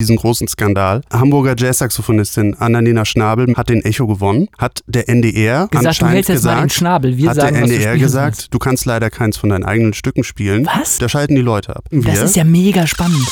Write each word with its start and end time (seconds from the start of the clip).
diesen 0.00 0.16
großen 0.16 0.46
Skandal. 0.46 1.00
Hamburger 1.10 1.54
Jazzsaxophonistin 1.56 2.54
Annalena 2.54 3.04
Schnabel 3.04 3.54
hat 3.56 3.68
den 3.70 3.82
Echo 3.84 4.06
gewonnen, 4.06 4.48
hat 4.58 4.82
der 4.86 5.08
NDR 5.08 5.68
Gesagt, 5.68 5.74
du 5.84 5.88
anscheinend 5.88 6.14
hältst 6.14 6.28
jetzt 6.28 6.44
mal 6.44 6.50
den 6.50 6.62
gesagt, 6.64 6.72
Schnabel. 6.72 7.16
Wir 7.16 7.30
hat 7.30 7.36
sagen, 7.36 7.54
der 7.54 7.62
NDR 7.64 7.96
gesagt, 7.98 8.36
sollst. 8.36 8.54
du 8.54 8.58
kannst 8.58 8.84
leider 8.84 9.10
keins 9.10 9.36
von 9.36 9.48
deinen 9.50 9.64
eigenen 9.64 9.94
Stücken 9.94 10.22
spielen. 10.24 10.66
Was? 10.66 10.98
Da 10.98 11.08
schalten 11.08 11.34
die 11.34 11.40
Leute 11.40 11.76
ab. 11.76 11.84
Wir? 11.90 12.12
Das 12.12 12.22
ist 12.22 12.36
ja 12.36 12.44
mega 12.44 12.86
spannend. 12.86 13.26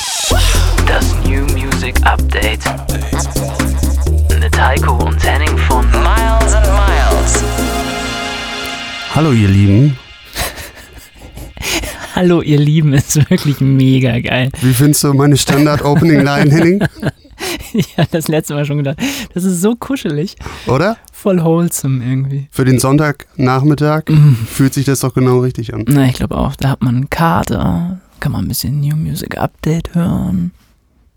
Das 0.86 1.14
New 1.26 1.42
Music 1.52 1.94
Update. 2.02 2.60
Mit 4.40 4.60
Heiko 4.60 5.04
und 5.04 5.22
Henning 5.22 5.56
von 5.58 5.86
Miles 5.90 6.54
and 6.54 6.66
Miles. 6.66 7.42
Hallo 9.14 9.32
ihr 9.32 9.48
Lieben, 9.48 9.96
Hallo, 12.14 12.42
ihr 12.42 12.58
Lieben, 12.58 12.92
ist 12.94 13.28
wirklich 13.30 13.60
mega 13.60 14.18
geil. 14.20 14.50
wie 14.62 14.72
findest 14.72 15.04
du 15.04 15.12
meine 15.14 15.36
Standard-Opening-Line, 15.36 16.50
Henning? 16.50 16.84
Ja, 17.96 18.04
das 18.12 18.28
letzte 18.28 18.54
Mal 18.54 18.64
schon 18.64 18.76
gedacht. 18.78 18.98
Das 19.34 19.42
ist 19.42 19.60
so 19.60 19.74
kuschelig. 19.74 20.36
Oder? 20.68 20.96
Voll 21.12 21.42
wholesome 21.42 22.04
irgendwie. 22.04 22.46
Für 22.52 22.64
den 22.64 22.78
Sonntagnachmittag 22.78 24.04
Mhm. 24.08 24.36
fühlt 24.36 24.72
sich 24.72 24.84
das 24.84 25.00
doch 25.00 25.12
genau 25.14 25.40
richtig 25.40 25.74
an. 25.74 25.84
Na, 25.88 26.04
ich 26.06 26.12
glaube 26.14 26.36
auch. 26.36 26.54
Da 26.54 26.68
hat 26.70 26.82
man 26.82 26.94
einen 26.94 27.10
Kater. 27.10 28.00
Kann 28.20 28.30
man 28.30 28.44
ein 28.44 28.48
bisschen 28.48 28.78
New 28.80 28.94
Music 28.94 29.36
Update 29.36 29.96
hören. 29.96 30.52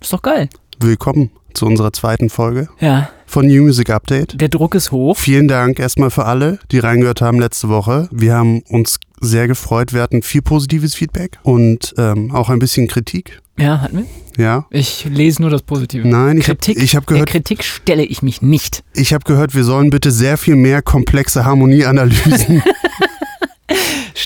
Ist 0.01 0.11
doch 0.11 0.23
geil. 0.23 0.49
Willkommen 0.79 1.29
zu 1.53 1.67
unserer 1.67 1.93
zweiten 1.93 2.31
Folge 2.31 2.67
Ja, 2.79 3.09
von 3.27 3.45
New 3.45 3.63
Music 3.63 3.89
Update. 3.89 4.39
der 4.41 4.49
Druck 4.49 4.73
ist 4.73 4.91
hoch. 4.91 5.17
Vielen 5.17 5.47
Dank 5.47 5.79
erstmal 5.79 6.09
für 6.09 6.25
alle, 6.25 6.59
die 6.71 6.79
reingehört 6.79 7.21
haben 7.21 7.39
letzte 7.39 7.69
Woche. 7.69 8.09
Wir 8.11 8.33
haben 8.33 8.61
uns 8.69 8.99
sehr 9.19 9.47
gefreut. 9.47 9.93
Wir 9.93 10.01
hatten 10.01 10.21
viel 10.21 10.41
positives 10.41 10.95
Feedback 10.95 11.37
und 11.43 11.93
ähm, 11.97 12.31
auch 12.33 12.49
ein 12.49 12.59
bisschen 12.59 12.87
Kritik. 12.87 13.41
Ja, 13.59 13.81
hatten 13.81 13.97
wir? 13.97 14.43
Ja. 14.43 14.67
Ich 14.69 15.05
lese 15.05 15.41
nur 15.41 15.49
das 15.49 15.63
Positive. 15.63 16.07
Nein, 16.07 16.37
ich 16.37 16.47
habe 16.47 16.57
Kritik, 16.59 16.81
ich 16.83 16.95
hab 16.95 17.07
der 17.07 17.15
gehört, 17.15 17.29
Kritik 17.29 17.63
stelle 17.63 18.03
ich 18.03 18.21
mich 18.21 18.41
nicht. 18.41 18.83
ich 18.93 19.13
hab 19.13 19.25
gehört, 19.25 19.55
wir 19.55 19.63
sollen 19.63 19.89
bitte 19.89 20.11
sehr 20.11 20.37
viel 20.37 20.55
mehr 20.55 20.81
komplexe 20.83 21.43
Harmonieanalysen. 21.43 22.61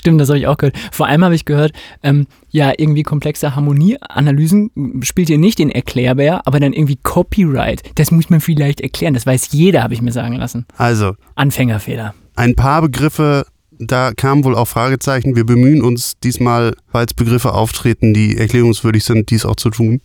Stimmt, 0.02 0.20
das 0.20 0.30
habe 0.30 0.38
ich 0.40 0.48
auch 0.48 0.56
gehört. 0.56 0.76
Vor 0.90 1.06
allem 1.06 1.24
habe 1.24 1.36
ich 1.36 1.44
gehört, 1.44 1.70
ähm, 2.02 2.26
ja, 2.50 2.72
irgendwie 2.76 3.04
komplexe 3.04 3.54
Harmonieanalysen 3.54 5.00
spielt 5.04 5.30
ihr 5.30 5.38
nicht 5.38 5.60
den 5.60 5.70
Erklärbär, 5.70 6.44
aber 6.44 6.58
dann 6.58 6.72
irgendwie 6.72 6.98
Copyright. 7.00 7.82
Das 7.94 8.10
muss 8.10 8.28
man 8.28 8.40
vielleicht 8.40 8.80
erklären. 8.80 9.14
Das 9.14 9.26
weiß 9.26 9.52
jeder, 9.52 9.84
habe 9.84 9.94
ich 9.94 10.02
mir 10.02 10.10
sagen 10.10 10.34
lassen. 10.34 10.66
also, 10.76 11.14
Anfängerfehler. 11.36 12.14
ein 12.34 12.56
paar 12.56 12.82
Begriffe, 12.82 13.46
da 13.70 14.10
kamen 14.10 14.42
wohl 14.42 14.56
auch 14.56 14.66
Fragezeichen. 14.66 15.36
Wir 15.36 15.46
bemühen 15.46 15.82
uns 15.82 16.18
diesmal, 16.18 16.74
falls 16.90 17.14
Begriffe 17.14 17.52
auftreten, 17.52 18.12
die 18.12 18.36
erklärungswürdig 18.36 19.04
sind, 19.04 19.30
dies 19.30 19.46
auch 19.46 19.54
zu 19.54 19.70
tun. 19.70 20.00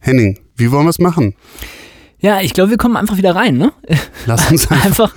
Henning, 0.00 0.40
wie 0.56 0.72
wollen 0.72 0.86
wir 0.86 0.90
es 0.90 0.98
machen? 0.98 1.36
Ja, 2.22 2.40
ich 2.40 2.54
glaube, 2.54 2.70
wir 2.70 2.76
kommen 2.76 2.96
einfach 2.96 3.16
wieder 3.16 3.34
rein, 3.34 3.56
ne? 3.56 3.72
Lass 4.26 4.48
uns 4.48 4.66
einfach. 4.70 4.84
Einfach, 4.84 5.12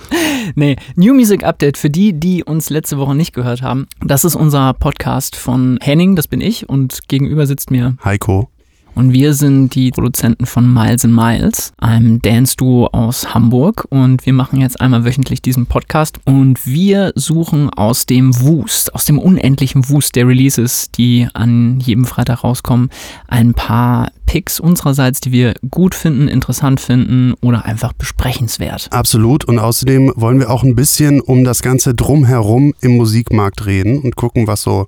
nee, 0.56 0.74
New 0.96 1.14
Music 1.14 1.44
Update 1.44 1.78
für 1.78 1.88
die, 1.88 2.12
die 2.12 2.42
uns 2.42 2.68
letzte 2.68 2.98
Woche 2.98 3.14
nicht 3.14 3.32
gehört 3.32 3.62
haben. 3.62 3.86
Das 4.04 4.24
ist 4.24 4.34
unser 4.34 4.74
Podcast 4.74 5.36
von 5.36 5.78
Henning, 5.80 6.16
das 6.16 6.26
bin 6.26 6.40
ich, 6.40 6.68
und 6.68 7.06
gegenüber 7.06 7.46
sitzt 7.46 7.70
mir 7.70 7.96
Heiko. 8.04 8.50
Und 8.96 9.12
wir 9.12 9.34
sind 9.34 9.74
die 9.74 9.90
Produzenten 9.90 10.46
von 10.46 10.72
Miles 10.72 11.04
and 11.04 11.14
Miles, 11.14 11.72
einem 11.76 12.22
Dance-Duo 12.22 12.88
aus 12.92 13.34
Hamburg. 13.34 13.86
Und 13.90 14.24
wir 14.24 14.32
machen 14.32 14.58
jetzt 14.58 14.80
einmal 14.80 15.04
wöchentlich 15.04 15.42
diesen 15.42 15.66
Podcast. 15.66 16.18
Und 16.24 16.66
wir 16.66 17.12
suchen 17.14 17.68
aus 17.68 18.06
dem 18.06 18.40
Wust, 18.40 18.94
aus 18.94 19.04
dem 19.04 19.18
unendlichen 19.18 19.90
Wust 19.90 20.16
der 20.16 20.26
Releases, 20.26 20.90
die 20.90 21.28
an 21.34 21.78
jedem 21.78 22.06
Freitag 22.06 22.42
rauskommen, 22.42 22.88
ein 23.28 23.52
paar 23.52 24.10
Picks 24.24 24.60
unsererseits, 24.60 25.20
die 25.20 25.30
wir 25.30 25.54
gut 25.70 25.94
finden, 25.94 26.28
interessant 26.28 26.80
finden 26.80 27.34
oder 27.40 27.64
einfach 27.64 27.92
besprechenswert. 27.92 28.88
Absolut. 28.90 29.44
Und 29.44 29.58
außerdem 29.58 30.12
wollen 30.16 30.40
wir 30.40 30.50
auch 30.50 30.62
ein 30.62 30.74
bisschen 30.74 31.20
um 31.20 31.44
das 31.44 31.62
Ganze 31.62 31.94
drumherum 31.94 32.74
im 32.80 32.96
Musikmarkt 32.96 33.66
reden 33.66 34.00
und 34.00 34.16
gucken, 34.16 34.46
was 34.46 34.62
so 34.62 34.86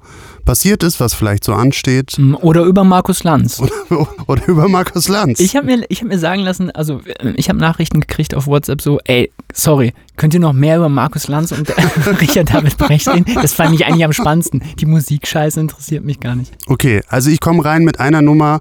passiert 0.48 0.82
ist, 0.82 0.98
was 0.98 1.12
vielleicht 1.12 1.44
so 1.44 1.52
ansteht. 1.52 2.18
Oder 2.40 2.62
über 2.62 2.82
Markus 2.82 3.22
Lanz. 3.22 3.60
Oder, 3.90 4.08
oder 4.26 4.48
über 4.48 4.66
Markus 4.66 5.06
Lanz. 5.06 5.40
Ich 5.40 5.56
habe 5.56 5.66
mir, 5.66 5.84
ich 5.90 6.00
hab 6.00 6.08
mir 6.08 6.18
sagen 6.18 6.40
lassen, 6.40 6.70
also 6.70 7.02
äh, 7.04 7.32
ich 7.36 7.50
habe 7.50 7.58
Nachrichten 7.58 8.00
gekriegt 8.00 8.34
auf 8.34 8.46
WhatsApp 8.46 8.80
so, 8.80 8.98
ey, 9.04 9.30
sorry, 9.52 9.92
könnt 10.16 10.32
ihr 10.32 10.40
noch 10.40 10.54
mehr 10.54 10.78
über 10.78 10.88
Markus 10.88 11.28
Lanz 11.28 11.52
und 11.52 11.68
Richard 12.20 12.48
David 12.48 12.78
Brecht 12.78 13.08
reden? 13.08 13.26
Das 13.34 13.52
fand 13.52 13.74
ich 13.74 13.84
eigentlich 13.84 14.06
am 14.06 14.14
spannendsten. 14.14 14.62
Die 14.78 14.86
Musikscheiße 14.86 15.60
interessiert 15.60 16.02
mich 16.02 16.18
gar 16.18 16.34
nicht. 16.34 16.50
Okay, 16.66 17.02
also 17.08 17.28
ich 17.28 17.40
komme 17.40 17.62
rein 17.62 17.84
mit 17.84 18.00
einer 18.00 18.22
Nummer, 18.22 18.60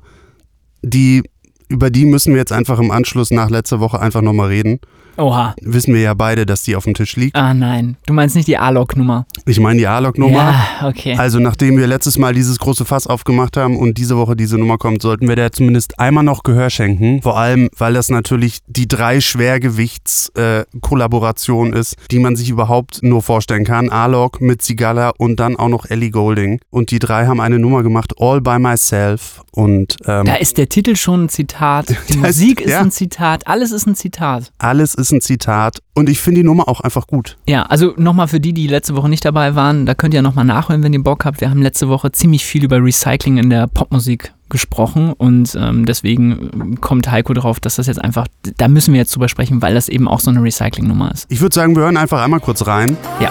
die 0.81 1.24
über 1.70 1.90
die 1.90 2.06
müssen 2.06 2.34
wir 2.34 2.40
jetzt 2.40 2.52
einfach 2.52 2.80
im 2.80 2.92
Anschluss 2.92 3.31
nach 3.31 3.50
letzter 3.50 3.80
Woche 3.80 4.02
einfach 4.02 4.22
nochmal 4.22 4.50
reden. 4.50 4.81
Oha. 5.17 5.55
Wissen 5.61 5.94
wir 5.94 6.01
ja 6.01 6.13
beide, 6.13 6.45
dass 6.45 6.63
die 6.63 6.75
auf 6.75 6.83
dem 6.85 6.94
Tisch 6.94 7.16
liegt. 7.16 7.35
Ah 7.35 7.53
nein, 7.53 7.97
du 8.05 8.13
meinst 8.13 8.35
nicht 8.35 8.47
die 8.47 8.57
A-Log-Nummer. 8.57 9.25
Ich 9.45 9.59
meine 9.59 9.79
die 9.79 9.88
A-Log-Nummer. 9.88 10.38
Ja, 10.81 10.88
okay. 10.88 11.16
Also 11.17 11.39
nachdem 11.39 11.78
wir 11.78 11.88
letztes 11.88 12.17
Mal 12.17 12.33
dieses 12.33 12.59
große 12.59 12.85
Fass 12.85 13.07
aufgemacht 13.07 13.57
haben 13.57 13.78
und 13.78 13.97
diese 13.97 14.17
Woche 14.17 14.35
diese 14.35 14.57
Nummer 14.57 14.78
kommt, 14.78 15.01
sollten 15.01 15.28
wir 15.28 15.35
der 15.35 15.51
zumindest 15.51 16.00
einmal 16.00 16.23
noch 16.23 16.44
Gehör 16.44 16.69
schenken. 16.69 17.22
Vor 17.22 17.38
allem, 17.38 17.69
weil 17.78 17.94
das 17.94 18.09
natürlich 18.09 18.59
die 18.67 18.88
drei 18.88 19.22
Schwergewichts-Kollaboration 19.22 21.73
ist, 21.73 21.95
die 22.11 22.19
man 22.19 22.35
sich 22.35 22.49
überhaupt 22.49 22.99
nur 23.03 23.22
vorstellen 23.22 23.66
kann. 23.66 23.89
A-Log 23.89 24.41
mit 24.41 24.61
Sigala 24.61 25.11
und 25.17 25.39
dann 25.39 25.55
auch 25.55 25.69
noch 25.69 25.85
Ellie 25.89 26.11
Golding. 26.11 26.59
Und 26.69 26.91
die 26.91 26.99
drei 26.99 27.25
haben 27.28 27.39
eine 27.41 27.59
Nummer 27.59 27.84
gemacht, 27.84 28.13
All 28.19 28.41
by 28.41 28.59
Myself. 28.59 29.41
Und 29.51 29.97
ähm, 30.05 30.25
Da 30.25 30.35
ist 30.35 30.57
der 30.57 30.69
Titel 30.69 30.95
schon 30.95 31.25
ein 31.25 31.29
Zitat, 31.29 31.89
die 31.89 31.94
ist- 32.13 32.17
Musik 32.17 32.61
ist 32.61 32.72
ja. 32.72 32.81
ein 32.81 32.91
Zitat, 32.91 33.47
alles 33.47 33.72
ist 33.72 33.88
ein 33.88 33.95
Zitat. 33.95 34.51
alles 34.59 34.94
ist 34.94 35.06
ein 35.12 35.22
Zitat. 35.22 35.81
Und 35.94 36.09
ich 36.09 36.19
finde 36.19 36.41
die 36.41 36.45
Nummer 36.45 36.68
auch 36.68 36.81
einfach 36.81 37.07
gut. 37.07 37.38
Ja, 37.47 37.63
also 37.63 37.94
nochmal 37.97 38.28
für 38.28 38.40
die, 38.40 38.53
die 38.53 38.68
letzte 38.68 38.95
Woche 38.95 39.09
nicht 39.09 39.25
dabei 39.25 39.56
waren, 39.56 39.85
da 39.85 39.95
könnt 39.95 40.13
ihr 40.13 40.22
nochmal 40.22 40.45
nachhören, 40.45 40.84
wenn 40.84 40.94
ihr 40.94 41.03
Bock 41.03 41.25
habt. 41.25 41.41
Wir 41.41 41.50
haben 41.50 41.62
letzte 41.62 41.90
Woche 41.90 42.12
ziemlich 42.12 42.45
viel 42.45 42.63
über 42.63 42.84
Recycling 42.84 43.38
in 43.38 43.50
der 43.50 43.67
Popmusik 43.67 44.34
gesprochen 44.50 45.12
und 45.12 45.57
ähm, 45.59 45.85
deswegen 45.85 46.50
ähm, 46.53 46.81
kommt 46.81 47.12
Heiko 47.12 47.34
drauf, 47.34 47.59
dass 47.59 47.75
das 47.75 47.88
jetzt 47.88 48.01
einfach, 48.01 48.28
da 48.57 48.67
müssen 48.67 48.94
wir 48.94 49.00
jetzt 49.00 49.13
drüber 49.16 49.28
sprechen, 49.28 49.62
weil 49.62 49.73
das 49.73 49.90
eben 49.90 50.07
auch 50.07 50.22
so 50.22 50.31
eine 50.31 50.41
Recycling-Nummer 50.41 51.12
ist. 51.12 51.25
Ich 51.29 51.41
würde 51.41 51.53
sagen, 51.53 51.75
wir 51.75 51.84
hören 51.84 51.97
einfach 51.97 52.23
einmal 52.23 52.40
kurz 52.40 52.66
rein. 52.66 52.96
Ja. 53.19 53.29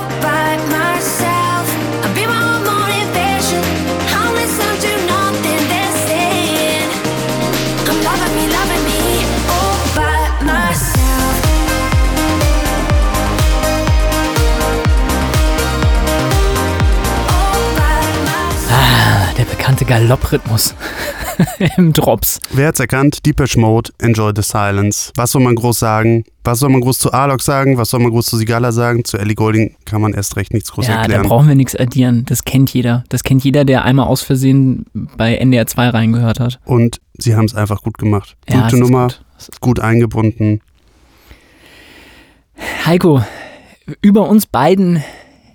Galopprhythmus 19.87 20.75
im 21.77 21.93
Drops. 21.93 22.41
Wer 22.53 22.69
hat's 22.69 22.81
erkannt? 22.81 23.25
Deepesh 23.27 23.57
Mode, 23.57 23.91
Enjoy 24.01 24.33
the 24.35 24.43
Silence. 24.43 25.13
Was 25.17 25.33
soll 25.33 25.43
man 25.43 25.55
groß 25.55 25.79
sagen? 25.79 26.25
Was 26.45 26.61
soll 26.61 26.71
man 26.71 26.81
groß 26.81 26.99
zu 26.99 27.13
Alok 27.13 27.43
sagen? 27.43 27.77
Was 27.79 27.91
soll 27.91 28.01
man 28.01 28.11
groß 28.11 28.27
zu 28.27 28.37
Sigala 28.37 28.73
sagen? 28.73 29.05
Zu 29.05 29.19
Ellie 29.19 29.35
Golding 29.35 29.75
kann 29.85 30.01
man 30.01 30.15
erst 30.15 30.37
recht 30.37 30.53
nichts 30.55 30.73
groß 30.73 30.87
Ja, 30.87 30.95
da 30.95 31.01
erklären. 31.03 31.23
brauchen 31.29 31.49
wir 31.49 31.55
nichts 31.55 31.77
addieren. 31.77 32.25
Das 32.27 32.45
kennt 32.45 32.73
jeder. 32.73 33.05
Das 33.09 33.23
kennt 33.23 33.45
jeder, 33.45 33.65
der 33.65 33.85
einmal 33.85 34.07
aus 34.07 34.23
Versehen 34.23 34.87
bei 34.95 35.37
NDR 35.37 35.67
2 35.67 35.89
reingehört 35.91 36.41
hat. 36.41 36.59
Und 36.65 37.01
sie 37.19 37.35
haben 37.37 37.45
es 37.47 37.55
einfach 37.55 37.83
gut 37.83 37.99
gemacht. 37.99 38.37
Ja, 38.49 38.63
Gute 38.63 38.79
Nummer, 38.79 39.09
gut. 39.09 39.21
Gut 39.61 39.81
eingebunden. 39.81 40.61
Heiko, 42.87 43.23
über 44.01 44.29
uns 44.29 44.47
beiden 44.47 45.03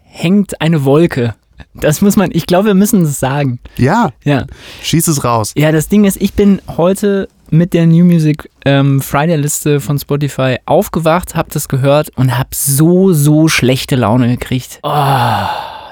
hängt 0.03 0.61
eine 0.61 0.83
Wolke. 0.83 1.35
Das 1.73 2.01
muss 2.01 2.15
man, 2.15 2.29
ich 2.33 2.45
glaube, 2.45 2.67
wir 2.67 2.73
müssen 2.73 3.01
es 3.03 3.19
sagen. 3.19 3.59
Ja, 3.77 4.11
Ja. 4.23 4.45
schieß 4.83 5.07
es 5.07 5.23
raus. 5.23 5.53
Ja, 5.57 5.71
das 5.71 5.87
Ding 5.89 6.05
ist, 6.05 6.21
ich 6.21 6.33
bin 6.33 6.61
heute 6.77 7.27
mit 7.49 7.73
der 7.73 7.85
New 7.85 8.05
Music 8.05 8.49
ähm, 8.65 9.01
Friday-Liste 9.01 9.79
von 9.81 9.99
Spotify 9.99 10.57
aufgewacht, 10.65 11.35
hab 11.35 11.49
das 11.49 11.67
gehört 11.67 12.09
und 12.15 12.37
hab 12.37 12.55
so, 12.55 13.11
so 13.13 13.47
schlechte 13.49 13.95
Laune 13.97 14.29
gekriegt. 14.29 14.79
Oh, 14.83 14.89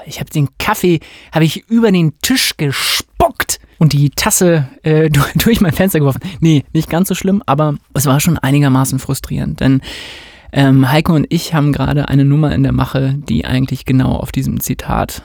ich 0.06 0.19
habe 0.19 0.30
den 0.33 0.48
Kaffee, 0.57 1.00
habe 1.33 1.45
ich 1.45 1.69
über 1.69 1.92
den 1.92 2.13
Tisch 2.21 2.56
gespuckt 2.57 3.60
und 3.77 3.94
die 3.94 4.10
Tasse 4.12 4.69
äh, 4.83 5.10
durch, 5.12 5.33
durch 5.36 5.62
mein 5.62 5.74
Fenster 5.74 6.00
geworfen. 6.00 6.21
Nee, 6.39 6.63
nicht 6.74 6.89
ganz 6.89 7.10
so 7.10 7.16
schlimm, 7.16 7.44
aber 7.45 7.75
es 7.94 8.06
war 8.06 8.19
schon 8.19 8.38
einigermaßen 8.38 9.00
frustrierend, 9.00 9.60
denn 9.60 9.81
ähm, 10.51 10.89
Heiko 10.92 11.13
und 11.13 11.27
ich 11.30 11.54
haben 11.54 11.74
gerade 11.74 12.07
eine 12.10 12.25
Nummer 12.25 12.56
in 12.56 12.63
der 12.63 12.71
Mache, 12.71 13.16
die 13.18 13.45
eigentlich 13.45 13.86
genau 13.86 14.13
auf 14.16 14.31
diesem 14.31 14.60
Zitat 14.62 15.21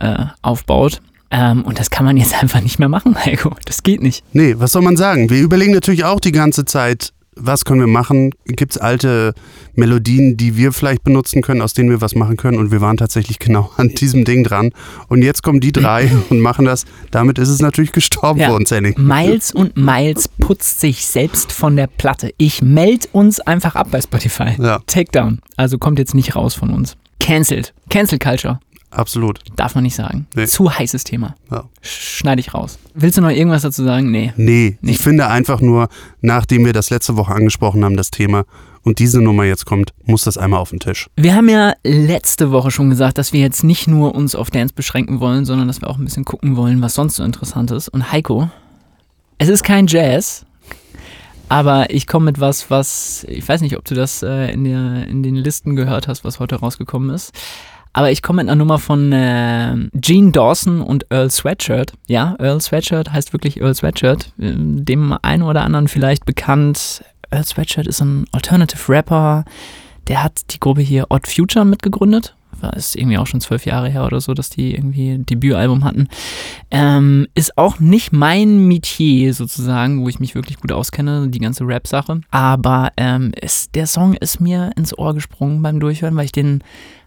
äh, 0.00 0.26
aufbaut. 0.42 1.00
Ähm, 1.30 1.64
und 1.64 1.78
das 1.80 1.90
kann 1.90 2.04
man 2.06 2.16
jetzt 2.16 2.34
einfach 2.42 2.60
nicht 2.60 2.78
mehr 2.78 2.88
machen, 2.88 3.16
Heiko. 3.24 3.54
Das 3.64 3.82
geht 3.82 4.02
nicht. 4.02 4.24
Nee, 4.32 4.54
was 4.58 4.72
soll 4.72 4.82
man 4.82 4.96
sagen? 4.96 5.28
Wir 5.30 5.40
überlegen 5.40 5.72
natürlich 5.72 6.04
auch 6.04 6.20
die 6.20 6.32
ganze 6.32 6.64
Zeit, 6.64 7.12
was 7.38 7.66
können 7.66 7.80
wir 7.80 7.86
machen? 7.86 8.30
Gibt 8.46 8.72
es 8.72 8.78
alte 8.78 9.34
Melodien, 9.74 10.38
die 10.38 10.56
wir 10.56 10.72
vielleicht 10.72 11.04
benutzen 11.04 11.42
können, 11.42 11.60
aus 11.60 11.74
denen 11.74 11.90
wir 11.90 12.00
was 12.00 12.14
machen 12.14 12.38
können? 12.38 12.58
Und 12.58 12.70
wir 12.70 12.80
waren 12.80 12.96
tatsächlich 12.96 13.38
genau 13.38 13.70
an 13.76 13.88
diesem 13.90 14.24
Ding 14.24 14.42
dran. 14.44 14.70
Und 15.08 15.22
jetzt 15.22 15.42
kommen 15.42 15.60
die 15.60 15.72
drei 15.72 16.10
und 16.30 16.40
machen 16.40 16.64
das. 16.64 16.84
Damit 17.10 17.38
ist 17.38 17.48
es 17.50 17.60
natürlich 17.60 17.92
gestorben 17.92 18.40
Ja. 18.40 18.48
für 18.48 18.54
uns, 18.54 18.70
Henning. 18.70 18.94
Miles 18.96 19.52
und 19.52 19.76
Miles 19.76 20.28
putzt 20.28 20.80
sich 20.80 21.04
selbst 21.06 21.52
von 21.52 21.76
der 21.76 21.88
Platte. 21.88 22.32
Ich 22.38 22.62
melde 22.62 23.08
uns 23.12 23.40
einfach 23.40 23.74
ab 23.74 23.88
bei 23.90 24.00
Spotify. 24.00 24.54
Ja. 24.58 24.80
Takedown. 24.86 25.40
Also 25.56 25.76
kommt 25.78 25.98
jetzt 25.98 26.14
nicht 26.14 26.36
raus 26.36 26.54
von 26.54 26.70
uns. 26.70 26.96
Cancelled. 27.20 27.74
Cancel 27.90 28.18
Culture. 28.18 28.60
Absolut. 28.90 29.40
Darf 29.56 29.74
man 29.74 29.84
nicht 29.84 29.94
sagen. 29.96 30.26
Nee. 30.34 30.46
Zu 30.46 30.70
heißes 30.72 31.04
Thema. 31.04 31.34
Ja. 31.50 31.64
Schneide 31.82 32.40
ich 32.40 32.54
raus. 32.54 32.78
Willst 32.94 33.18
du 33.18 33.22
noch 33.22 33.30
irgendwas 33.30 33.62
dazu 33.62 33.84
sagen? 33.84 34.10
Nee. 34.10 34.32
Nee, 34.36 34.78
Nee. 34.80 34.92
ich 34.92 34.98
finde 34.98 35.26
einfach 35.28 35.60
nur, 35.60 35.88
nachdem 36.20 36.64
wir 36.64 36.72
das 36.72 36.90
letzte 36.90 37.16
Woche 37.16 37.34
angesprochen 37.34 37.84
haben, 37.84 37.96
das 37.96 38.10
Thema, 38.10 38.44
und 38.82 39.00
diese 39.00 39.20
Nummer 39.20 39.42
jetzt 39.44 39.66
kommt, 39.66 39.92
muss 40.04 40.22
das 40.22 40.38
einmal 40.38 40.60
auf 40.60 40.70
den 40.70 40.78
Tisch. 40.78 41.10
Wir 41.16 41.34
haben 41.34 41.48
ja 41.48 41.72
letzte 41.82 42.52
Woche 42.52 42.70
schon 42.70 42.88
gesagt, 42.88 43.18
dass 43.18 43.32
wir 43.32 43.40
jetzt 43.40 43.64
nicht 43.64 43.88
nur 43.88 44.14
uns 44.14 44.36
auf 44.36 44.50
Dance 44.52 44.72
beschränken 44.74 45.18
wollen, 45.18 45.44
sondern 45.44 45.66
dass 45.66 45.80
wir 45.80 45.90
auch 45.90 45.98
ein 45.98 46.04
bisschen 46.04 46.24
gucken 46.24 46.54
wollen, 46.56 46.80
was 46.80 46.94
sonst 46.94 47.16
so 47.16 47.24
interessant 47.24 47.72
ist. 47.72 47.88
Und 47.88 48.12
Heiko, 48.12 48.48
es 49.38 49.48
ist 49.48 49.64
kein 49.64 49.88
Jazz, 49.88 50.46
aber 51.48 51.90
ich 51.90 52.06
komme 52.06 52.26
mit 52.26 52.40
was, 52.40 52.70
was, 52.70 53.24
ich 53.28 53.46
weiß 53.48 53.60
nicht, 53.60 53.76
ob 53.76 53.84
du 53.84 53.94
das 53.96 54.22
äh, 54.22 54.52
in, 54.52 54.62
der, 54.64 55.06
in 55.08 55.24
den 55.24 55.34
Listen 55.34 55.74
gehört 55.74 56.06
hast, 56.06 56.22
was 56.24 56.38
heute 56.38 56.54
rausgekommen 56.56 57.10
ist. 57.10 57.32
Aber 57.96 58.10
ich 58.10 58.20
komme 58.20 58.42
mit 58.42 58.50
einer 58.50 58.56
Nummer 58.56 58.78
von 58.78 59.10
äh, 59.10 59.74
Gene 59.94 60.30
Dawson 60.30 60.82
und 60.82 61.06
Earl 61.08 61.30
Sweatshirt. 61.30 61.94
Ja, 62.06 62.36
Earl 62.38 62.60
Sweatshirt 62.60 63.10
heißt 63.10 63.32
wirklich 63.32 63.58
Earl 63.62 63.74
Sweatshirt. 63.74 64.34
Äh, 64.38 64.52
Dem 64.54 65.16
einen 65.22 65.42
oder 65.42 65.62
anderen 65.62 65.88
vielleicht 65.88 66.26
bekannt. 66.26 67.02
Earl 67.30 67.44
Sweatshirt 67.46 67.86
ist 67.86 68.02
ein 68.02 68.26
Alternative 68.32 68.92
Rapper. 68.92 69.46
Der 70.08 70.22
hat 70.22 70.34
die 70.50 70.60
Gruppe 70.60 70.82
hier 70.82 71.06
Odd 71.08 71.26
Future 71.26 71.64
mitgegründet. 71.64 72.36
War 72.60 72.74
ist 72.74 72.96
irgendwie 72.96 73.18
auch 73.18 73.26
schon 73.26 73.40
zwölf 73.40 73.66
Jahre 73.66 73.88
her 73.88 74.04
oder 74.04 74.20
so, 74.20 74.34
dass 74.34 74.50
die 74.50 74.74
irgendwie 74.74 75.10
ein 75.10 75.26
Debütalbum 75.26 75.84
hatten. 75.84 76.08
Ähm, 76.70 77.26
ist 77.34 77.56
auch 77.58 77.78
nicht 77.80 78.12
mein 78.12 78.66
Metier 78.68 79.34
sozusagen, 79.34 80.02
wo 80.02 80.08
ich 80.08 80.20
mich 80.20 80.34
wirklich 80.34 80.58
gut 80.58 80.72
auskenne, 80.72 81.28
die 81.28 81.38
ganze 81.38 81.64
Rap-Sache. 81.66 82.20
Aber 82.30 82.92
ähm, 82.96 83.32
ist, 83.40 83.74
der 83.74 83.86
Song 83.86 84.14
ist 84.14 84.40
mir 84.40 84.70
ins 84.76 84.96
Ohr 84.96 85.14
gesprungen 85.14 85.62
beim 85.62 85.80
Durchhören, 85.80 86.16
weil 86.16 86.24
ich 86.26 86.32
den 86.32 86.62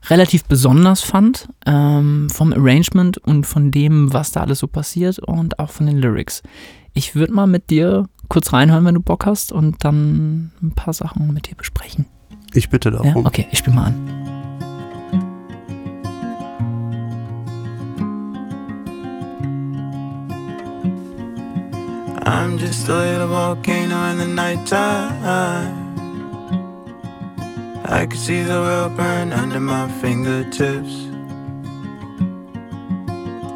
relativ 0.09 0.45
besonders 0.45 1.01
fand. 1.01 1.49
Ähm, 1.65 2.29
vom 2.29 2.53
Arrangement 2.53 3.17
und 3.17 3.45
von 3.45 3.71
dem, 3.71 4.13
was 4.13 4.31
da 4.31 4.41
alles 4.41 4.59
so 4.59 4.67
passiert 4.67 5.19
und 5.19 5.59
auch 5.59 5.69
von 5.69 5.85
den 5.85 5.97
Lyrics. 5.97 6.41
Ich 6.93 7.15
würde 7.15 7.33
mal 7.33 7.47
mit 7.47 7.69
dir 7.69 8.07
kurz 8.29 8.53
reinhören, 8.53 8.85
wenn 8.85 8.95
du 8.95 9.01
Bock 9.01 9.25
hast 9.25 9.51
und 9.51 9.83
dann 9.83 10.51
ein 10.61 10.71
paar 10.75 10.93
Sachen 10.93 11.33
mit 11.33 11.49
dir 11.49 11.55
besprechen. 11.55 12.05
Ich 12.53 12.69
bitte 12.69 12.89
Ja? 12.89 12.97
darum. 13.03 13.25
Okay, 13.25 13.47
ich 13.51 13.59
spiel 13.59 13.73
mal 13.73 13.85
an. 13.87 14.38
I'm 22.29 22.59
just 22.59 22.87
a 22.87 22.95
little 22.95 23.27
volcano 23.29 24.03
in 24.11 24.19
the 24.19 24.27
nighttime. 24.27 25.73
I 27.83 28.05
can 28.05 28.19
see 28.19 28.43
the 28.43 28.59
world 28.65 28.95
burn 28.95 29.33
under 29.33 29.59
my 29.59 29.89
fingertips. 29.99 30.95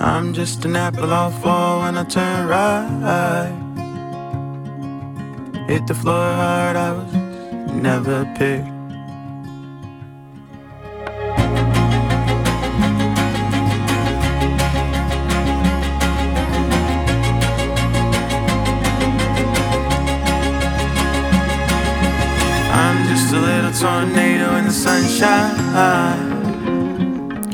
I'm 0.02 0.34
just 0.34 0.66
an 0.66 0.76
apple 0.76 1.14
I'll 1.14 1.30
fall 1.30 1.82
when 1.82 2.00
I 2.00 2.04
turn 2.04 2.48
right. 2.48 3.54
Hit 5.68 5.86
the 5.86 5.94
floor 5.94 6.34
hard, 6.42 6.76
I 6.76 6.94
was 6.94 7.14
never 7.74 8.26
picked. 8.36 8.73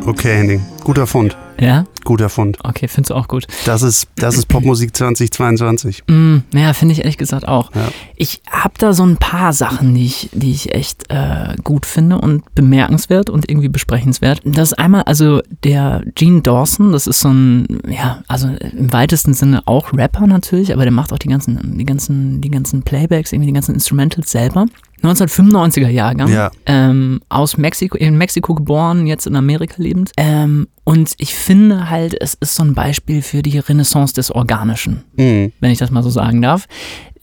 Okay, 0.05 0.35
Henning. 0.35 0.61
Guter 0.83 1.07
Fund. 1.07 1.37
Ja? 1.59 1.85
Guter 2.03 2.29
Fund. 2.29 2.57
Okay, 2.63 2.87
findest 2.87 3.11
du 3.11 3.15
auch 3.15 3.27
gut. 3.27 3.47
Das 3.65 3.83
ist, 3.83 4.07
das 4.15 4.35
ist 4.37 4.47
Popmusik 4.47 4.95
2022. 4.95 6.03
Mm, 6.07 6.37
ja, 6.53 6.73
finde 6.73 6.93
ich 6.93 6.99
ehrlich 6.99 7.17
gesagt 7.17 7.47
auch. 7.47 7.73
Ja. 7.73 7.89
Ich 8.15 8.41
habe 8.49 8.73
da 8.77 8.93
so 8.93 9.03
ein 9.03 9.17
paar 9.17 9.53
Sachen, 9.53 9.95
die 9.95 10.05
ich, 10.05 10.29
die 10.33 10.51
ich 10.51 10.73
echt 10.73 11.05
äh, 11.09 11.55
gut 11.63 11.85
finde 11.85 12.17
und 12.17 12.43
bemerkenswert 12.53 13.29
und 13.29 13.49
irgendwie 13.49 13.69
besprechenswert. 13.69 14.41
Das 14.43 14.71
ist 14.71 14.79
einmal, 14.79 15.03
also 15.03 15.41
der 15.63 16.03
Gene 16.15 16.41
Dawson, 16.41 16.91
das 16.91 17.07
ist 17.07 17.19
so 17.19 17.29
ein, 17.29 17.79
ja, 17.87 18.23
also 18.27 18.47
im 18.47 18.91
weitesten 18.91 19.33
Sinne 19.33 19.61
auch 19.65 19.93
Rapper 19.93 20.27
natürlich, 20.27 20.73
aber 20.73 20.83
der 20.83 20.91
macht 20.91 21.13
auch 21.13 21.19
die 21.19 21.29
ganzen, 21.29 21.77
die 21.77 21.85
ganzen, 21.85 22.41
die 22.41 22.51
ganzen 22.51 22.83
Playbacks, 22.83 23.31
irgendwie 23.31 23.47
die 23.47 23.53
ganzen 23.53 23.73
Instrumentals 23.73 24.31
selber. 24.31 24.65
1995er 25.03 25.89
Jahrgang, 25.89 26.29
Ja. 26.31 26.51
ähm, 26.65 27.21
aus 27.29 27.57
Mexiko, 27.57 27.97
in 27.97 28.17
Mexiko 28.17 28.53
geboren, 28.55 29.07
jetzt 29.07 29.27
in 29.27 29.35
Amerika 29.35 29.75
lebend. 29.77 30.11
Ähm, 30.17 30.67
und 30.83 31.13
ich 31.17 31.33
finde 31.33 31.89
halt, 31.89 32.15
es 32.19 32.33
ist 32.39 32.55
so 32.55 32.63
ein 32.63 32.73
Beispiel 32.73 33.21
für 33.21 33.41
die 33.41 33.59
Renaissance 33.59 34.13
des 34.13 34.31
Organischen 34.31 35.03
Mhm. 35.15 35.51
wenn 35.59 35.71
ich 35.71 35.77
das 35.79 35.91
mal 35.91 36.03
so 36.03 36.09
sagen 36.09 36.41
darf. 36.41 36.65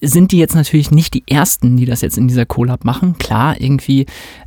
Sind 0.02 0.31
die 0.32 0.38
jetzt 0.38 0.55
natürlich 0.55 0.90
nicht 0.90 1.14
die 1.14 1.25
ersten, 1.26 1.76
die 1.78 1.87
das 1.87 2.02
jetzt 2.02 2.19
in 2.19 2.28
dieser 2.28 2.44
Collab 2.44 2.84
machen. 2.84 3.17
Klar, 3.19 3.58
irgendwie 3.61 4.05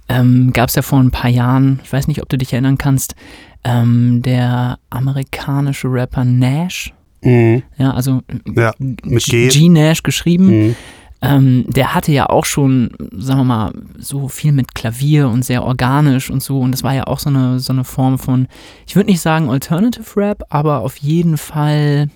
ähm, 0.08 0.52
gab 0.54 0.70
es 0.70 0.76
ja 0.76 0.82
vor 0.84 1.00
ein 1.00 1.12
paar 1.12 1.30
Jahren, 1.30 1.80
ich 1.84 1.92
weiß 1.92 2.08
nicht, 2.08 2.22
ob 2.22 2.30
du 2.30 2.38
dich 2.38 2.54
erinnern 2.54 2.78
kannst, 2.78 3.16
ähm, 3.64 4.22
der 4.24 4.78
amerikanische 4.90 5.88
Rapper 5.92 6.24
Nash, 6.24 6.94
Mhm. 7.24 7.64
ja, 7.78 7.92
also 7.92 8.22
Ja, 8.56 8.74
mit 8.80 9.24
G. 9.26 9.50
G 9.50 9.68
Nash 9.70 10.04
geschrieben, 10.04 10.46
Mhm. 10.68 10.76
Ähm, 11.22 11.66
der 11.68 11.94
hatte 11.94 12.12
ja 12.14 12.28
auch 12.30 12.46
schon, 12.46 12.92
sagen 13.12 13.42
wir 13.42 13.44
mal, 13.44 13.72
so 13.98 14.30
viel 14.30 14.52
mit 14.54 14.74
Klavier 14.74 15.28
und 15.28 15.44
sehr 15.44 15.64
organisch 15.64 16.30
und 16.30 16.42
so. 16.42 16.60
Und 16.60 16.72
das 16.72 16.84
war 16.84 16.94
ja 16.94 17.08
auch 17.08 17.20
so 17.20 17.30
eine, 17.30 17.60
so 17.60 17.74
eine 17.74 17.84
Form 17.84 18.18
von, 18.18 18.48
ich 18.88 18.96
würde 18.96 19.10
nicht 19.10 19.20
sagen 19.22 19.50
Alternative 19.50 20.16
Rap, 20.16 20.44
aber 20.50 20.80
auf 20.80 20.96
jeden 20.98 21.38
Fall 21.38 22.10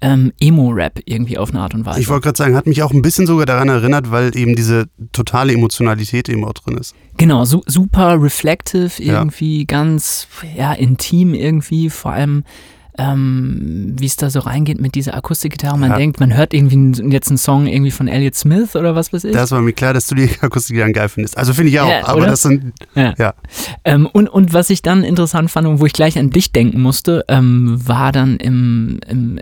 ähm, 0.00 0.32
Emo-Rap 0.40 1.00
irgendwie 1.06 1.38
auf 1.38 1.50
eine 1.50 1.60
Art 1.60 1.74
und 1.74 1.86
Weise. 1.86 2.00
Ich 2.00 2.08
wollte 2.08 2.24
gerade 2.24 2.36
sagen, 2.36 2.56
hat 2.56 2.66
mich 2.66 2.82
auch 2.82 2.92
ein 2.92 3.02
bisschen 3.02 3.26
sogar 3.26 3.46
daran 3.46 3.68
erinnert, 3.68 4.10
weil 4.10 4.36
eben 4.36 4.54
diese 4.56 4.86
totale 5.12 5.52
Emotionalität 5.52 6.28
eben 6.28 6.44
auch 6.44 6.52
drin 6.52 6.76
ist. 6.76 6.94
Genau, 7.16 7.44
su 7.44 7.62
super 7.66 8.20
reflective, 8.20 8.90
Ja. 9.02 9.14
irgendwie 9.14 9.64
ganz 9.64 10.26
ja, 10.56 10.72
intim 10.72 11.32
irgendwie, 11.34 11.88
vor 11.88 12.12
allem 12.12 12.44
ähm, 12.98 13.94
wie 13.98 14.06
es 14.06 14.16
da 14.16 14.30
so 14.30 14.40
reingeht 14.40 14.80
mit 14.80 14.94
dieser 14.94 15.14
Akustikgitarre. 15.14 15.76
Man 15.78 15.90
Ja. 15.90 15.96
denkt, 15.96 16.20
man 16.20 16.36
hört 16.36 16.54
irgendwie 16.54 17.02
jetzt 17.10 17.28
einen 17.28 17.38
Song 17.38 17.66
irgendwie 17.66 17.90
von 17.90 18.08
Elliott 18.08 18.34
Smith 18.34 18.76
oder 18.76 18.94
was 18.94 19.12
weiß 19.12 19.24
ich. 19.24 19.32
Das 19.32 19.50
war 19.50 19.60
mir 19.60 19.72
klar, 19.72 19.92
dass 19.94 20.06
du 20.06 20.14
die 20.14 20.28
Akustik 20.40 20.78
dann 20.78 20.92
geil 20.92 21.08
findest. 21.08 21.36
Also 21.36 21.52
finde 21.54 21.70
ich 21.70 21.80
auch, 21.80 21.88
Ja, 21.88 22.06
aber 22.06 22.18
oder? 22.18 22.26
das 22.28 22.42
sind, 22.42 22.72
Ja. 22.94 23.14
ja. 23.18 23.34
Ähm, 23.84 24.06
und, 24.06 24.28
und 24.28 24.52
was 24.52 24.70
ich 24.70 24.82
dann 24.82 25.02
interessant 25.04 25.50
fand 25.50 25.66
und 25.66 25.80
wo 25.80 25.86
ich 25.86 25.92
gleich 25.92 26.18
an 26.18 26.30
dich 26.30 26.52
denken 26.52 26.80
musste, 26.80 27.24
ähm, 27.28 27.78
war 27.86 28.12
dann 28.12 28.36
im, 28.36 29.00
im, 29.08 29.38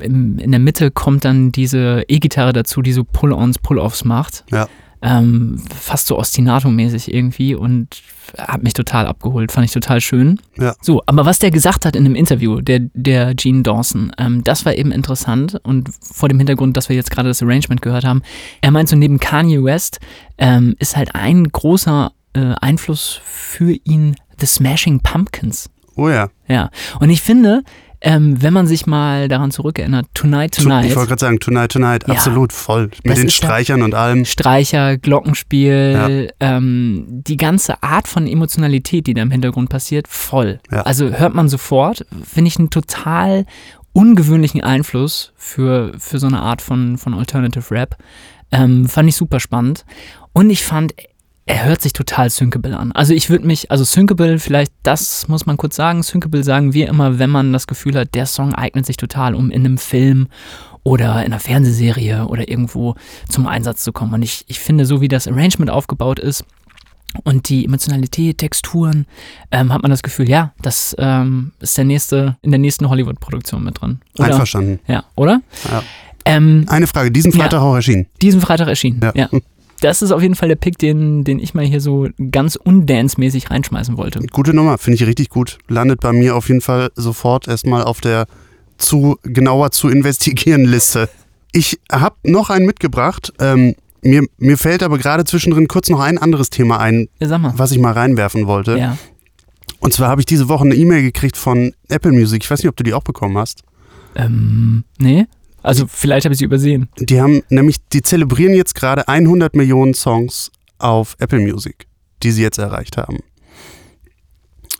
im, 0.00 0.38
in 0.38 0.50
der 0.50 0.60
Mitte 0.60 0.90
kommt 0.90 1.24
dann 1.24 1.52
diese 1.52 2.04
E-Gitarre 2.08 2.52
dazu, 2.52 2.82
die 2.82 2.92
so 2.92 3.04
Pull-ons, 3.04 3.58
Pull-offs 3.58 4.04
macht. 4.04 4.44
Ja. 4.50 4.68
Ähm, 5.02 5.60
fast 5.78 6.06
so 6.06 6.18
Ostinato-mäßig 6.18 7.12
irgendwie 7.12 7.54
und 7.54 8.02
hat 8.38 8.62
mich 8.62 8.72
total 8.72 9.06
abgeholt, 9.06 9.50
fand 9.50 9.64
ich 9.64 9.72
total 9.72 10.00
schön. 10.00 10.40
Ja. 10.56 10.74
So, 10.80 11.02
aber 11.06 11.26
was 11.26 11.40
der 11.40 11.50
gesagt 11.50 11.84
hat 11.84 11.96
in 11.96 12.06
einem 12.06 12.14
Interview, 12.14 12.60
der, 12.60 12.80
der 12.94 13.34
Gene 13.34 13.62
Dawson, 13.62 14.12
ähm, 14.18 14.44
das 14.44 14.64
war 14.64 14.74
eben 14.74 14.92
interessant 14.92 15.60
und 15.64 15.90
vor 16.00 16.28
dem 16.28 16.38
Hintergrund, 16.38 16.76
dass 16.76 16.88
wir 16.88 16.96
jetzt 16.96 17.10
gerade 17.10 17.28
das 17.28 17.42
Arrangement 17.42 17.82
gehört 17.82 18.04
haben, 18.04 18.22
er 18.60 18.70
meint 18.70 18.88
so 18.88 18.96
neben 18.96 19.18
Kanye 19.18 19.62
West 19.62 19.98
ähm, 20.38 20.76
ist 20.78 20.96
halt 20.96 21.14
ein 21.14 21.48
großer 21.48 22.12
äh, 22.34 22.54
Einfluss 22.60 23.20
für 23.24 23.72
ihn 23.84 24.16
The 24.38 24.46
Smashing 24.46 25.00
Pumpkins. 25.00 25.68
Oh 25.96 26.08
ja. 26.08 26.30
Ja, 26.48 26.70
und 27.00 27.10
ich 27.10 27.22
finde, 27.22 27.62
ähm, 28.04 28.42
wenn 28.42 28.52
man 28.52 28.66
sich 28.66 28.86
mal 28.86 29.28
daran 29.28 29.50
zurückerinnert, 29.50 30.06
Tonight 30.14 30.56
Tonight, 30.56 30.86
Ich 30.86 30.96
wollte 30.96 31.08
gerade 31.08 31.20
sagen, 31.20 31.38
Tonight 31.40 31.72
Tonight, 31.72 32.04
Ja. 32.06 32.14
absolut 32.14 32.52
voll. 32.52 32.90
Mit 33.04 33.16
den 33.16 33.24
ja- 33.24 33.30
Streichern 33.30 33.82
und 33.82 33.94
allem. 33.94 34.24
Streicher, 34.24 34.98
Glockenspiel, 34.98 36.32
ähm, 36.40 37.04
die 37.08 37.36
ganze 37.36 37.82
Art 37.82 38.08
von 38.08 38.26
Emotionalität, 38.26 39.06
die 39.06 39.14
da 39.14 39.22
im 39.22 39.30
Hintergrund 39.30 39.68
passiert, 39.70 40.08
voll. 40.08 40.60
Ja. 40.70 40.82
Also 40.82 41.10
hört 41.10 41.34
man 41.34 41.48
sofort, 41.48 42.04
finde 42.24 42.48
ich 42.48 42.58
einen 42.58 42.70
total 42.70 43.46
ungewöhnlichen 43.92 44.62
Einfluss 44.62 45.32
für, 45.36 45.92
für 45.98 46.18
so 46.18 46.26
eine 46.26 46.40
Art 46.40 46.62
von, 46.62 46.98
von 46.98 47.14
Alternative 47.14 47.70
Rap. 47.70 47.96
Ähm, 48.50 48.88
fand 48.88 49.08
ich 49.08 49.16
super 49.16 49.38
spannend. 49.40 49.84
Und 50.32 50.50
ich 50.50 50.62
fand, 50.64 50.94
er 51.46 51.64
hört 51.64 51.82
sich 51.82 51.92
total 51.92 52.30
Syncable 52.30 52.76
an. 52.76 52.92
Also 52.92 53.14
ich 53.14 53.28
würde 53.28 53.46
mich, 53.46 53.70
also 53.70 53.84
Syncable, 53.84 54.38
vielleicht 54.38 54.72
das 54.82 55.26
muss 55.28 55.44
man 55.46 55.56
kurz 55.56 55.76
sagen, 55.76 56.02
Syncable 56.02 56.44
sagen 56.44 56.72
wir 56.72 56.88
immer, 56.88 57.18
wenn 57.18 57.30
man 57.30 57.52
das 57.52 57.66
Gefühl 57.66 57.96
hat, 57.96 58.14
der 58.14 58.26
Song 58.26 58.54
eignet 58.54 58.86
sich 58.86 58.96
total, 58.96 59.34
um 59.34 59.50
in 59.50 59.64
einem 59.64 59.78
Film 59.78 60.28
oder 60.84 61.20
in 61.24 61.32
einer 61.32 61.40
Fernsehserie 61.40 62.26
oder 62.26 62.48
irgendwo 62.48 62.94
zum 63.28 63.46
Einsatz 63.46 63.82
zu 63.82 63.92
kommen. 63.92 64.14
Und 64.14 64.22
ich, 64.22 64.44
ich 64.48 64.60
finde, 64.60 64.86
so 64.86 65.00
wie 65.00 65.08
das 65.08 65.26
Arrangement 65.28 65.70
aufgebaut 65.70 66.18
ist, 66.18 66.44
und 67.24 67.50
die 67.50 67.66
Emotionalität, 67.66 68.38
Texturen, 68.38 69.04
ähm, 69.50 69.70
hat 69.70 69.82
man 69.82 69.90
das 69.90 70.02
Gefühl, 70.02 70.30
ja, 70.30 70.54
das 70.62 70.96
ähm, 70.98 71.52
ist 71.60 71.76
der 71.76 71.84
nächste, 71.84 72.38
in 72.40 72.52
der 72.52 72.58
nächsten 72.58 72.88
Hollywood-Produktion 72.88 73.62
mit 73.62 73.82
drin. 73.82 74.00
Oder? 74.18 74.28
Einverstanden. 74.28 74.80
Ja, 74.86 75.04
oder? 75.14 75.42
Ja. 75.70 75.82
Ähm, 76.24 76.64
Eine 76.68 76.86
Frage, 76.86 77.10
diesen 77.10 77.30
Ja. 77.32 77.40
Freitag 77.40 77.60
auch 77.60 77.74
erschienen. 77.74 78.06
diesen 78.22 78.40
Freitag 78.40 78.68
erschienen. 78.68 79.00
Ja. 79.02 79.12
Ja. 79.14 79.28
Das 79.82 80.00
ist 80.00 80.12
auf 80.12 80.22
jeden 80.22 80.36
Fall 80.36 80.48
der 80.48 80.56
Pick, 80.56 80.78
den, 80.78 81.24
den 81.24 81.40
ich 81.40 81.54
mal 81.54 81.64
hier 81.64 81.80
so 81.80 82.08
ganz 82.30 82.54
undance-mäßig 82.56 83.50
reinschmeißen 83.50 83.96
wollte. 83.96 84.20
Gute 84.30 84.54
Nummer, 84.54 84.78
finde 84.78 84.94
ich 84.94 85.06
richtig 85.06 85.28
gut. 85.28 85.58
Landet 85.68 86.00
bei 86.00 86.12
mir 86.12 86.36
auf 86.36 86.48
jeden 86.48 86.60
Fall 86.60 86.90
sofort 86.94 87.48
erstmal 87.48 87.82
auf 87.82 88.00
der 88.00 88.26
zu 88.78 89.18
genauer 89.24 89.72
zu 89.72 89.88
investigieren 89.88 90.64
Liste. 90.64 91.08
Ich 91.50 91.80
habe 91.90 92.14
noch 92.22 92.48
einen 92.48 92.64
mitgebracht. 92.64 93.32
Ähm, 93.40 93.74
mir, 94.02 94.24
mir 94.38 94.56
fällt 94.56 94.84
aber 94.84 94.98
gerade 94.98 95.24
zwischendrin 95.24 95.66
kurz 95.66 95.88
noch 95.88 96.00
ein 96.00 96.16
anderes 96.16 96.50
Thema 96.50 96.78
ein, 96.78 97.08
Ja, 97.20 97.58
was 97.58 97.72
ich 97.72 97.78
mal 97.78 97.92
reinwerfen 97.92 98.46
wollte. 98.46 98.78
Ja. 98.78 98.96
Und 99.80 99.92
zwar 99.92 100.08
habe 100.08 100.20
ich 100.20 100.26
diese 100.26 100.48
Woche 100.48 100.64
eine 100.64 100.76
E-Mail 100.76 101.02
gekriegt 101.02 101.36
von 101.36 101.74
Apple 101.88 102.12
Music. 102.12 102.44
Ich 102.44 102.50
weiß 102.50 102.60
nicht, 102.60 102.68
ob 102.68 102.76
du 102.76 102.84
die 102.84 102.94
auch 102.94 103.02
bekommen 103.02 103.36
hast. 103.36 103.62
Ähm, 104.14 104.84
nee? 104.98 105.26
Also 105.62 105.86
vielleicht 105.86 106.24
habe 106.24 106.32
ich 106.32 106.38
sie 106.38 106.44
übersehen. 106.44 106.88
Die 106.98 107.20
haben 107.20 107.42
nämlich, 107.48 107.76
die 107.92 108.02
zelebrieren 108.02 108.54
jetzt 108.54 108.74
gerade 108.74 109.06
100 109.08 109.54
Millionen 109.54 109.94
Songs 109.94 110.50
auf 110.78 111.16
Apple 111.18 111.40
Music, 111.40 111.86
die 112.22 112.32
sie 112.32 112.42
jetzt 112.42 112.58
erreicht 112.58 112.96
haben. 112.96 113.18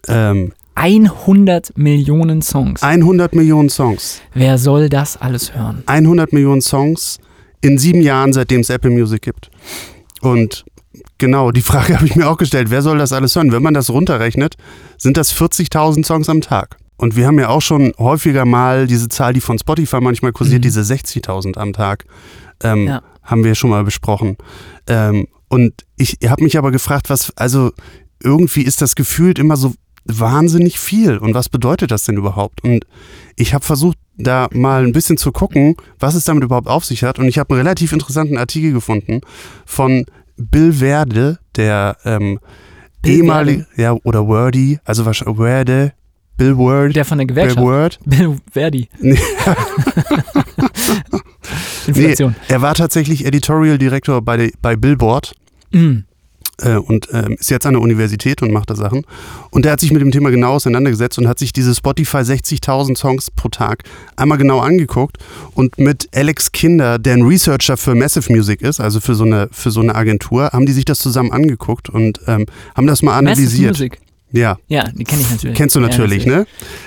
Ähm, 0.08 0.52
100 0.74 1.76
Millionen 1.76 2.42
Songs. 2.42 2.82
100 2.82 3.34
Millionen 3.34 3.68
Songs. 3.68 4.20
Wer 4.34 4.58
soll 4.58 4.88
das 4.88 5.16
alles 5.16 5.54
hören? 5.54 5.82
100 5.86 6.32
Millionen 6.32 6.62
Songs 6.62 7.18
in 7.60 7.78
sieben 7.78 8.00
Jahren, 8.00 8.32
seitdem 8.32 8.62
es 8.62 8.70
Apple 8.70 8.90
Music 8.90 9.22
gibt. 9.22 9.50
Und 10.20 10.64
genau, 11.18 11.52
die 11.52 11.62
Frage 11.62 11.94
habe 11.96 12.06
ich 12.06 12.16
mir 12.16 12.28
auch 12.28 12.38
gestellt, 12.38 12.70
wer 12.70 12.82
soll 12.82 12.98
das 12.98 13.12
alles 13.12 13.36
hören? 13.36 13.52
Wenn 13.52 13.62
man 13.62 13.74
das 13.74 13.90
runterrechnet, 13.90 14.56
sind 14.98 15.16
das 15.16 15.34
40.000 15.34 16.04
Songs 16.04 16.28
am 16.28 16.40
Tag. 16.40 16.78
Und 17.02 17.16
wir 17.16 17.26
haben 17.26 17.38
ja 17.40 17.48
auch 17.48 17.60
schon 17.62 17.92
häufiger 17.98 18.44
mal 18.44 18.86
diese 18.86 19.08
Zahl, 19.08 19.32
die 19.32 19.40
von 19.40 19.58
Spotify 19.58 20.00
manchmal 20.00 20.30
kursiert, 20.32 20.60
Mhm. 20.60 20.62
diese 20.62 20.84
60.000 20.84 21.58
am 21.58 21.72
Tag, 21.72 22.04
ähm, 22.62 22.86
Ja. 22.86 23.02
haben 23.24 23.42
wir 23.42 23.56
schon 23.56 23.70
mal 23.70 23.82
besprochen. 23.82 24.36
Ähm, 24.86 25.26
und 25.48 25.72
ich 25.96 26.18
habe 26.24 26.44
mich 26.44 26.56
aber 26.56 26.70
gefragt, 26.70 27.10
was, 27.10 27.32
also 27.36 27.72
irgendwie 28.22 28.62
ist 28.62 28.80
das 28.82 28.94
gefühlt 28.94 29.40
immer 29.40 29.56
so 29.56 29.74
wahnsinnig 30.04 30.78
viel. 30.78 31.18
Und 31.18 31.34
was 31.34 31.48
bedeutet 31.48 31.90
das 31.90 32.04
denn 32.04 32.16
überhaupt? 32.16 32.62
Und 32.62 32.84
ich 33.34 33.52
habe 33.52 33.64
versucht, 33.64 33.98
da 34.16 34.46
mal 34.52 34.84
ein 34.84 34.92
bisschen 34.92 35.16
zu 35.16 35.32
gucken, 35.32 35.74
was 35.98 36.14
es 36.14 36.22
damit 36.22 36.44
überhaupt 36.44 36.68
auf 36.68 36.84
sich 36.84 37.02
hat. 37.02 37.18
Und 37.18 37.26
ich 37.26 37.36
habe 37.38 37.52
einen 37.54 37.66
relativ 37.66 37.92
interessanten 37.92 38.38
Artikel 38.38 38.72
gefunden 38.72 39.22
von 39.66 40.04
Bill 40.36 40.78
Werde, 40.78 41.40
der 41.56 41.96
ähm, 42.04 42.38
ehemalige, 43.04 43.66
ja, 43.76 43.92
oder 44.04 44.28
Wordy, 44.28 44.78
also 44.84 45.04
wahrscheinlich 45.04 45.38
Werde, 45.40 45.94
Bill 46.36 46.56
Word, 46.56 46.96
Der 46.96 47.04
von 47.04 47.18
der 47.18 47.26
Bill 47.26 47.34
Gewerkschaft. 47.36 47.64
Word. 47.64 47.98
Bill 48.06 48.36
Verdi. 48.50 48.88
Nee. 49.00 49.18
Inflation. 51.86 52.34
Er 52.48 52.62
war 52.62 52.74
tatsächlich 52.74 53.24
Editorial 53.26 53.78
Director 53.78 54.22
bei, 54.22 54.36
de- 54.36 54.52
bei 54.62 54.76
Billboard 54.76 55.34
Mm. 55.74 56.04
äh, 56.62 56.76
und 56.76 57.08
ähm, 57.14 57.34
ist 57.40 57.48
jetzt 57.50 57.64
an 57.64 57.72
der 57.72 57.80
Universität 57.82 58.42
und 58.42 58.52
macht 58.52 58.68
da 58.68 58.76
Sachen. 58.76 59.06
Und 59.50 59.64
der 59.64 59.72
hat 59.72 59.80
sich 59.80 59.90
mit 59.90 60.02
dem 60.02 60.10
Thema 60.10 60.30
genau 60.30 60.52
auseinandergesetzt 60.52 61.16
und 61.18 61.26
hat 61.26 61.38
sich 61.38 61.54
diese 61.54 61.74
Spotify 61.74 62.18
60.000 62.18 62.98
Songs 62.98 63.30
pro 63.30 63.48
Tag 63.48 63.84
einmal 64.16 64.36
genau 64.36 64.58
angeguckt 64.60 65.16
und 65.54 65.78
mit 65.78 66.10
Alex 66.14 66.52
Kinder, 66.52 66.98
der 66.98 67.14
ein 67.14 67.22
Researcher 67.22 67.78
für 67.78 67.94
Massive 67.94 68.30
Music 68.30 68.60
ist, 68.60 68.80
also 68.80 69.00
für 69.00 69.14
so 69.14 69.24
eine, 69.24 69.48
für 69.50 69.70
so 69.70 69.80
eine 69.80 69.94
Agentur, 69.94 70.50
haben 70.52 70.66
die 70.66 70.72
sich 70.72 70.84
das 70.84 70.98
zusammen 70.98 71.32
angeguckt 71.32 71.88
und 71.88 72.20
ähm, 72.26 72.44
haben 72.76 72.86
das 72.86 73.00
mal 73.00 73.12
Massive 73.22 73.40
analysiert. 73.40 73.70
Music. 73.72 73.98
Ja, 74.32 74.58
Ja, 74.68 74.84
die 74.90 75.04
kenne 75.04 75.22
ich 75.22 75.30
natürlich. 75.30 75.56
Kennst 75.56 75.76
du 75.76 75.80
Ja, 75.80 75.88
natürlich, 75.88 76.26
ne? 76.26 76.46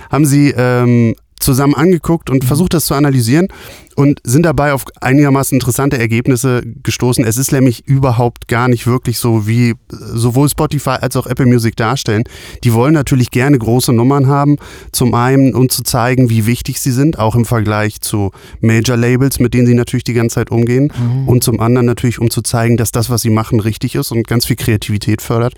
Haben 0.10 0.26
sie 0.26 0.54
ähm, 0.56 1.16
zusammen 1.40 1.76
angeguckt 1.76 2.30
und 2.30 2.44
versucht, 2.44 2.74
das 2.74 2.86
zu 2.86 2.96
analysieren 2.96 3.48
und 3.96 4.20
sind 4.24 4.46
dabei 4.46 4.74
auf 4.74 4.86
einigermaßen 5.00 5.56
interessante 5.56 5.98
Ergebnisse 5.98 6.64
gestoßen. 6.84 7.24
Es 7.24 7.38
ist 7.38 7.52
nämlich 7.52 7.88
überhaupt 7.88 8.48
gar 8.48 8.68
nicht 8.68 8.88
wirklich 8.88 9.20
so, 9.20 9.46
wie 9.46 9.70
äh, 9.70 9.76
sowohl 9.90 10.50
Spotify 10.50 10.98
als 11.02 11.16
auch 11.16 11.28
Apple 11.28 11.46
Music 11.46 11.76
darstellen. 11.76 12.24
Die 12.64 12.74
wollen 12.74 12.94
natürlich 12.94 13.32
gerne 13.32 13.58
große 13.60 13.94
Nummern 13.94 14.28
haben, 14.28 14.58
zum 14.92 15.14
einen, 15.14 15.54
um 15.54 15.70
zu 15.70 15.84
zeigen, 15.84 16.30
wie 16.30 16.46
wichtig 16.46 16.80
sie 16.80 16.92
sind, 16.92 17.20
auch 17.20 17.36
im 17.36 17.46
Vergleich 17.46 18.02
zu 18.02 18.32
Major 18.60 18.98
Labels, 18.98 19.40
mit 19.40 19.54
denen 19.54 19.68
sie 19.68 19.76
natürlich 19.76 20.04
die 20.04 20.14
ganze 20.14 20.36
Zeit 20.36 20.52
umgehen. 20.52 20.92
Und 21.26 21.44
zum 21.44 21.60
anderen 21.60 21.86
natürlich, 21.86 22.20
um 22.20 22.30
zu 22.30 22.42
zeigen, 22.42 22.78
dass 22.78 22.92
das, 22.92 23.10
was 23.10 23.22
sie 23.22 23.30
machen, 23.30 23.60
richtig 23.60 23.96
ist 23.96 24.12
und 24.12 24.28
ganz 24.28 24.46
viel 24.46 24.56
Kreativität 24.56 25.22
fördert. 25.22 25.54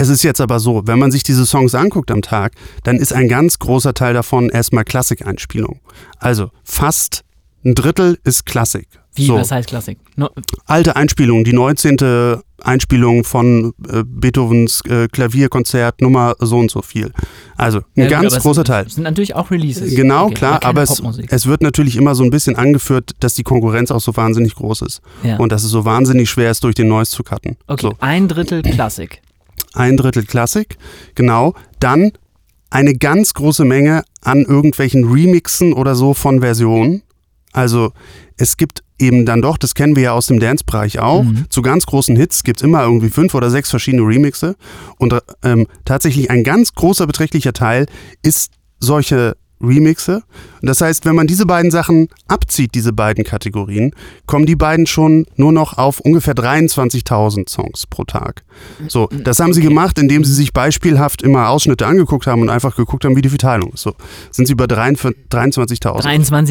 Es 0.00 0.08
ist 0.08 0.22
jetzt 0.22 0.40
aber 0.40 0.60
so, 0.60 0.86
wenn 0.86 0.98
man 0.98 1.10
sich 1.10 1.24
diese 1.24 1.44
Songs 1.44 1.74
anguckt 1.74 2.10
am 2.10 2.22
Tag, 2.22 2.52
dann 2.84 2.96
ist 2.96 3.12
ein 3.12 3.28
ganz 3.28 3.58
großer 3.58 3.92
Teil 3.92 4.14
davon 4.14 4.48
erstmal 4.48 4.82
Klassikeinspielung. 4.84 5.80
Also 6.18 6.48
fast 6.64 7.22
ein 7.66 7.74
Drittel 7.74 8.18
ist 8.24 8.46
Klassik. 8.46 8.88
Wie, 9.14 9.26
so, 9.26 9.34
was 9.34 9.52
heißt 9.52 9.68
Klassik? 9.68 9.98
No, 10.16 10.30
alte 10.64 10.96
Einspielungen, 10.96 11.44
die 11.44 11.52
19. 11.52 12.40
Einspielung 12.62 13.24
von 13.24 13.74
äh, 13.90 14.02
Beethovens 14.06 14.80
äh, 14.88 15.06
Klavierkonzert 15.08 16.00
Nummer 16.00 16.34
so 16.38 16.58
und 16.58 16.70
so 16.70 16.80
viel. 16.80 17.12
Also 17.58 17.80
ein 17.94 18.04
ja, 18.04 18.08
ganz 18.08 18.32
es 18.32 18.42
großer 18.42 18.60
sind, 18.60 18.68
Teil. 18.68 18.88
sind 18.88 19.02
natürlich 19.02 19.34
auch 19.34 19.50
Releases. 19.50 19.94
Genau, 19.94 20.26
Okay, 20.26 20.34
klar, 20.36 20.64
aber 20.64 20.80
es, 20.80 21.02
es 21.28 21.46
wird 21.46 21.60
natürlich 21.60 21.96
immer 21.96 22.14
so 22.14 22.24
ein 22.24 22.30
bisschen 22.30 22.56
angeführt, 22.56 23.10
dass 23.20 23.34
die 23.34 23.42
Konkurrenz 23.42 23.90
auch 23.90 24.00
so 24.00 24.16
wahnsinnig 24.16 24.54
groß 24.54 24.80
ist. 24.80 25.02
Ja. 25.24 25.36
Und 25.36 25.52
dass 25.52 25.62
es 25.62 25.70
so 25.70 25.84
wahnsinnig 25.84 26.30
schwer 26.30 26.50
ist, 26.50 26.64
durch 26.64 26.74
den 26.74 26.88
Noise 26.88 27.10
zu 27.10 27.22
cutten. 27.22 27.58
Okay, 27.66 27.88
So. 27.88 27.94
ein 28.00 28.28
Drittel 28.28 28.62
Klassik. 28.62 29.20
Ein 29.74 29.96
Drittel 29.96 30.24
Klassik, 30.26 30.76
genau. 31.14 31.54
Dann 31.78 32.12
eine 32.70 32.94
ganz 32.94 33.34
große 33.34 33.64
Menge 33.64 34.04
an 34.22 34.42
irgendwelchen 34.44 35.04
Remixen 35.10 35.72
oder 35.72 35.94
so 35.94 36.14
von 36.14 36.40
Versionen. 36.40 37.02
Also 37.52 37.92
es 38.36 38.56
gibt 38.56 38.82
eben 38.98 39.26
dann 39.26 39.42
doch, 39.42 39.56
das 39.56 39.74
kennen 39.74 39.96
wir 39.96 40.02
ja 40.04 40.12
aus 40.12 40.26
dem 40.26 40.38
Dance-Bereich 40.38 41.00
auch, 41.00 41.24
Mhm. 41.24 41.46
zu 41.48 41.62
ganz 41.62 41.86
großen 41.86 42.14
Hits 42.16 42.44
gibt 42.44 42.60
es 42.60 42.64
immer 42.64 42.82
irgendwie 42.82 43.08
fünf 43.08 43.34
oder 43.34 43.50
sechs 43.50 43.70
verschiedene 43.70 44.02
Remixe. 44.06 44.56
Und 44.98 45.14
ähm, 45.42 45.66
tatsächlich 45.84 46.30
ein 46.30 46.44
ganz 46.44 46.74
großer 46.74 47.06
beträchtlicher 47.06 47.52
Teil 47.52 47.86
ist 48.22 48.52
solche 48.78 49.36
Remixe. 49.62 50.22
Und 50.62 50.68
das 50.68 50.80
heißt, 50.80 51.04
wenn 51.04 51.14
man 51.14 51.26
diese 51.26 51.46
beiden 51.46 51.70
Sachen 51.70 52.08
abzieht, 52.28 52.74
diese 52.74 52.92
beiden 52.92 53.24
Kategorien, 53.24 53.92
kommen 54.26 54.46
die 54.46 54.56
beiden 54.56 54.86
schon 54.86 55.26
nur 55.36 55.52
noch 55.52 55.78
auf 55.78 56.00
ungefähr 56.00 56.34
23.000 56.34 57.48
Songs 57.48 57.86
pro 57.86 58.04
Tag. 58.04 58.42
So, 58.88 59.08
das 59.24 59.40
haben 59.40 59.52
sie 59.52 59.60
gemacht, 59.62 59.98
indem 59.98 60.24
sie 60.24 60.32
sich 60.34 60.52
beispielhaft 60.52 61.22
immer 61.22 61.48
Ausschnitte 61.48 61.86
angeguckt 61.86 62.26
haben 62.26 62.42
und 62.42 62.50
einfach 62.50 62.76
geguckt 62.76 63.04
haben, 63.04 63.16
wie 63.16 63.22
die 63.22 63.28
Verteilung 63.28 63.72
ist. 63.72 63.82
So, 63.82 63.94
sind 64.30 64.46
sie 64.46 64.54
23 64.56 65.20
23.000. 65.30 66.02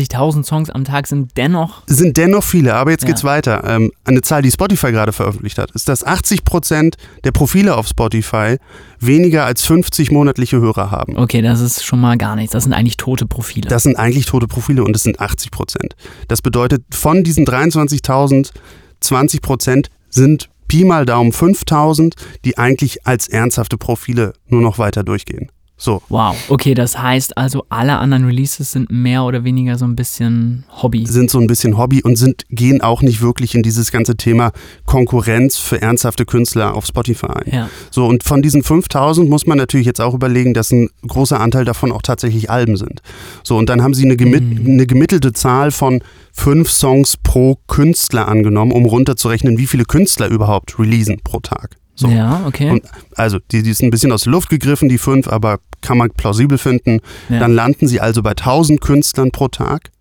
23.000 0.09 0.43
Songs 0.45 0.69
am 0.69 0.83
Tag 0.83 1.07
sind 1.07 1.31
dennoch. 1.37 1.83
Sind 1.87 2.17
dennoch 2.17 2.43
viele, 2.43 2.75
aber 2.75 2.91
jetzt 2.91 3.03
Ja. 3.03 3.07
geht's 3.09 3.23
weiter. 3.23 3.63
Ähm, 3.65 3.91
eine 4.05 4.21
Zahl, 4.21 4.41
die 4.41 4.51
Spotify 4.51 4.91
gerade 4.91 5.13
veröffentlicht 5.13 5.57
hat, 5.57 5.71
ist, 5.71 5.89
dass 5.89 6.05
80% 6.05 6.95
der 7.23 7.31
Profile 7.31 7.75
auf 7.75 7.87
Spotify 7.87 8.57
weniger 8.99 9.45
als 9.45 9.65
50 9.65 10.11
monatliche 10.11 10.59
Hörer 10.59 10.91
haben. 10.91 11.17
Okay, 11.17 11.41
das 11.41 11.61
ist 11.61 11.85
schon 11.85 12.01
mal 12.01 12.17
gar 12.17 12.35
nichts. 12.35 12.51
Das 12.51 12.63
sind 12.63 12.73
eigentlich 12.73 12.97
tote 12.99 13.25
Profile. 13.25 13.67
Das 13.67 13.83
sind 13.83 13.97
eigentlich 13.97 14.27
tote 14.27 14.47
Profile 14.47 14.83
und 14.83 14.95
es 14.95 15.03
sind 15.03 15.19
80 15.19 15.49
Prozent. 15.49 15.95
Das 16.27 16.41
bedeutet, 16.41 16.83
von 16.91 17.23
diesen 17.23 17.45
23.000, 17.45 18.51
20 18.99 19.41
Prozent 19.41 19.89
sind 20.09 20.49
Pi 20.67 20.85
mal 20.85 21.05
Daumen 21.05 21.31
5.000, 21.31 22.13
die 22.45 22.57
eigentlich 22.59 23.07
als 23.07 23.27
ernsthafte 23.27 23.77
Profile 23.77 24.33
nur 24.47 24.61
noch 24.61 24.77
weiter 24.77 25.03
durchgehen. 25.03 25.51
So, 25.81 26.01
wow. 26.09 26.35
Okay, 26.49 26.73
das 26.73 26.97
heißt 27.01 27.37
also, 27.37 27.63
alle 27.69 27.97
anderen 27.99 28.25
Releases 28.25 28.73
sind 28.73 28.91
mehr 28.91 29.23
oder 29.23 29.45
weniger 29.45 29.77
so 29.77 29.85
ein 29.85 29.95
bisschen 29.95 30.65
Hobby. 30.81 31.05
sind 31.07 31.31
so 31.31 31.39
ein 31.39 31.47
bisschen 31.47 31.77
Hobby 31.77 32.03
und 32.03 32.17
sind, 32.17 32.43
gehen 32.49 32.81
auch 32.81 33.01
nicht 33.01 33.21
wirklich 33.21 33.55
in 33.55 33.63
dieses 33.63 33.89
ganze 33.91 34.17
Thema 34.17 34.51
Konkurrenz 34.85 35.57
für 35.57 35.81
ernsthafte 35.81 36.25
Künstler 36.25 36.75
auf 36.75 36.85
Spotify 36.85 37.27
ein. 37.27 37.51
Ja. 37.53 37.69
So, 37.91 38.05
und 38.05 38.23
von 38.23 38.41
diesen 38.41 38.61
5000 38.61 39.29
muss 39.29 39.45
man 39.47 39.57
natürlich 39.57 39.85
jetzt 39.87 40.01
auch 40.01 40.13
überlegen, 40.13 40.53
dass 40.53 40.69
ein 40.71 40.89
großer 41.07 41.39
Anteil 41.39 41.63
davon 41.63 41.93
auch 41.93 42.01
tatsächlich 42.01 42.49
Alben 42.49 42.75
sind. 42.75 43.01
So, 43.43 43.57
und 43.57 43.69
dann 43.69 43.81
haben 43.81 43.93
sie 43.93 44.03
eine, 44.03 44.17
gemit 44.17 44.43
Mhm. 44.43 44.65
eine 44.73 44.85
gemittelte 44.87 45.31
Zahl 45.31 45.71
von 45.71 46.01
fünf 46.33 46.69
Songs 46.71 47.15
pro 47.23 47.57
Künstler 47.67 48.27
angenommen, 48.27 48.71
um 48.73 48.85
runterzurechnen, 48.85 49.57
wie 49.57 49.67
viele 49.67 49.85
Künstler 49.85 50.27
überhaupt 50.27 50.77
releasen 50.77 51.19
pro 51.23 51.39
Tag. 51.39 51.77
So. 51.99 52.07
Ja, 52.07 52.43
okay. 52.47 52.69
Und 52.71 52.83
also, 53.15 53.39
die, 53.51 53.61
die 53.61 53.71
ist 53.71 53.81
ein 53.83 53.89
bisschen 53.89 54.11
aus 54.13 54.23
der 54.23 54.31
Luft 54.31 54.49
gegriffen, 54.49 54.87
die 54.87 54.97
fünf, 54.97 55.27
aber 55.27 55.59
kann 55.81 55.97
man 55.97 56.09
plausibel 56.11 56.57
finden. 56.57 57.01
ja. 57.27 57.39
Dann 57.39 57.51
landen 57.53 57.87
sie 57.87 57.99
also 57.99 58.21
bei 58.23 58.31
1000 58.31 58.79
Künstlern 58.79 59.31
pro 59.31 59.49
Tag, 59.49 59.91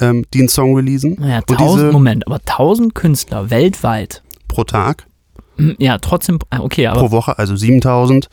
ähm, 0.00 0.24
die 0.32 0.38
einen 0.38 0.48
Song 0.48 0.76
releasen. 0.76 1.16
naja, 1.18 1.38
und 1.38 1.50
1000, 1.58 1.80
diese- 1.80 1.92
Moment, 1.92 2.26
aber 2.28 2.38
1000 2.44 2.94
Künstler 2.94 3.50
weltweit. 3.50 4.22
Pro 4.48 4.62
Tag, 4.64 5.06
Hm, 5.56 5.74
Ja, 5.78 5.98
trotzdem, 5.98 6.38
ah, 6.50 6.60
okay, 6.60 6.86
aber 6.88 7.00
pro 7.00 7.10
Woche, 7.10 7.38
also 7.38 7.54
7000. 7.56 8.28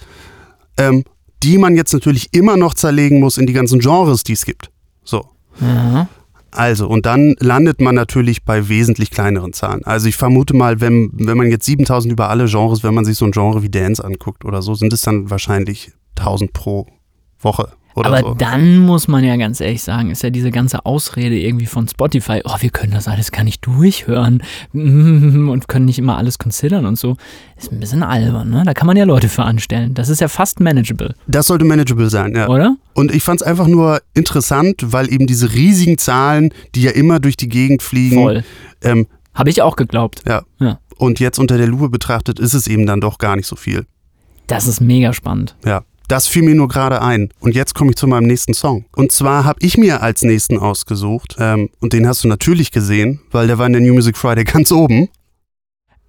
Ähm, 0.78 1.04
die 1.44 1.58
man 1.58 1.76
jetzt 1.76 1.92
natürlich 1.94 2.30
immer 2.34 2.56
noch 2.58 2.74
zerlegen 2.76 3.20
muss 3.20 3.38
in 3.40 3.48
die 3.48 3.54
ganzen 3.54 3.80
Genres, 3.80 4.24
die 4.24 4.34
es 4.34 4.46
gibt. 4.46 4.70
So. 5.04 5.26
ja. 5.60 6.08
Also, 6.52 6.88
und 6.88 7.06
dann 7.06 7.36
landet 7.40 7.80
man 7.80 7.96
natürlich 7.96 8.44
bei 8.44 8.68
wesentlich 8.68 9.10
kleineren 9.10 9.54
Zahlen. 9.54 9.86
Also 9.86 10.08
ich 10.08 10.18
vermute 10.18 10.56
mal, 10.56 10.82
wenn, 10.82 11.10
wenn 11.14 11.38
man 11.38 11.50
jetzt 11.50 11.66
7000 11.66 12.12
über 12.12 12.30
alle 12.30 12.46
Genres, 12.46 12.84
wenn 12.84 12.94
man 12.94 13.06
sich 13.06 13.18
so 13.18 13.26
ein 13.26 13.32
Genre 13.32 13.64
wie 13.64 13.70
Dance 13.70 14.04
anguckt 14.04 14.44
oder 14.44 14.62
so, 14.62 14.76
sind 14.76 14.92
es 14.92 15.02
dann 15.02 15.30
wahrscheinlich 15.30 15.92
1000 16.18 16.52
pro 16.52 16.88
Woche 17.40 17.72
oder 17.96 18.08
Aber 18.10 18.20
so. 18.22 18.34
dann 18.36 18.80
muss 18.80 19.08
man 19.08 19.24
ja 19.24 19.36
ganz 19.38 19.60
ehrlich 19.62 19.84
sagen, 19.84 20.12
ist 20.12 20.24
ja 20.24 20.30
diese 20.30 20.52
ganze 20.52 20.86
Ausrede 20.86 21.38
irgendwie 21.38 21.66
von 21.66 21.88
Spotify, 21.88 22.42
oh, 22.46 22.56
wir 22.60 22.70
können 22.70 22.94
das 22.94 23.08
alles 23.08 23.32
gar 23.32 23.44
nicht 23.44 23.66
durchhören 23.66 24.44
und 24.74 25.68
können 25.68 25.86
nicht 25.86 26.00
immer 26.00 26.18
alles 26.18 26.38
considern 26.38 26.86
und 26.86 26.98
so. 26.98 27.18
Ist 27.58 27.72
ein 27.72 27.80
bisschen 27.80 28.04
albern, 28.04 28.50
ne? 28.50 28.64
Da 28.66 28.74
kann 28.74 28.88
man 28.88 28.98
ja 28.98 29.04
Leute 29.06 29.30
für 29.30 29.44
anstellen. 29.44 29.94
Das 29.94 30.10
ist 30.10 30.22
ja 30.22 30.28
fast 30.28 30.60
manageable, 30.60 31.14
Das 31.28 31.48
sollte 31.48 31.66
manageable 31.66 32.10
sein, 32.10 32.36
ja. 32.36 32.48
oder? 32.48 32.76
Und 32.94 33.14
ich 33.14 33.24
fand 33.24 33.42
es 33.42 33.48
einfach 33.48 33.68
nur 33.68 34.02
interessant, 34.14 34.82
weil 34.94 35.12
eben 35.12 35.28
diese 35.28 35.54
riesigen 35.54 35.98
Zahlen, 35.98 36.54
die 36.76 36.82
ja 36.84 36.92
immer 36.92 37.20
durch 37.20 37.38
die 37.38 37.50
Gegend 37.50 37.82
fliegen, 37.84 38.16
Voll. 38.16 38.44
ähm, 38.84 39.08
Habe 39.34 39.50
ich 39.50 39.62
auch 39.62 39.76
geglaubt. 39.76 40.24
ja. 40.28 40.44
Ja. 40.60 40.80
Und 40.98 41.20
jetzt 41.20 41.40
unter 41.40 41.58
der 41.58 41.66
Lupe 41.66 41.90
betrachtet, 41.90 42.40
ist 42.40 42.54
es 42.54 42.68
eben 42.68 42.86
dann 42.86 43.02
doch 43.02 43.18
gar 43.18 43.36
nicht 43.36 43.48
so 43.48 43.56
viel. 43.56 43.86
Das 44.46 44.68
ist 44.68 44.82
mega 44.82 45.14
spannend. 45.14 45.56
Ja. 45.66 45.82
Das 46.12 46.28
fiel 46.28 46.42
mir 46.42 46.56
nur 46.56 46.68
gerade 46.68 47.02
ein. 47.02 47.30
Und 47.40 47.56
jetzt 47.56 47.74
komme 47.74 47.92
ich 47.92 47.96
zu 47.96 48.06
meinem 48.06 48.28
nächsten 48.28 48.54
Song. 48.54 48.84
Und 48.98 49.14
zwar 49.14 49.46
habe 49.46 49.60
ich 49.62 49.78
mir 49.78 50.04
als 50.04 50.24
nächsten 50.24 50.60
ausgesucht, 50.60 51.38
ähm, 51.40 51.70
und 51.80 51.94
den 51.94 52.06
hast 52.06 52.26
du 52.26 52.28
natürlich 52.28 52.74
gesehen, 52.74 53.22
weil 53.32 53.48
der 53.48 53.60
war 53.60 53.66
in 53.66 53.72
der 53.72 53.82
New 53.82 53.94
Music 53.94 54.18
Friday 54.18 54.44
ganz 54.44 54.74
oben. 54.74 55.08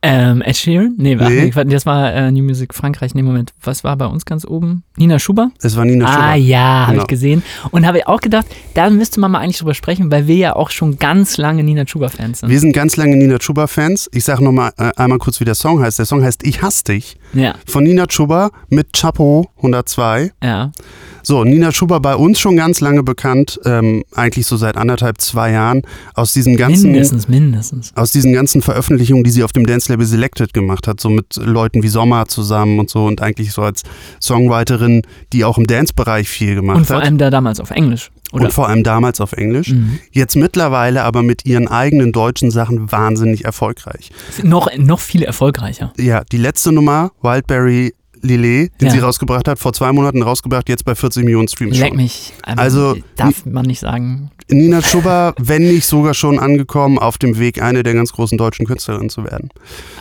Ähm, 0.04 0.42
Ed 0.42 0.56
Sheeran? 0.56 0.94
Nee, 0.98 1.16
warte, 1.18 1.32
Nee. 1.32 1.52
nee. 1.54 1.64
das 1.66 1.86
war 1.86 2.12
äh, 2.12 2.30
New 2.32 2.42
Music 2.42 2.74
Frankreich. 2.74 3.14
Nee, 3.14 3.22
Moment. 3.22 3.52
Was 3.62 3.84
war 3.84 3.96
bei 3.96 4.06
uns 4.06 4.24
ganz 4.24 4.44
oben? 4.44 4.82
Nina 4.96 5.20
Schuber? 5.20 5.52
Es 5.62 5.76
war 5.76 5.84
Nina 5.84 6.06
ah, 6.06 6.12
Schubert. 6.34 6.38
ja, 6.48 6.58
habe 6.82 6.92
Genau. 6.92 7.02
ich 7.02 7.08
gesehen. 7.08 7.42
Und 7.70 7.86
habe 7.86 8.08
auch 8.08 8.20
gedacht, 8.20 8.46
da 8.74 8.90
müsste 8.90 9.20
man 9.20 9.30
mal 9.30 9.38
eigentlich 9.38 9.58
drüber 9.58 9.74
sprechen, 9.74 10.10
weil 10.10 10.26
wir 10.26 10.34
ja 10.34 10.56
auch 10.56 10.70
schon 10.70 10.98
ganz 10.98 11.36
lange 11.36 11.62
Nina 11.62 11.86
Schuber-Fans 11.86 12.40
sind. 12.40 12.48
Wir 12.50 12.58
sind 12.58 12.72
ganz 12.72 12.96
lange 12.96 13.16
Nina 13.16 13.38
Chuba-Fans. 13.38 14.10
Ich 14.12 14.24
sage 14.24 14.42
nochmal 14.42 14.72
äh, 14.76 14.90
einmal 14.96 15.18
kurz, 15.18 15.38
wie 15.38 15.44
der 15.44 15.54
Song 15.54 15.80
heißt. 15.80 16.00
Der 16.00 16.06
Song 16.06 16.22
heißt 16.24 16.44
Ich 16.44 16.62
hasse 16.62 16.82
dich 16.82 17.16
Ja, 17.32 17.54
von 17.66 17.84
Nina 17.84 18.06
Chuba 18.06 18.50
mit 18.70 18.92
Chapo 18.94 19.50
102. 19.58 20.32
ja. 20.42 20.72
So, 21.22 21.44
Nina 21.44 21.72
Schuber 21.72 22.00
bei 22.00 22.14
uns 22.16 22.40
schon 22.40 22.56
ganz 22.56 22.80
lange 22.80 23.02
bekannt, 23.02 23.60
ähm, 23.64 24.04
eigentlich 24.14 24.46
so 24.46 24.56
seit 24.56 24.76
anderthalb, 24.76 25.20
zwei 25.20 25.52
Jahren, 25.52 25.82
aus 26.14 26.32
diesen 26.32 26.56
ganzen, 26.56 26.90
Mindestens, 26.92 27.28
mindestens. 27.28 27.92
aus 27.96 28.10
diesen 28.12 28.32
ganzen 28.32 28.62
Veröffentlichungen, 28.62 29.24
die 29.24 29.30
sie 29.30 29.44
auf 29.44 29.52
dem 29.52 29.66
Dance 29.66 29.90
Label 29.92 30.06
Selected 30.06 30.52
gemacht 30.52 30.86
hat, 30.88 31.00
so 31.00 31.08
mit 31.10 31.36
Leuten 31.36 31.82
wie 31.82 31.88
Sommer 31.88 32.26
zusammen 32.26 32.78
und 32.78 32.90
so 32.90 33.04
und 33.06 33.20
eigentlich 33.22 33.52
so 33.52 33.62
als 33.62 33.82
Songwriterin, 34.20 35.02
die 35.32 35.44
auch 35.44 35.58
im 35.58 35.66
Dance-Bereich 35.66 36.28
viel 36.28 36.54
gemacht 36.54 36.76
Und 36.78 36.86
vor 36.86 36.96
hat. 36.96 37.04
allem 37.04 37.18
da 37.18 37.30
damals 37.30 37.60
auf 37.60 37.70
Englisch. 37.70 38.10
Oder? 38.32 38.44
und 38.46 38.52
vor 38.54 38.66
allem 38.68 38.82
damals 38.82 39.20
auf 39.20 39.32
Englisch. 39.32 39.68
Mhm. 39.68 39.98
Jetzt 40.10 40.36
mittlerweile 40.36 41.02
aber 41.02 41.22
mit 41.22 41.44
ihren 41.44 41.68
eigenen 41.68 42.12
deutschen 42.12 42.50
Sachen 42.50 42.90
wahnsinnig 42.90 43.44
erfolgreich. 43.44 44.10
noch, 44.42 44.68
noch 44.78 45.00
viel 45.00 45.22
erfolgreicher. 45.22 45.92
Ja, 45.98 46.22
die 46.32 46.38
letzte 46.38 46.72
Nummer, 46.72 47.12
Wildberry 47.20 47.92
Lillet, 48.22 48.72
den 48.80 48.86
Ja. 48.88 48.92
sie 48.92 48.98
rausgebracht 49.00 49.46
hat, 49.48 49.58
vor 49.58 49.72
zwei 49.72 49.92
Monaten 49.92 50.22
rausgebracht, 50.22 50.68
jetzt 50.68 50.84
bei 50.84 50.94
40 50.94 51.24
Millionen 51.24 51.48
Streams 51.48 51.78
Leck 51.78 51.88
schon. 51.88 51.96
mich. 51.96 52.32
Ähm, 52.46 52.58
Also, 52.58 52.96
darf 53.16 53.44
man 53.46 53.66
nicht 53.66 53.80
sagen. 53.80 54.30
Nina 54.48 54.82
Schuber, 54.82 55.34
wenn 55.38 55.62
nicht 55.62 55.86
sogar 55.86 56.14
schon 56.14 56.38
angekommen, 56.38 56.98
auf 56.98 57.16
dem 57.18 57.38
Weg, 57.38 57.62
eine 57.62 57.82
der 57.82 57.94
ganz 57.94 58.12
großen 58.12 58.36
deutschen 58.38 58.66
Künstlerinnen 58.66 59.08
zu 59.08 59.24
werden. 59.24 59.48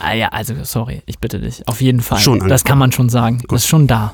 Ah 0.02 0.14
ja, 0.14 0.28
also 0.28 0.54
sorry, 0.64 1.02
ich 1.06 1.18
bitte 1.18 1.40
dich. 1.40 1.66
Auf 1.68 1.80
jeden 1.80 2.00
Fall. 2.00 2.18
Schon 2.18 2.46
das 2.48 2.64
kann 2.64 2.78
man 2.78 2.92
schon 2.92 3.08
sagen. 3.08 3.42
Das 3.48 3.62
ist 3.62 3.68
schon 3.68 3.86
da. 3.86 4.12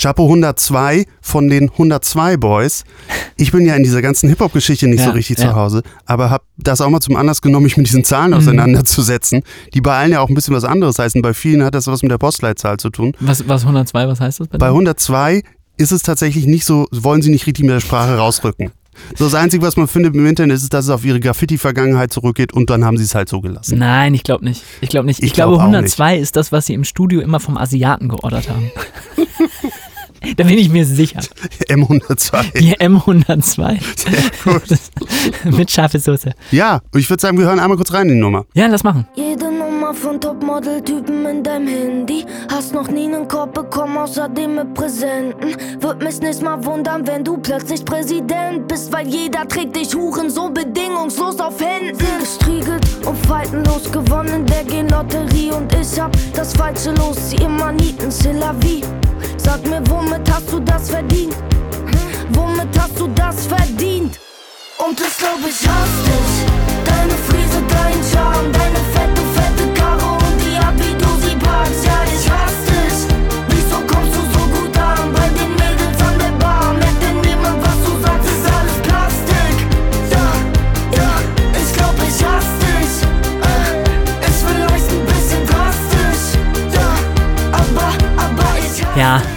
Chapeau 0.00 0.24
102 0.26 1.06
von 1.26 1.48
den 1.48 1.70
102 1.70 2.36
Boys. 2.36 2.84
Ich 3.38 3.50
bin 3.50 3.64
ja 3.64 3.74
in 3.74 3.82
dieser 3.82 4.02
ganzen 4.02 4.28
Hip-Hop-Geschichte 4.28 4.86
nicht 4.88 5.00
Ja, 5.00 5.06
so 5.06 5.10
richtig 5.12 5.38
ja. 5.38 5.46
zu 5.50 5.54
Hause, 5.56 5.82
aber 6.04 6.28
habe 6.28 6.44
das 6.58 6.82
auch 6.82 6.90
mal 6.90 7.00
zum 7.00 7.16
Anlass 7.16 7.40
genommen, 7.40 7.64
mich 7.64 7.78
mit 7.78 7.86
diesen 7.86 8.04
Zahlen 8.04 8.32
Mhm. 8.32 8.36
auseinanderzusetzen, 8.36 9.42
die 9.72 9.80
bei 9.80 9.96
allen 9.96 10.12
ja 10.12 10.20
auch 10.20 10.28
ein 10.28 10.34
bisschen 10.34 10.54
was 10.54 10.64
anderes 10.64 10.98
heißen. 10.98 11.22
Bei 11.22 11.32
vielen 11.32 11.64
hat 11.64 11.74
das 11.74 11.86
was 11.86 12.02
mit 12.02 12.10
der 12.12 12.18
Postleitzahl 12.18 12.76
zu 12.76 12.90
tun. 12.90 13.12
Was, 13.20 13.48
was 13.48 13.62
102, 13.62 14.06
was 14.06 14.20
heißt 14.20 14.40
das 14.40 14.48
bei 14.48 14.58
Bei 14.58 14.66
dir? 14.66 14.72
102 14.72 15.42
ist 15.78 15.92
es 15.92 16.02
tatsächlich 16.02 16.46
nicht 16.46 16.64
so, 16.66 16.86
wollen 16.92 17.22
sie 17.22 17.30
nicht 17.30 17.46
richtig 17.46 17.64
mit 17.64 17.72
der 17.74 17.80
Sprache 17.80 18.16
rausrücken. 18.18 18.70
So 19.16 19.24
das 19.24 19.34
Einzige, 19.34 19.64
was 19.66 19.76
man 19.76 19.88
findet 19.88 20.14
im 20.14 20.24
Internet, 20.24 20.56
ist, 20.56 20.72
dass 20.72 20.84
es 20.84 20.90
auf 20.90 21.04
ihre 21.04 21.18
Graffiti-Vergangenheit 21.18 22.12
zurückgeht 22.12 22.52
und 22.52 22.70
dann 22.70 22.84
haben 22.84 22.96
sie 22.96 23.02
es 23.02 23.14
halt 23.16 23.28
so 23.28 23.40
gelassen. 23.40 23.78
Nein, 23.78 24.14
ich 24.14 24.22
glaube 24.22 24.44
nicht. 24.44 24.62
Ich 24.82 24.88
glaube 24.88 25.06
nicht. 25.06 25.18
Ich, 25.20 25.28
Ich 25.28 25.32
glaube, 25.32 25.54
glaub 25.54 25.62
auch 25.62 25.66
102 25.72 26.16
ist 26.18 26.36
das, 26.36 26.52
was 26.52 26.66
sie 26.66 26.74
im 26.74 26.84
Studio 26.84 27.20
immer 27.20 27.40
vom 27.40 27.56
Asiaten 27.56 28.08
geordert 28.08 28.48
haben. 28.50 28.70
da 30.36 30.44
bin 30.44 30.58
ich 30.58 30.68
mir 30.68 30.84
sicher. 30.84 31.20
M102. 31.68 32.58
Die 32.58 32.76
M102. 32.76 33.80
Mit 35.56 35.70
scharfe 35.70 35.98
Soße. 35.98 36.32
Ja, 36.50 36.80
ich 36.94 37.08
würde 37.08 37.20
sagen, 37.20 37.38
wir 37.38 37.46
hören 37.46 37.60
einmal 37.60 37.76
kurz 37.76 37.92
rein 37.92 38.08
in 38.08 38.14
die 38.14 38.20
Nummer. 38.20 38.44
Ja, 38.54 38.66
lass 38.66 38.84
machen. 38.84 39.06
Jede 39.14 39.50
Nummer 39.50 39.94
von 39.94 40.20
Topmodel-Typen 40.20 41.26
in 41.26 41.42
deinem 41.42 41.68
Handy. 41.68 42.24
Hast 42.50 42.72
noch 42.74 42.88
nie 42.88 43.06
nen 43.06 43.28
Korb 43.28 43.54
bekommen, 43.54 43.96
außerdem 43.96 44.54
mit 44.54 44.74
Präsenten. 44.74 45.56
Würd 45.80 46.02
mich 46.02 46.20
nicht 46.20 46.42
mal 46.42 46.64
wundern, 46.64 47.06
wenn 47.06 47.24
du 47.24 47.36
plötzlich 47.36 47.84
Präsident 47.84 48.66
bist, 48.68 48.92
weil 48.92 49.06
jeder 49.08 49.46
trägt 49.46 49.76
dich 49.76 49.94
Huren 49.94 50.30
so 50.30 50.50
bedingungslos 50.50 51.38
auf 51.38 51.60
Händen. 51.60 52.04
Gestriegelt 52.20 52.84
und 53.06 53.16
faltenlos 53.26 53.90
gewonnen, 53.90 54.46
der 54.46 54.64
G-Lotterie 54.64 55.52
und 55.52 55.72
ich 55.74 56.00
hab 56.00 56.12
das 56.34 56.54
falsche 56.54 56.92
Los, 56.92 57.30
sie 57.30 57.36
immer 57.36 57.72
nieten, 57.72 58.10
c'est 58.10 58.32
la 58.32 58.52
vie. 58.60 58.82
Sag 59.44 59.66
mir, 59.66 59.82
womit 59.90 60.28
hast 60.32 60.50
du 60.50 60.58
das 60.60 60.88
verdient? 60.88 61.34
Womit 62.30 62.78
hast 62.78 62.98
du 62.98 63.06
das 63.08 63.46
verdient? 63.46 64.18
Und 64.78 64.98
ich 64.98 65.18
glaub, 65.18 65.38
ich 65.40 65.68
hasse 65.68 66.00
dich. 66.08 66.32
Deine 66.86 67.16
Frise, 67.26 67.60
dein 67.68 68.00
Charme, 68.10 68.50
deine 68.52 68.80
fette, 68.94 69.22
fette 69.36 69.72
Karre 69.74 70.12
und 70.12 70.40
die 70.40 70.56
wie 70.80 70.94
du 70.96 71.10
sie 71.20 71.36
packst. 71.36 71.84
Ja, 71.84 72.02
ich 72.06 72.30
hasse 72.30 72.66
dich. 72.66 72.73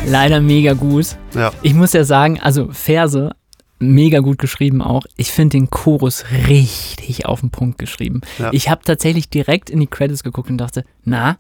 Leider 0.08 0.42
mega 0.42 0.74
gut. 0.74 1.18
Ja. 1.36 1.52
Ich 1.62 1.74
muss 1.74 1.94
ja 1.94 2.04
sagen, 2.04 2.40
also 2.40 2.70
Verse, 2.72 3.32
mega 3.80 4.20
gut 4.20 4.38
geschrieben 4.38 4.82
auch. 4.82 5.06
Ich 5.18 5.32
finde 5.32 5.58
den 5.58 5.70
Chorus 5.70 6.26
richtig 6.48 7.26
auf 7.26 7.42
den 7.42 7.52
Punkt 7.52 7.78
geschrieben. 7.78 8.22
Ja. 8.40 8.50
Ich 8.52 8.70
habe 8.70 8.82
tatsächlich 8.84 9.30
direkt 9.30 9.70
in 9.70 9.80
die 9.80 9.88
Credits 9.88 10.24
geguckt 10.24 10.50
und 10.50 10.58
dachte, 10.58 10.86
na, 11.04 11.38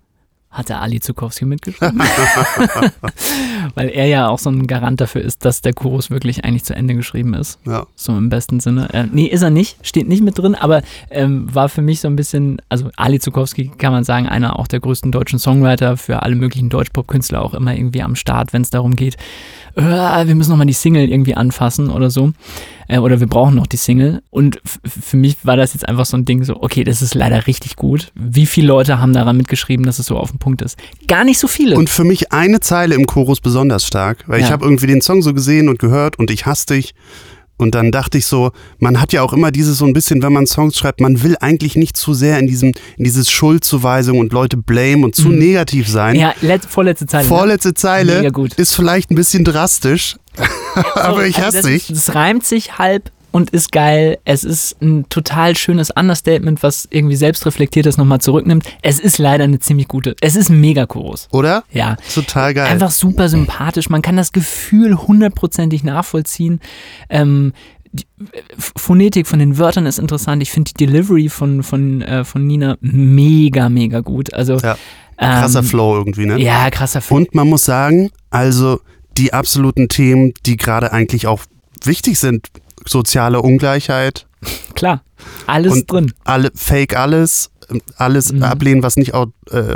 hat 0.49 0.69
der 0.69 0.81
Ali 0.81 0.99
Zukowski 0.99 1.45
mitgeschrieben? 1.45 1.99
Weil 3.75 3.89
er 3.89 4.05
ja 4.07 4.27
auch 4.27 4.39
so 4.39 4.49
ein 4.49 4.65
Garant 4.65 5.01
dafür 5.01 5.21
ist, 5.21 5.45
dass 5.45 5.62
der 5.62 5.73
Chorus 5.73 6.10
wirklich 6.10 6.45
eigentlich 6.45 6.63
zu 6.63 6.75
Ende 6.75 6.95
geschrieben 6.95 7.33
ist. 7.33 7.60
Ja. 7.65 7.86
So 7.95 8.17
im 8.17 8.29
besten 8.29 8.60
Sinne. 8.60 8.91
Äh, 8.93 9.05
nee, 9.12 9.25
ist 9.25 9.41
er 9.41 9.49
nicht, 9.49 9.77
steht 9.86 10.07
nicht 10.07 10.23
mit 10.23 10.38
drin, 10.38 10.55
aber 10.55 10.81
ähm, 11.10 11.53
war 11.53 11.69
für 11.69 11.81
mich 11.81 11.99
so 11.99 12.07
ein 12.07 12.15
bisschen, 12.15 12.62
also 12.69 12.89
Ali 12.95 13.19
Zukowski 13.19 13.71
kann 13.77 13.91
man 13.91 14.03
sagen, 14.03 14.27
einer 14.27 14.57
auch 14.57 14.67
der 14.67 14.79
größten 14.79 15.12
deutschen 15.12 15.39
Songwriter 15.39 15.97
für 15.97 16.23
alle 16.23 16.36
möglichen 16.36 16.69
Deutschpop-Künstler 16.69 17.41
auch 17.41 17.53
immer 17.53 17.75
irgendwie 17.75 18.01
am 18.01 18.15
Start, 18.15 18.53
wenn 18.53 18.62
es 18.62 18.69
darum 18.69 18.95
geht, 18.95 19.17
äh, 19.77 20.27
wir 20.27 20.36
müssen 20.36 20.49
nochmal 20.49 20.65
die 20.65 20.73
Single 20.73 21.10
irgendwie 21.10 21.36
anfassen 21.36 21.89
oder 21.89 22.10
so. 22.10 22.31
Äh, 22.88 22.99
oder 22.99 23.19
wir 23.19 23.27
brauchen 23.27 23.55
noch 23.55 23.67
die 23.67 23.77
Single. 23.77 24.23
Und 24.31 24.60
für 24.63 25.17
mich 25.17 25.38
war 25.43 25.55
das 25.55 25.73
jetzt 25.73 25.88
einfach 25.88 26.05
so 26.05 26.17
ein 26.17 26.25
Ding, 26.25 26.43
so, 26.43 26.62
okay, 26.62 26.83
das 26.83 27.01
ist 27.01 27.13
leider 27.13 27.45
richtig 27.47 27.75
gut. 27.75 28.12
Wie 28.15 28.47
viele 28.47 28.67
Leute 28.67 28.99
haben 28.99 29.13
daran 29.13 29.38
mitgeschrieben, 29.38 29.86
dass 29.86 29.99
es 29.99 30.07
so 30.07 30.17
auf 30.17 30.31
den 30.38 30.39
Punkt 30.39 30.62
ist? 30.62 30.78
Gar 31.08 31.23
nicht 31.26 31.39
so 31.39 31.47
viele. 31.47 31.76
Und 31.76 31.89
für 31.89 32.04
mich 32.04 32.32
eine 32.32 32.60
Zeile 32.60 32.95
im 32.95 33.06
Chorus 33.08 33.41
besonders 33.41 33.86
stark, 33.86 34.23
weil 34.28 34.39
ich 34.39 34.47
Ja. 34.47 34.52
habe 34.52 34.65
irgendwie 34.65 34.88
den 34.88 35.02
Song 35.02 35.21
so 35.21 35.34
gesehen 35.34 35.69
und 35.69 35.80
gehört 35.80 36.19
und 36.19 36.32
ich 36.32 36.45
hasse 36.45 36.67
dich. 36.67 36.93
Und 37.60 37.73
dann 37.73 37.91
dachte 37.91 38.19
ich 38.19 38.28
so, 38.28 38.52
man 38.78 39.02
hat 39.02 39.13
ja 39.13 39.23
auch 39.23 39.34
immer 39.34 39.50
dieses 39.50 39.80
so 39.80 39.86
ein 39.86 39.93
bisschen, 39.93 40.21
wenn 40.21 40.32
man 40.32 40.45
Songs 40.45 40.78
schreibt, 40.78 41.02
man 41.02 41.23
will 41.23 41.36
eigentlich 41.41 41.76
nicht 41.76 41.97
zu 41.97 42.13
sehr 42.13 42.38
in 42.38 42.45
diesem, 42.45 42.73
in 42.97 43.04
dieses 43.04 43.32
Schuldzuweisung 43.32 44.19
und 44.19 44.32
Leute 44.32 44.58
blame 44.58 45.04
und 45.04 45.15
zu 45.15 45.30
negativ 45.30 45.88
sein. 45.89 46.15
ja, 46.15 46.36
let, 46.41 46.65
vorletzte 46.65 47.08
Zeile. 47.08 47.23
ne? 47.23 47.28
Vorletzte 47.30 47.73
Zeile 47.73 48.32
gut. 48.32 48.54
ist 48.54 48.76
vielleicht 48.76 49.10
ein 49.10 49.15
bisschen 49.15 49.43
drastisch, 49.43 50.17
aber 50.93 51.26
ich 51.26 51.38
hasse 51.39 51.58
also 51.58 51.58
das, 51.58 51.65
dich. 51.67 51.88
Das 51.88 52.13
reimt 52.13 52.45
sich 52.45 52.78
halb 52.78 53.12
und 53.31 53.49
ist 53.51 53.71
geil. 53.71 54.17
Es 54.25 54.43
ist 54.43 54.81
ein 54.81 55.07
total 55.09 55.55
schönes 55.55 55.91
Understatement, 55.91 56.63
was 56.63 56.87
irgendwie 56.89 57.15
selbstreflektiertes 57.15 57.97
nochmal 57.97 58.19
zurücknimmt. 58.19 58.65
Es 58.81 58.99
ist 58.99 59.17
leider 59.17 59.43
eine 59.43 59.59
ziemlich 59.59 59.87
gute. 59.87 60.15
Es 60.21 60.35
ist 60.35 60.49
ein 60.49 60.59
Megachorus. 60.59 61.27
Oder? 61.31 61.63
Ja. 61.71 61.97
Total 62.13 62.53
geil. 62.53 62.67
Einfach 62.71 62.91
super 62.91 63.29
sympathisch. 63.29 63.89
Man 63.89 64.01
kann 64.01 64.17
das 64.17 64.31
Gefühl 64.31 64.97
hundertprozentig 64.97 65.83
nachvollziehen. 65.83 66.59
Ähm, 67.09 67.53
die 67.91 68.05
Phonetik 68.57 69.27
von 69.27 69.39
den 69.39 69.57
Wörtern 69.57 69.85
ist 69.85 69.99
interessant. 69.99 70.41
Ich 70.41 70.51
finde 70.51 70.71
die 70.73 70.85
Delivery 70.85 71.29
von, 71.29 71.63
von, 71.63 72.01
äh, 72.01 72.23
von 72.23 72.45
Nina 72.45 72.77
mega, 72.81 73.69
mega 73.69 74.01
gut. 74.01 74.33
Also, 74.33 74.57
Ja. 74.57 74.77
Krasser 75.19 75.59
ähm, 75.59 75.65
Flow 75.65 75.95
irgendwie, 75.97 76.27
ne? 76.27 76.39
Ja, 76.39 76.69
krasser 76.69 77.01
Flow. 77.01 77.17
Und 77.17 77.33
man 77.33 77.47
muss 77.47 77.65
sagen, 77.65 78.11
also 78.29 78.79
die 79.17 79.33
absoluten 79.33 79.89
Themen, 79.89 80.33
die 80.45 80.57
gerade 80.57 80.91
eigentlich 80.91 81.25
auch 81.25 81.41
wichtig 81.83 82.19
sind, 82.19 82.47
soziale 82.88 83.41
Ungleichheit, 83.41 84.26
Klar, 84.76 85.02
alles 85.47 85.73
und 85.73 85.91
drin. 85.91 86.13
alle 86.23 86.52
Fake 86.56 86.95
alles, 86.97 87.50
alles 87.97 88.32
Mhm. 88.32 88.43
ablehnen, 88.43 88.82
was 88.84 88.95
nicht, 88.95 89.13
äh, 89.13 89.26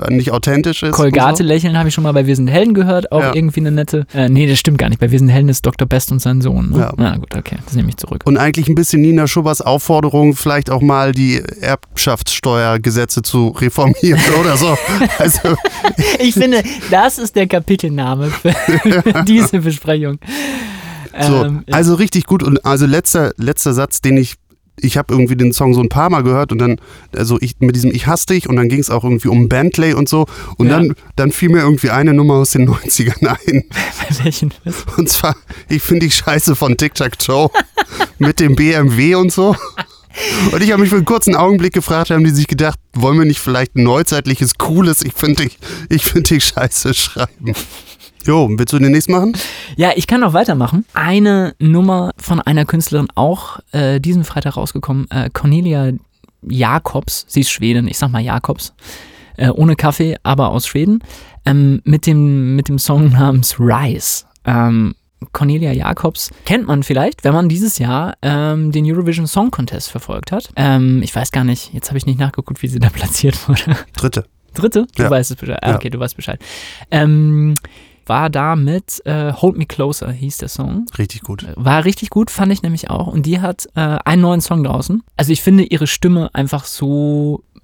nicht 0.10 0.32
authentisch 0.32 0.82
ist. 0.84 0.93
Kolgate 0.93 1.43
und 1.43 1.47
lächeln 1.50 1.78
habe 1.78 1.89
ich 1.89 1.95
schon 1.95 2.04
mal 2.06 2.13
bei 2.13 2.26
Wir 2.26 2.36
sind 2.38 2.47
Helden 2.47 2.74
gehört, 2.74 3.12
auch 3.12 3.19
Ja. 3.19 3.36
irgendwie 3.36 3.60
eine 3.60 3.71
nette. 3.71 4.06
Äh, 4.13 4.30
nee, 4.30 4.47
das 4.47 4.60
stimmt 4.60 4.78
gar 4.78 4.88
nicht. 4.88 5.00
Bei 5.00 5.12
Wir 5.12 5.19
sind 5.19 5.28
Helden 5.30 5.50
ist 5.50 5.65
Dr. 5.65 5.88
Best 5.88 6.12
und 6.12 6.21
sein 6.21 6.39
Sohn. 6.41 6.69
Ne? 6.69 6.78
Ja. 6.80 6.93
Na 6.95 7.17
gut, 7.17 7.36
okay, 7.36 7.58
das 7.65 7.74
nehme 7.76 7.89
ich 7.89 7.97
zurück. 7.97 8.21
so. 8.24 8.30
Und 8.30 8.38
eigentlich 8.38 8.69
ein 8.69 8.76
bisschen 8.76 9.02
Nina 9.02 9.28
Schubbers 9.28 9.60
Aufforderung, 9.62 10.36
vielleicht 10.36 10.69
auch 10.69 10.82
mal 10.82 11.12
die 11.12 11.41
Erbschaftssteuergesetze 11.60 13.21
zu 13.24 13.50
reformieren 13.50 14.21
oder 14.39 14.56
so. 14.58 14.78
Also, 15.19 15.56
Ich 16.19 16.34
finde, 16.36 16.63
das 16.91 17.17
ist 17.17 17.36
der 17.36 17.47
Kapitelname 17.47 18.28
für 18.30 18.54
diese 19.28 19.60
Besprechung. 19.60 20.17
So. 21.19 21.43
Ähm, 21.45 21.63
ja. 21.67 21.76
also 21.76 21.95
richtig 21.95 22.26
gut. 22.26 22.43
Und 22.43 22.65
also 22.65 22.86
letzter, 22.86 23.32
letzter 23.38 23.74
Satz, 23.74 24.02
den 24.02 24.17
ich 24.17 24.36
ich 24.84 24.97
habe 24.97 25.13
irgendwie 25.13 25.36
den 25.36 25.54
Song 25.54 25.74
so 25.74 25.82
ein 25.82 25.89
paar 25.89 26.10
Mal 26.10 26.24
gehört 26.24 26.52
und 26.52 26.58
dann, 26.58 26.78
also 27.15 27.38
ich 27.39 27.56
mit 27.60 27.76
diesem 27.76 27.91
Ich 27.93 28.08
hasse 28.08 28.28
dich 28.28 28.50
und 28.50 28.56
dann 28.56 28.67
ging 28.69 28.80
es 28.80 28.89
auch 28.89 29.04
irgendwie 29.04 29.28
um 29.28 29.47
Bentley 29.47 29.93
und 29.93 30.10
so 30.10 30.26
und 30.58 30.67
Ja. 30.67 30.78
dann, 30.78 30.95
dann 31.15 31.32
fiel 31.32 31.50
mir 31.50 31.60
irgendwie 31.60 31.91
eine 31.91 32.13
Nummer 32.13 32.36
aus 32.36 32.52
den 32.52 32.67
90ern 32.69 33.28
ein. 33.28 33.63
bei 33.69 34.24
welchen? 34.24 34.54
Und 34.97 35.10
zwar, 35.10 35.36
ich 35.69 35.84
finde 35.84 36.08
die 36.08 36.12
Scheiße 36.12 36.56
von 36.56 36.78
Tic 36.78 36.95
Tac 36.95 37.19
Toe 37.19 37.50
mit 38.17 38.39
dem 38.39 38.56
BMW 38.56 39.15
und 39.15 39.32
so. 39.32 39.56
Und 40.52 40.62
ich 40.63 40.71
habe 40.71 40.82
mich 40.82 40.89
für 40.89 40.97
einen 40.97 41.06
kurzen 41.06 41.36
Augenblick 41.36 41.74
gefragt, 41.74 42.10
haben 42.10 42.24
die 42.24 42.32
sich 42.32 42.47
gedacht, 42.47 42.80
wollen 42.93 43.17
wir 43.17 43.26
nicht 43.26 43.39
vielleicht 43.39 43.76
ein 43.76 43.84
neuzeitliches, 43.84 44.58
cooles, 44.58 45.04
ich 45.04 45.13
finde 45.13 45.43
ich, 45.43 45.58
ich 45.89 46.04
find 46.06 46.30
die 46.30 46.41
Scheiße 46.41 46.93
schreiben. 46.93 47.54
Jo, 48.25 48.47
willst 48.51 48.73
du 48.73 48.79
den 48.79 48.91
nächsten 48.91 49.12
machen? 49.12 49.34
Ja, 49.75 49.91
ich 49.95 50.07
kann 50.07 50.21
noch 50.21 50.34
weitermachen. 50.34 50.86
Eine 50.93 51.55
Nummer 51.60 52.12
von 52.17 52.39
einer 52.39 52.65
Künstlerin 52.65 53.07
auch 53.15 53.60
äh, 53.71 53.99
diesen 53.99 54.23
Freitag 54.23 54.57
rausgekommen, 54.57 55.10
äh, 55.10 55.29
Cornelia 55.31 55.91
Jakobs, 56.43 57.25
sie 57.27 57.41
ist 57.41 57.51
Schwedin, 57.51 57.88
ich 57.88 57.97
sag 57.97 58.12
mal 58.12 58.19
Jakobs, 58.21 58.73
äh, 59.38 59.49
ohne 59.49 59.75
Kaffee, 59.75 60.17
aber 60.23 60.49
aus 60.51 60.67
Schweden, 60.67 60.99
ähm, 61.45 61.81
mit, 61.84 62.05
dem, 62.07 62.55
mit 62.55 62.67
dem 62.67 62.79
Song 62.79 63.12
namens 63.12 63.60
Rise. 63.60 64.25
Ähm, 64.45 64.95
Cornelia 65.34 65.71
Jakobs 65.71 66.31
kennt 66.45 66.65
man 66.67 66.81
vielleicht, 66.81 67.23
wenn 67.23 67.34
man 67.34 67.47
dieses 67.47 67.77
Jahr 67.77 68.15
ähm, 68.23 68.71
den 68.71 68.86
Eurovision 68.91 69.27
Song 69.27 69.51
Contest 69.51 69.91
verfolgt 69.91 70.31
hat. 70.31 70.49
Ähm, 70.55 71.01
ich 71.03 71.15
weiß 71.15 71.31
gar 71.31 71.43
nicht, 71.43 71.73
jetzt 71.73 71.89
habe 71.89 71.97
ich 71.99 72.07
nicht 72.07 72.19
nachgeguckt, 72.19 72.62
wie 72.63 72.67
sie 72.67 72.79
da 72.79 72.89
platziert 72.93 73.47
wurde. 73.47 73.77
Dritte. 73.95 74.25
Dritte? 74.55 74.88
Du 74.95 75.03
Ja. 75.03 75.10
weißt 75.12 75.31
es 75.31 75.38
Bescheid. 75.38 75.60
Ah, 75.62 75.69
Ja. 75.69 75.75
okay, 75.75 75.89
du 75.91 75.99
weißt 75.99 76.15
Bescheid. 76.15 76.39
Ähm, 76.89 77.53
war 78.05 78.29
da 78.29 78.55
mit 78.55 79.01
äh, 79.05 79.33
Hold 79.33 79.57
Me 79.57 79.65
Closer, 79.65 80.11
hieß 80.11 80.37
der 80.37 80.49
Song. 80.49 80.85
Richtig 80.97 81.21
gut. 81.21 81.45
War 81.55 81.85
richtig 81.85 82.09
gut, 82.09 82.29
fand 82.31 82.51
ich 82.51 82.61
nämlich 82.61 82.89
auch. 82.89 83.07
Und 83.07 83.25
die 83.25 83.41
hat 83.41 83.67
äh, 83.75 83.97
einen 84.05 84.21
neuen 84.21 84.41
Song 84.41 84.63
draußen. 84.63 85.03
Also 85.17 85.31
ich 85.31 85.41
finde 85.41 85.63
ihre 85.63 85.87
Stimme 85.87 86.29
einfach 86.33 86.65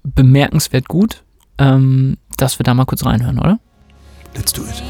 bemerkenswert 0.02 0.88
gut, 0.88 1.24
ähm, 1.58 2.16
dass 2.36 2.58
wir 2.58 2.64
da 2.64 2.74
mal 2.74 2.86
kurz 2.86 3.04
reinhören, 3.04 3.38
oder? 3.38 3.58
Let's 4.34 4.52
do 4.52 4.62
it. 4.62 4.82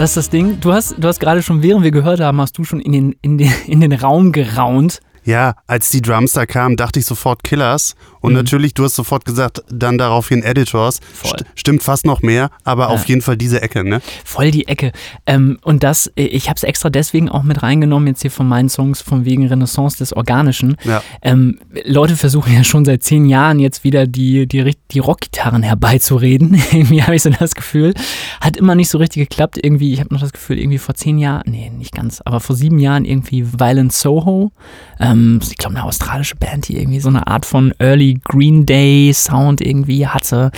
Das 0.00 0.12
ist 0.12 0.16
das 0.16 0.30
Ding. 0.30 0.58
Du 0.60 0.72
hast, 0.72 0.94
du 0.96 1.06
hast 1.06 1.20
gerade 1.20 1.42
schon, 1.42 1.62
während 1.62 1.84
wir 1.84 1.90
gehört 1.90 2.20
haben, 2.20 2.40
hast 2.40 2.56
du 2.56 2.64
schon 2.64 2.80
in 2.80 2.92
den, 2.92 3.16
in 3.20 3.36
den, 3.36 3.52
in 3.66 3.80
den 3.82 3.92
Raum 3.92 4.32
geraunt. 4.32 5.00
Ja, 5.30 5.54
als 5.68 5.90
die 5.90 6.02
Drums 6.02 6.32
da 6.32 6.44
kamen, 6.44 6.76
dachte 6.76 6.98
ich 6.98 7.06
sofort 7.06 7.44
Killers. 7.44 7.94
Und 8.20 8.34
natürlich, 8.34 8.74
du 8.74 8.84
hast 8.84 8.96
sofort 8.96 9.24
gesagt, 9.24 9.62
dann 9.70 9.96
daraufhin 9.96 10.42
Editors. 10.42 11.00
Voll. 11.14 11.30
St 11.38 11.44
stimmt 11.54 11.82
fast 11.82 12.04
noch 12.04 12.20
mehr, 12.20 12.50
aber 12.64 12.84
Ja. 12.84 12.88
auf 12.90 13.06
jeden 13.06 13.22
Fall 13.22 13.36
diese 13.38 13.62
Ecke, 13.62 13.82
ne? 13.82 14.02
Voll 14.26 14.50
die 14.50 14.68
Ecke. 14.68 14.92
Ähm, 15.24 15.58
und 15.62 15.82
das, 15.84 16.08
äh, 16.16 16.24
ich 16.24 16.48
habe 16.50 16.56
es 16.56 16.62
extra 16.64 16.90
deswegen 16.90 17.30
auch 17.30 17.44
mit 17.44 17.62
reingenommen, 17.62 18.08
jetzt 18.08 18.20
hier 18.20 18.30
von 18.30 18.46
meinen 18.46 18.68
Songs, 18.68 19.00
von 19.00 19.24
wegen 19.24 19.46
Renaissance 19.46 19.96
des 19.96 20.12
Organischen. 20.12 20.76
Ja. 20.84 21.02
Ähm, 21.22 21.58
Leute 21.86 22.14
versuchen 22.16 22.52
ja 22.52 22.62
schon 22.62 22.84
seit 22.84 23.02
zehn 23.02 23.24
Jahren 23.26 23.58
jetzt 23.58 23.84
wieder 23.84 24.06
die, 24.06 24.46
die, 24.46 24.74
die 24.90 24.98
Rockgitarren 24.98 25.62
herbeizureden. 25.62 26.54
irgendwie 26.72 27.02
habe 27.02 27.14
ich 27.14 27.22
so 27.22 27.30
das 27.30 27.54
Gefühl. 27.54 27.94
Hat 28.42 28.56
immer 28.58 28.74
nicht 28.74 28.90
so 28.90 28.98
richtig 28.98 29.30
geklappt. 29.30 29.58
Irgendwie, 29.62 29.94
ich 29.94 30.00
habe 30.00 30.12
noch 30.12 30.20
das 30.20 30.32
Gefühl, 30.32 30.58
irgendwie 30.58 30.78
vor 30.78 30.94
zehn 30.94 31.16
Jahren, 31.18 31.44
nee, 31.46 31.70
nicht 31.70 31.94
ganz, 31.94 32.20
aber 32.24 32.40
vor 32.40 32.54
sieben 32.56 32.78
Jahren 32.78 33.06
irgendwie 33.06 33.46
Violent 33.58 33.92
Soho. 33.92 34.52
Ähm, 34.98 35.19
ich 35.42 35.56
glaube, 35.56 35.76
eine 35.76 35.84
australische 35.84 36.36
Band, 36.36 36.68
die 36.68 36.78
irgendwie 36.78 37.00
so 37.00 37.08
eine 37.08 37.26
Art 37.26 37.46
von 37.46 37.72
Early 37.78 38.20
Green 38.24 38.66
Day 38.66 39.12
Sound 39.12 39.60
irgendwie 39.60 40.06
hatte. 40.06 40.50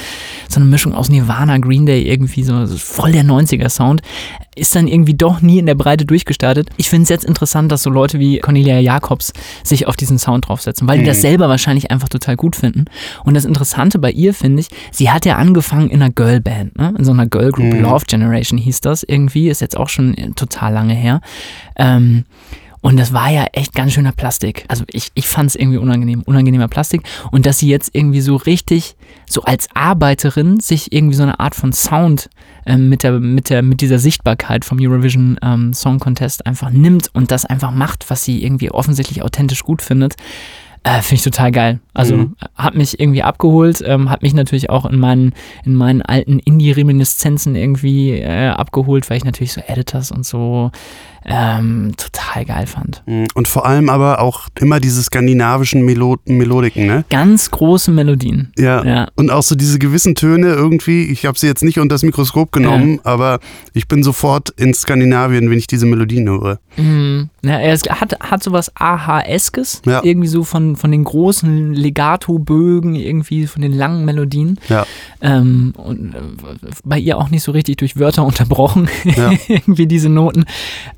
So 0.49 0.61
eine 0.61 0.69
Mischung 0.69 0.95
aus 0.95 1.09
Nirvana, 1.09 1.59
Green 1.59 1.87
Day, 1.87 2.03
irgendwie 2.03 2.43
so, 2.43 2.67
voll 2.67 3.13
der 3.13 3.25
90er 3.25 3.69
Sound. 3.69 4.03
Ist 4.55 4.75
dann 4.75 4.87
irgendwie 4.87 5.15
doch 5.15 5.41
nie 5.41 5.59
in 5.59 5.67
der 5.67 5.75
Breite 5.75 6.05
durchgestartet. 6.05 6.69
Ich 6.77 6.91
finde 6.91 7.05
es 7.05 7.09
jetzt 7.09 7.25
interessant, 7.25 7.73
dass 7.73 7.83
so 7.83 7.91
Leute 7.91 8.19
wie 8.19 8.39
Cornelia 8.39 8.79
Jacobs 8.81 9.33
sich 9.65 9.87
auf 9.87 9.97
diesen 9.97 10.19
Sound 10.19 10.49
draufsetzen, 10.49 10.87
weil 10.87 10.99
die 10.99 11.05
das 11.05 11.23
selber 11.23 11.49
wahrscheinlich 11.49 11.91
einfach 11.91 12.11
total 12.11 12.37
gut 12.37 12.57
finden. 12.57 12.85
Und 13.25 13.35
das 13.35 13.47
Interessante 13.47 13.99
bei 13.99 14.11
ihr 14.11 14.35
finde 14.35 14.61
ich, 14.61 14.69
sie 14.91 15.11
hat 15.11 15.25
ja 15.25 15.37
angefangen 15.37 15.89
in 15.89 16.03
einer 16.03 16.13
Girlband, 16.13 16.77
ne? 16.77 16.95
in 16.99 17.05
so 17.05 17.13
einer 17.13 17.27
Girl 17.27 17.51
Group, 17.51 17.73
Love 17.81 18.05
Generation 18.07 18.59
hieß 18.59 18.81
das 18.81 19.03
irgendwie, 19.03 19.49
ist 19.49 19.61
jetzt 19.61 19.77
auch 19.77 19.89
schon 19.89 20.15
äh, 20.17 20.31
total 20.33 20.73
lange 20.75 20.95
her. 20.95 21.21
Ähm, 21.77 22.25
und 22.83 22.99
das 22.99 23.13
war 23.13 23.31
ja 23.31 23.47
echt 23.53 23.75
ganz 23.75 23.93
schöner 23.93 24.11
Plastik. 24.13 24.65
Also 24.67 24.85
ich, 24.89 25.11
ich 25.15 25.29
fand 25.29 25.49
es 25.49 25.57
irgendwie 25.57 25.79
unangenehm, 25.79 26.23
unangenehmer 26.23 26.67
Plastik. 26.67 27.03
Und 27.31 27.47
dass 27.47 27.59
sie 27.59 27.69
jetzt 27.69 27.95
irgendwie 27.95 28.21
so 28.21 28.35
richtig, 28.37 28.97
so 29.31 29.43
als 29.43 29.69
Arbeiterin, 29.73 30.59
sich 30.59 30.93
irgendwie 30.93 31.15
so 31.15 31.23
eine 31.23 31.39
Art 31.39 31.55
von 31.55 31.73
Sound 31.73 32.29
ähm, 32.67 32.89
mit, 32.89 33.05
der, 33.05 33.21
mit, 33.21 33.51
der, 33.51 33.63
mit 33.63 33.81
dieser 33.81 34.01
Sichtbarkeit 34.01 34.65
vom 34.65 34.79
Eurovision 34.81 35.39
ähm, 35.43 35.73
Song 35.73 36.01
Contest 36.01 36.45
einfach 36.45 36.71
nimmt 36.71 37.09
und 37.15 37.31
das 37.31 37.45
einfach 37.45 37.71
macht, 37.71 38.11
was 38.11 38.25
sie 38.25 38.43
irgendwie 38.45 38.73
offensichtlich 38.73 39.23
authentisch 39.23 39.63
gut 39.63 39.81
findet. 39.81 40.17
Äh, 40.85 41.01
Finde 41.03 41.15
ich 41.15 41.23
total 41.23 41.53
geil. 41.53 41.79
Also 41.95 42.17
Mhm. 42.17 42.37
hat 42.57 42.75
mich 42.75 42.99
irgendwie 42.99 43.23
abgeholt, 43.23 43.81
ähm, 43.87 44.11
hat 44.11 44.23
mich 44.23 44.35
natürlich 44.35 44.69
auch 44.69 44.85
in 44.85 44.99
meinen, 44.99 45.33
in 45.65 45.77
meinen 45.77 46.03
alten 46.03 46.41
Indie-Reminiszenzen 46.41 47.55
irgendwie 47.55 48.11
äh, 48.11 48.49
abgeholt, 48.49 49.09
weil 49.09 49.19
ich 49.19 49.25
natürlich 49.25 49.53
so 49.53 49.61
Editors 49.65 50.11
und 50.11 50.27
so 50.27 50.73
ähm, 51.25 51.95
total 51.97 52.45
geil 52.45 52.67
fand. 52.67 53.03
Mhm. 53.07 53.27
Und 53.35 53.49
vor 53.49 53.67
allem 53.67 53.89
aber 53.89 54.21
auch 54.21 54.49
immer 54.59 54.81
diese 54.81 55.03
skandinavischen 55.03 55.85
Melo 55.85 56.19
Melodiken, 56.27 56.87
ne? 56.87 57.05
Ganz 57.11 57.51
große 57.51 57.91
Melodien. 57.91 58.53
Ja. 58.57 58.85
Ja. 58.85 59.09
Und 59.17 59.31
auch 59.31 59.43
so 59.43 59.55
diese 59.55 59.79
gewissen 59.79 60.15
Töne 60.15 60.49
irgendwie, 60.49 61.05
ich 61.05 61.27
habe 61.27 61.39
sie 61.39 61.47
jetzt 61.47 61.63
nicht 61.65 61.79
unter 61.79 61.95
das 61.95 62.03
Mikroskop 62.03 62.53
genommen, 62.53 63.01
aber 63.05 63.39
ich 63.73 63.89
bin 63.89 64.03
sofort 64.03 64.51
in 64.51 64.75
Skandinavien, 64.75 65.51
wenn 65.51 65.59
ich 65.59 65.67
diese 65.67 65.87
Melodien 65.87 66.29
höre. 66.29 66.59
Mhm. 66.77 67.31
Ja, 67.45 67.59
er 67.59 67.73
ist, 67.75 67.91
hat, 67.91 68.15
hat 68.21 68.43
sowas 68.43 68.71
AHS-kes, 68.77 69.83
Ja. 69.85 70.01
irgendwie 70.05 70.29
so 70.29 70.45
von, 70.45 70.77
von 70.77 70.93
den 70.93 71.03
großen 71.03 71.73
Legato-Bögen, 71.73 72.95
irgendwie 72.95 73.47
von 73.49 73.63
den 73.63 73.73
langen 73.73 74.05
Melodien. 74.05 74.61
Ja. 74.69 74.87
Ähm, 75.21 75.75
und 75.77 76.15
äh, 76.15 76.19
bei 76.85 76.99
ihr 76.99 77.19
auch 77.19 77.31
nicht 77.31 77.43
so 77.43 77.51
richtig 77.53 77.79
durch 77.79 77.99
Wörter 77.99 78.25
unterbrochen, 78.27 78.89
Ja. 79.05 79.33
irgendwie 79.49 79.87
diese 79.87 80.09
Noten. 80.09 80.45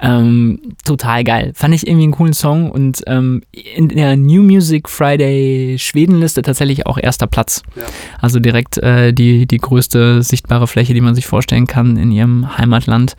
Ähm, 0.00 0.60
total 0.84 1.24
geil. 1.24 1.52
Fand 1.54 1.74
ich 1.74 1.86
irgendwie 1.86 2.04
einen 2.04 2.12
coolen 2.12 2.34
Song 2.34 2.70
und 2.70 3.02
ähm, 3.06 3.42
in 3.52 3.88
der 3.88 4.16
New 4.16 4.42
Music 4.42 4.88
Friday 4.90 5.76
Schwedenliste 5.78 6.42
tatsächlich 6.42 6.86
auch 6.86 6.98
erster 6.98 7.26
Platz. 7.26 7.62
Ja. 7.74 7.84
Also 8.20 8.38
direkt 8.38 8.76
äh, 8.78 9.12
die, 9.14 9.46
die 9.46 9.58
größte 9.58 10.22
sichtbare 10.22 10.66
Fläche, 10.66 10.92
die 10.92 11.00
man 11.00 11.14
sich 11.14 11.26
vorstellen 11.26 11.66
kann 11.66 11.96
in 11.96 12.12
ihrem 12.12 12.58
Heimatland. 12.58 13.16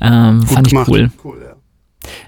Ähm, 0.00 0.42
fand 0.42 0.66
ich 0.66 0.72
gemacht. 0.72 0.88
cool. 0.88 1.10
cool 1.22 1.36
ja. 1.44 1.51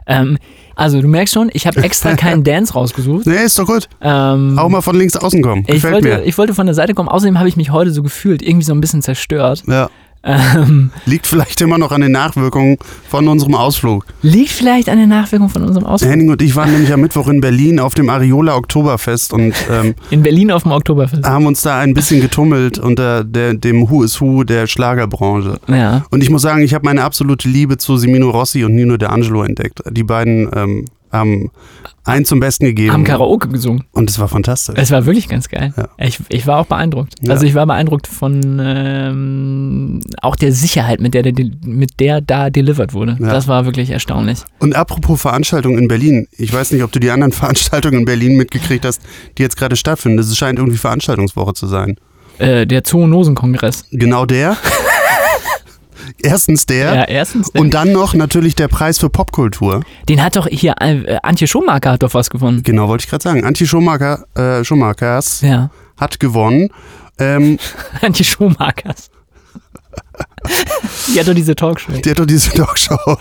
Ähm, 0.07 0.39
also 0.77 1.01
du 1.01 1.09
merkst 1.09 1.33
schon, 1.35 1.51
ich 1.53 1.67
habe 1.67 1.83
extra 1.83 2.15
keinen 2.17 2.43
Dance 2.45 2.73
rausgesucht. 2.75 3.27
Nee, 3.27 3.45
ist 3.45 3.59
doch 3.59 3.67
gut. 3.67 3.89
Ähm, 4.01 4.59
Auch 4.59 4.69
mal 4.69 4.81
von 4.81 4.97
links 4.97 5.17
außen 5.17 5.43
kommen. 5.43 5.63
ich, 5.67 5.75
Gefällt 5.77 5.95
wollte, 5.95 6.09
mir. 6.09 6.23
ich 6.25 6.37
wollte 6.37 6.55
von 6.55 6.67
der 6.67 6.75
Seite 6.75 6.95
kommen. 6.95 7.09
Außerdem 7.09 7.39
habe 7.39 7.49
ich 7.49 7.57
mich 7.57 7.71
heute 7.71 7.91
so 7.91 8.03
gefühlt, 8.03 8.43
irgendwie 8.43 8.65
so 8.65 8.73
ein 8.75 8.81
bisschen 8.81 9.03
zerstört. 9.03 9.63
Ja. 9.69 9.89
Ähm, 10.25 10.91
Liegt 11.05 11.27
vielleicht 11.27 11.61
immer 11.61 11.77
noch 11.79 11.93
an 11.93 12.01
den 12.01 12.13
Nachwirkungen 12.13 12.79
von 13.09 13.29
unserem 13.29 13.55
Ausflug. 13.55 14.07
liegt 14.23 14.51
vielleicht 14.51 14.89
an 14.89 14.97
der 14.97 15.07
Nachwirkung 15.07 15.49
von 15.51 15.63
unserem 15.63 15.87
Ausflug. 15.87 16.11
Henning 16.11 16.31
und 16.31 16.41
ich 16.41 16.57
waren 16.57 16.73
nämlich 16.73 16.93
am 16.93 17.01
Mittwoch 17.03 17.29
in 17.29 17.41
Berlin 17.41 17.79
auf 17.79 17.95
dem 17.95 18.09
Ariola 18.09 18.57
Oktoberfest 18.57 19.33
und 19.33 19.55
ähm, 19.71 19.95
In 20.11 20.23
Berlin 20.23 20.51
auf 20.51 20.63
dem 20.63 20.73
Oktoberfest. 20.73 21.25
haben 21.25 21.47
uns 21.47 21.63
da 21.63 21.79
ein 21.81 21.93
bisschen 21.95 22.21
getummelt 22.23 22.79
unter 22.79 23.23
der, 23.25 23.55
dem 23.55 23.91
Who 23.91 24.03
is 24.03 24.21
Who 24.21 24.45
der 24.45 24.67
Schlagerbranche. 24.67 25.59
Ja. 25.69 26.05
Und 26.11 26.23
ich 26.23 26.31
muss 26.31 26.43
sagen, 26.43 26.63
ich 26.63 26.73
habe 26.75 26.85
meine 26.87 27.03
absolute 27.05 27.49
Liebe 27.49 27.77
zu 27.77 27.97
Simino 27.99 28.31
Rossi 28.31 28.65
und 28.65 28.75
Nino 28.75 28.97
De 28.97 29.09
Angelo 29.09 29.43
entdeckt. 29.43 29.81
Die 29.91 30.05
beiden 30.05 30.49
ähm, 30.55 30.85
haben 31.15 31.51
einen 32.05 32.25
zum 32.25 32.39
Besten 32.41 32.67
gegeben. 32.67 32.93
Haben 32.93 33.05
Karaoke 33.05 33.49
gesungen. 33.49 33.85
und 33.93 34.11
es 34.11 34.19
war 34.19 34.29
fantastisch. 34.29 34.75
Es 34.79 34.91
war 34.91 35.07
wirklich 35.07 35.29
ganz 35.29 35.49
geil. 35.49 35.73
Ja. 35.77 35.89
Ich, 35.99 36.21
ich 36.29 36.47
war 36.47 36.59
auch 36.59 36.67
beeindruckt. 36.67 37.15
Ja. 37.23 37.33
Also 37.33 37.47
ich 37.47 37.55
war 37.55 37.67
beeindruckt 37.67 38.07
von 38.07 38.61
ähm, 38.63 40.01
auch 40.21 40.37
der 40.37 40.53
Sicherheit, 40.53 41.01
mit 41.01 41.15
der, 41.15 41.23
der, 41.23 41.33
mit 41.65 42.01
der 42.01 42.21
da 42.21 42.51
delivered 42.51 42.93
wurde. 42.93 43.17
Ja. 43.21 43.33
Das 43.33 43.49
war 43.49 43.65
wirklich 43.65 43.91
erstaunlich. 43.91 44.41
Und 44.59 44.77
apropos 44.77 45.21
Veranstaltungen 45.23 45.79
in 45.79 45.89
Berlin, 45.89 46.29
ich 46.33 46.53
weiß 46.53 46.73
nicht, 46.73 46.83
ob 46.83 46.93
du 46.93 47.01
die 47.01 47.11
anderen 47.11 47.33
Veranstaltungen 47.45 48.01
in 48.01 48.05
Berlin 48.05 48.37
mitgekriegt 48.37 48.85
hast, 48.85 49.01
die 49.39 49.43
jetzt 49.43 49.57
gerade 49.57 49.77
stattfinden. 49.77 50.19
Es 50.19 50.37
scheint 50.37 50.59
irgendwie 50.59 50.79
Veranstaltungswoche 50.79 51.55
zu 51.55 51.67
sein. 51.67 51.97
Äh, 52.39 52.67
der 52.67 52.85
Zoonosen-Kongress. 52.85 53.87
Genau 53.93 54.27
der. 54.27 54.57
Erstens 56.23 56.67
der. 56.67 56.95
Ja, 56.95 57.05
erstens. 57.05 57.51
Der, 57.53 57.61
Und 57.61 57.75
dann 57.75 57.93
noch 57.93 58.15
natürlich 58.15 58.55
der 58.55 58.69
Preis 58.69 58.99
für 58.99 59.11
Popkultur. 59.11 59.83
den 60.09 60.23
hat 60.23 60.37
doch 60.37 60.47
hier, 60.49 60.75
äh, 60.81 61.17
Antje 61.23 61.47
Schumacher 61.47 61.93
hat 61.93 62.03
doch 62.03 62.15
was 62.15 62.31
gewonnen. 62.31 62.63
Genau, 62.63 62.89
wollte 62.89 63.05
ich 63.05 63.11
gerade 63.11 63.23
sagen. 63.23 63.45
Antje 63.45 63.67
Schumacher, 63.67 64.25
äh, 64.37 64.65
Schumachers 64.65 65.41
Ja, 65.43 65.71
hat 65.97 66.21
gewonnen. 66.21 66.71
Ähm, 67.19 67.59
Antje 68.01 68.25
Schumachers. 68.25 69.11
Die 71.15 71.19
hat 71.21 71.27
doch 71.29 71.35
diese 71.35 71.55
Talkshow. 71.55 71.93
die 71.93 72.11
hat 72.11 72.19
doch 72.19 72.27
diese 72.27 72.51
Talkshow 72.51 72.97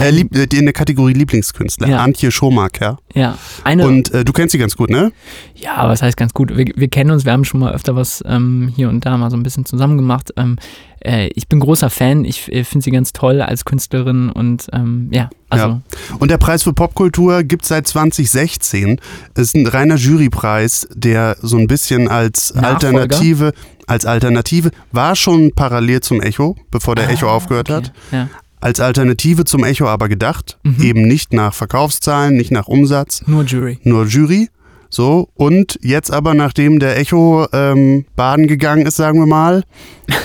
äh, 0.00 0.10
lieb, 0.10 0.34
in 0.54 0.64
der 0.66 0.72
Kategorie 0.72 1.12
Lieblingskünstler. 1.12 1.88
Ja. 1.88 1.98
Antje 1.98 2.30
Schumacher. 2.30 2.98
Ja, 3.14 3.36
eine. 3.64 3.86
Und 3.86 4.12
äh, 4.12 4.24
du 4.24 4.32
kennst 4.32 4.52
sie 4.52 4.58
ganz 4.58 4.76
gut, 4.76 4.90
ne? 4.90 5.12
Ja, 5.54 5.88
was 5.88 6.02
heißt 6.02 6.16
ganz 6.16 6.32
gut? 6.32 6.56
Wir, 6.56 6.66
wir 6.74 6.88
kennen 6.88 7.10
uns, 7.10 7.24
wir 7.24 7.32
haben 7.32 7.44
schon 7.44 7.60
mal 7.60 7.72
öfter 7.72 7.94
was 7.96 8.22
ähm, 8.26 8.72
hier 8.74 8.88
und 8.88 9.04
da 9.04 9.16
mal 9.16 9.30
so 9.30 9.36
ein 9.36 9.42
bisschen 9.42 9.64
zusammen 9.64 9.96
gemacht. 9.98 10.30
Ähm, 10.36 10.56
äh, 11.04 11.28
ich 11.34 11.48
bin 11.48 11.60
großer 11.60 11.90
Fan, 11.90 12.24
ich 12.24 12.50
äh, 12.52 12.64
finde 12.64 12.84
sie 12.84 12.90
ganz 12.90 13.12
toll 13.12 13.42
als 13.42 13.64
Künstlerin 13.64 14.30
und 14.30 14.66
ähm, 14.72 15.08
ja, 15.12 15.30
also 15.48 15.66
Ja. 15.66 15.82
Und 16.18 16.30
der 16.30 16.38
Preis 16.38 16.62
für 16.62 16.72
Popkultur 16.72 17.42
gibt 17.42 17.62
es 17.62 17.68
seit 17.68 17.86
2016. 17.86 18.98
Es 19.34 19.42
ist 19.48 19.56
ein 19.56 19.66
reiner 19.66 19.96
Jurypreis, 19.96 20.88
der 20.92 21.36
so 21.42 21.56
ein 21.56 21.66
bisschen 21.66 22.08
als 22.08 22.54
Nachfolger? 22.54 23.00
Alternative, 23.00 23.52
als 23.86 24.06
Alternative, 24.06 24.70
war 24.92 25.16
schon 25.16 25.52
parallel 25.54 26.00
zum 26.00 26.20
Echo, 26.20 26.56
bevor 26.70 26.94
der 26.94 27.10
Echo 27.10 27.28
aufgehört 27.28 27.70
Ah, 27.70 27.78
okay. 27.78 27.86
hat. 27.86 27.92
Ja. 28.12 28.28
Als 28.62 28.78
Alternative 28.78 29.44
zum 29.44 29.64
Echo 29.64 29.88
aber 29.88 30.08
gedacht. 30.08 30.56
Mhm. 30.62 30.82
Eben 30.82 31.02
nicht 31.02 31.32
nach 31.32 31.52
Verkaufszahlen, 31.52 32.36
nicht 32.36 32.52
nach 32.52 32.68
Umsatz, 32.68 33.22
Nur 33.26 33.42
Jury. 33.44 33.78
nur 33.82 34.06
Jury. 34.06 34.48
So, 34.88 35.30
und 35.34 35.78
jetzt 35.82 36.12
aber, 36.12 36.34
nachdem 36.34 36.78
der 36.78 36.96
Echo 36.98 37.46
ähm, 37.52 38.04
baden 38.14 38.46
gegangen 38.46 38.86
ist, 38.86 38.96
sagen 38.96 39.18
wir 39.18 39.26
mal, 39.26 39.64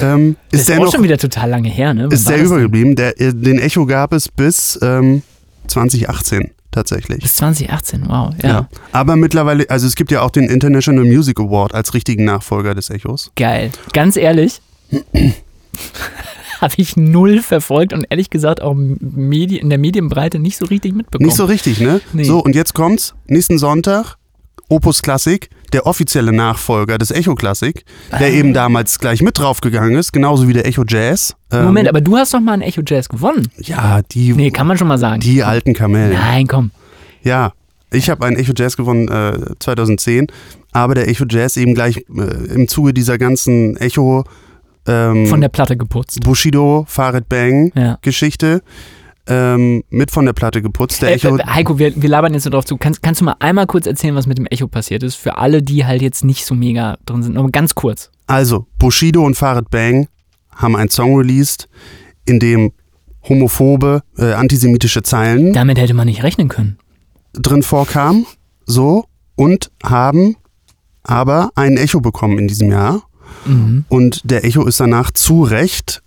ähm, 0.01 0.35
Das 0.51 0.59
ist 0.59 0.59
ist 0.61 0.69
der 0.69 0.79
auch 0.79 0.85
noch 0.85 0.91
schon 0.93 1.03
wieder 1.03 1.17
total 1.17 1.49
lange 1.49 1.69
her, 1.69 1.93
ne? 1.93 2.03
Wann 2.03 2.11
ist 2.11 2.29
der 2.29 2.43
übergeblieben. 2.43 2.95
Der, 2.95 3.19
äh, 3.19 3.33
den 3.33 3.59
Echo 3.59 3.85
gab 3.85 4.13
es 4.13 4.29
bis 4.29 4.77
ähm, 4.83 5.23
2018 5.67 6.51
tatsächlich. 6.71 7.21
Bis 7.21 7.37
2018, 7.37 8.03
wow, 8.07 8.33
ja. 8.43 8.67
Aber 8.91 9.15
mittlerweile, 9.15 9.67
also 9.69 9.87
es 9.87 9.95
gibt 9.95 10.11
ja 10.11 10.21
auch 10.21 10.31
den 10.31 10.43
International 10.49 11.05
Music 11.05 11.39
Award 11.39 11.73
als 11.73 11.93
richtigen 11.95 12.25
Nachfolger 12.25 12.75
des 12.75 12.89
Echos. 12.91 13.31
Geil. 13.35 13.71
Ganz 13.93 14.15
ehrlich, 14.15 14.61
habe 16.61 16.73
ich 16.77 16.95
null 16.97 17.41
verfolgt 17.41 17.93
und 17.93 18.05
ehrlich 18.09 18.29
gesagt 18.29 18.61
auch 18.61 18.75
Medi 18.75 19.57
in 19.57 19.69
der 19.69 19.77
Medienbreite 19.79 20.39
nicht 20.39 20.57
so 20.57 20.65
richtig 20.65 20.93
mitbekommen. 20.95 21.25
Nicht 21.27 21.35
so 21.37 21.45
richtig, 21.45 21.79
ne? 21.79 22.01
Nee. 22.13 22.23
So, 22.23 22.39
und 22.39 22.55
jetzt 22.55 22.73
kommt's. 22.73 23.13
Nächsten 23.27 23.57
Sonntag, 23.57 24.15
Opus 24.69 25.01
Classic, 25.01 25.49
der 25.73 25.85
offizielle 25.85 26.31
Nachfolger 26.33 26.97
des 26.97 27.11
Echo 27.11 27.35
Classic, 27.35 27.83
Ah. 28.11 28.19
der 28.19 28.33
eben 28.33 28.53
damals 28.53 28.99
gleich 28.99 29.21
mit 29.21 29.37
draufgegangen 29.37 29.95
ist, 29.97 30.11
genauso 30.13 30.47
wie 30.47 30.53
der 30.53 30.65
Echo 30.65 30.83
Jazz. 30.87 31.35
Ähm, 31.51 31.65
Moment, 31.65 31.87
aber 31.89 32.01
du 32.01 32.17
hast 32.17 32.33
doch 32.33 32.39
mal 32.41 32.53
ein 32.53 32.61
Echo 32.61 32.81
Jazz 32.85 33.07
gewonnen. 33.09 33.47
Ja, 33.61 34.01
die, 34.01 34.33
Nee, 34.33 34.51
kann 34.51 34.67
man 34.67 34.77
schon 34.77 34.87
mal 34.87 34.97
sagen. 34.97 35.19
die 35.21 35.43
alten 35.43 35.73
Kamellen. 35.73 36.13
Nein, 36.13 36.47
komm. 36.47 36.71
Ja, 37.23 37.53
ich 37.91 38.09
habe 38.09 38.25
ein 38.25 38.35
Echo 38.35 38.51
Jazz 38.55 38.75
gewonnen 38.77 39.07
äh, 39.07 39.39
2010, 39.59 40.27
aber 40.73 40.95
der 40.95 41.07
Echo 41.07 41.25
Jazz 41.29 41.55
eben 41.57 41.73
gleich 41.73 41.97
äh, 42.17 42.53
im 42.53 42.67
Zuge 42.67 42.93
dieser 42.93 43.17
ganzen 43.17 43.77
Echo 43.77 44.25
ähm, 44.87 45.27
Von 45.27 45.41
der 45.41 45.49
Platte 45.49 45.75
geputzt. 45.77 46.19
Bushido, 46.23 46.85
Farid 46.87 47.27
Bang 47.29 47.71
Ja. 47.75 47.97
Geschichte 48.01 48.61
ähm, 49.29 49.83
mit 49.89 50.09
von 50.11 50.25
der 50.25 50.31
Platte 50.33 50.61
geputzt. 50.61 51.01
Der 51.01 51.09
Äh, 51.09 51.13
Echo, 51.15 51.35
äh, 51.37 51.43
Heiko, 51.45 51.77
wir, 51.77 52.01
wir 52.01 52.09
labern 52.09 52.33
jetzt 52.33 52.43
so 52.43 52.49
drauf 52.49 52.63
zu. 52.65 52.77
Kannst, 52.77 53.03
kannst 53.03 53.19
du 53.19 53.25
mal 53.25 53.35
einmal 53.39 53.67
kurz 53.67 53.85
erzählen, 53.85 54.15
was 54.15 54.25
mit 54.25 54.37
dem 54.37 54.45
Echo 54.45 54.67
passiert 54.67 55.03
ist? 55.03 55.15
Für 55.15 55.37
alle, 55.37 55.61
die 55.61 55.85
halt 55.85 56.01
jetzt 56.01 56.23
nicht 56.23 56.45
so 56.45 56.55
mega 56.55 56.97
drin 57.05 57.23
sind. 57.23 57.35
Nur 57.35 57.49
ganz 57.51 57.75
kurz. 57.75 58.09
also, 58.27 58.67
Bushido 58.79 59.23
und 59.25 59.35
Farid 59.35 59.69
Bang 59.69 60.07
haben 60.55 60.75
einen 60.77 60.89
Song 60.89 61.15
released, 61.17 61.67
in 62.25 62.39
dem 62.39 62.71
homophobe, 63.27 64.01
äh, 64.17 64.31
antisemitische 64.33 65.03
Zeilen 65.03 65.51
Damit 65.53 65.77
hätte 65.77 65.93
man 65.93 66.07
nicht 66.07 66.23
rechnen 66.23 66.47
können. 66.47 66.77
drin 67.33 67.63
vorkamen. 67.63 68.25
So. 68.65 69.05
Und 69.35 69.71
haben 69.83 70.35
aber 71.03 71.49
ein 71.55 71.77
Echo 71.77 71.99
bekommen 71.99 72.39
in 72.39 72.47
diesem 72.47 72.71
Jahr. 72.71 73.03
Mhm. 73.45 73.85
Und 73.89 74.21
der 74.29 74.43
Echo 74.45 74.65
ist 74.65 74.79
danach 74.79 75.11
zu 75.11 75.43
Recht 75.43 76.01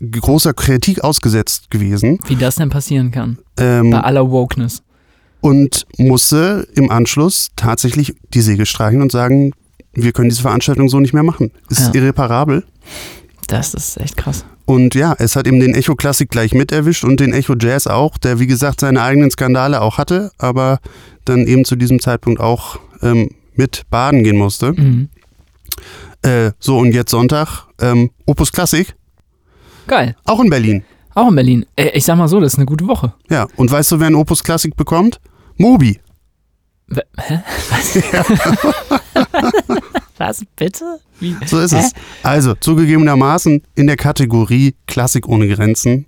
großer 0.00 0.54
Kritik 0.54 1.02
ausgesetzt 1.02 1.70
gewesen 1.70 2.18
Wie 2.28 2.36
das 2.36 2.54
denn 2.56 2.68
passieren 2.70 3.10
kann. 3.10 3.38
ähm, 3.58 3.90
Bei 3.90 4.00
aller 4.00 4.30
Wokeness. 4.30 4.82
und 5.40 5.86
musste 5.98 6.68
im 6.74 6.90
Anschluss 6.90 7.50
tatsächlich 7.56 8.14
die 8.34 8.40
Segel 8.40 8.64
streichen 8.66 9.02
und 9.02 9.10
sagen, 9.12 9.52
wir 9.94 10.12
können 10.12 10.28
diese 10.28 10.42
Veranstaltung 10.42 10.88
so 10.88 11.00
nicht 11.00 11.14
mehr 11.14 11.22
machen. 11.24 11.50
Ist 11.68 11.94
Ja. 11.94 12.00
irreparabel. 12.02 12.64
Das 13.48 13.74
ist 13.74 13.96
echt 14.00 14.16
krass. 14.16 14.44
Und 14.66 14.94
ja, 14.94 15.14
es 15.18 15.34
hat 15.34 15.46
eben 15.46 15.58
den 15.60 15.74
Echo 15.74 15.96
Classic 15.96 16.28
gleich 16.28 16.52
mit 16.54 16.70
erwischt 16.72 17.02
und 17.02 17.18
den 17.20 17.32
Echo 17.32 17.54
Jazz 17.58 17.86
auch, 17.86 18.18
der 18.18 18.38
wie 18.38 18.46
gesagt 18.46 18.80
seine 18.80 19.02
eigenen 19.02 19.30
Skandale 19.30 19.80
auch 19.80 19.96
hatte, 19.98 20.30
aber 20.38 20.78
dann 21.24 21.46
eben 21.46 21.64
zu 21.64 21.74
diesem 21.74 22.00
Zeitpunkt 22.00 22.38
auch 22.38 22.78
ähm, 23.02 23.30
mit 23.54 23.82
baden 23.90 24.22
gehen 24.24 24.36
musste. 24.36 24.72
Mhm. 24.72 25.08
Äh, 26.22 26.52
so 26.58 26.78
und 26.78 26.92
jetzt 26.92 27.10
Sonntag, 27.10 27.64
ähm, 27.80 28.10
Opus 28.26 28.50
Classic, 28.52 28.94
Geil. 29.86 30.16
auch 30.24 30.40
in 30.40 30.50
Berlin. 30.50 30.84
Auch 31.14 31.28
in 31.28 31.34
Berlin. 31.36 31.66
Äh, 31.76 31.90
ich 31.90 32.04
sag 32.04 32.16
mal 32.16 32.28
so, 32.28 32.40
das 32.40 32.52
ist 32.54 32.58
eine 32.58 32.66
gute 32.66 32.86
Woche. 32.86 33.12
Ja, 33.30 33.46
und 33.56 33.70
weißt 33.70 33.92
du, 33.92 34.00
wer 34.00 34.08
ein 34.08 34.14
Opus 34.14 34.42
Classic 34.42 34.74
bekommt? 34.76 35.20
Mobi. 35.56 36.00
W- 36.88 37.00
Hä? 37.18 37.40
Was? 37.70 37.98
Was 40.18 40.42
bitte? 40.56 41.00
Wie? 41.20 41.36
So 41.46 41.60
ist 41.60 41.72
Hä? 41.74 41.78
es. 41.80 41.92
Also, 42.22 42.54
zugegebenermaßen 42.54 43.62
in 43.74 43.86
der 43.86 43.96
Kategorie 43.96 44.74
Klassik 44.86 45.28
ohne 45.28 45.48
Grenzen. 45.48 46.06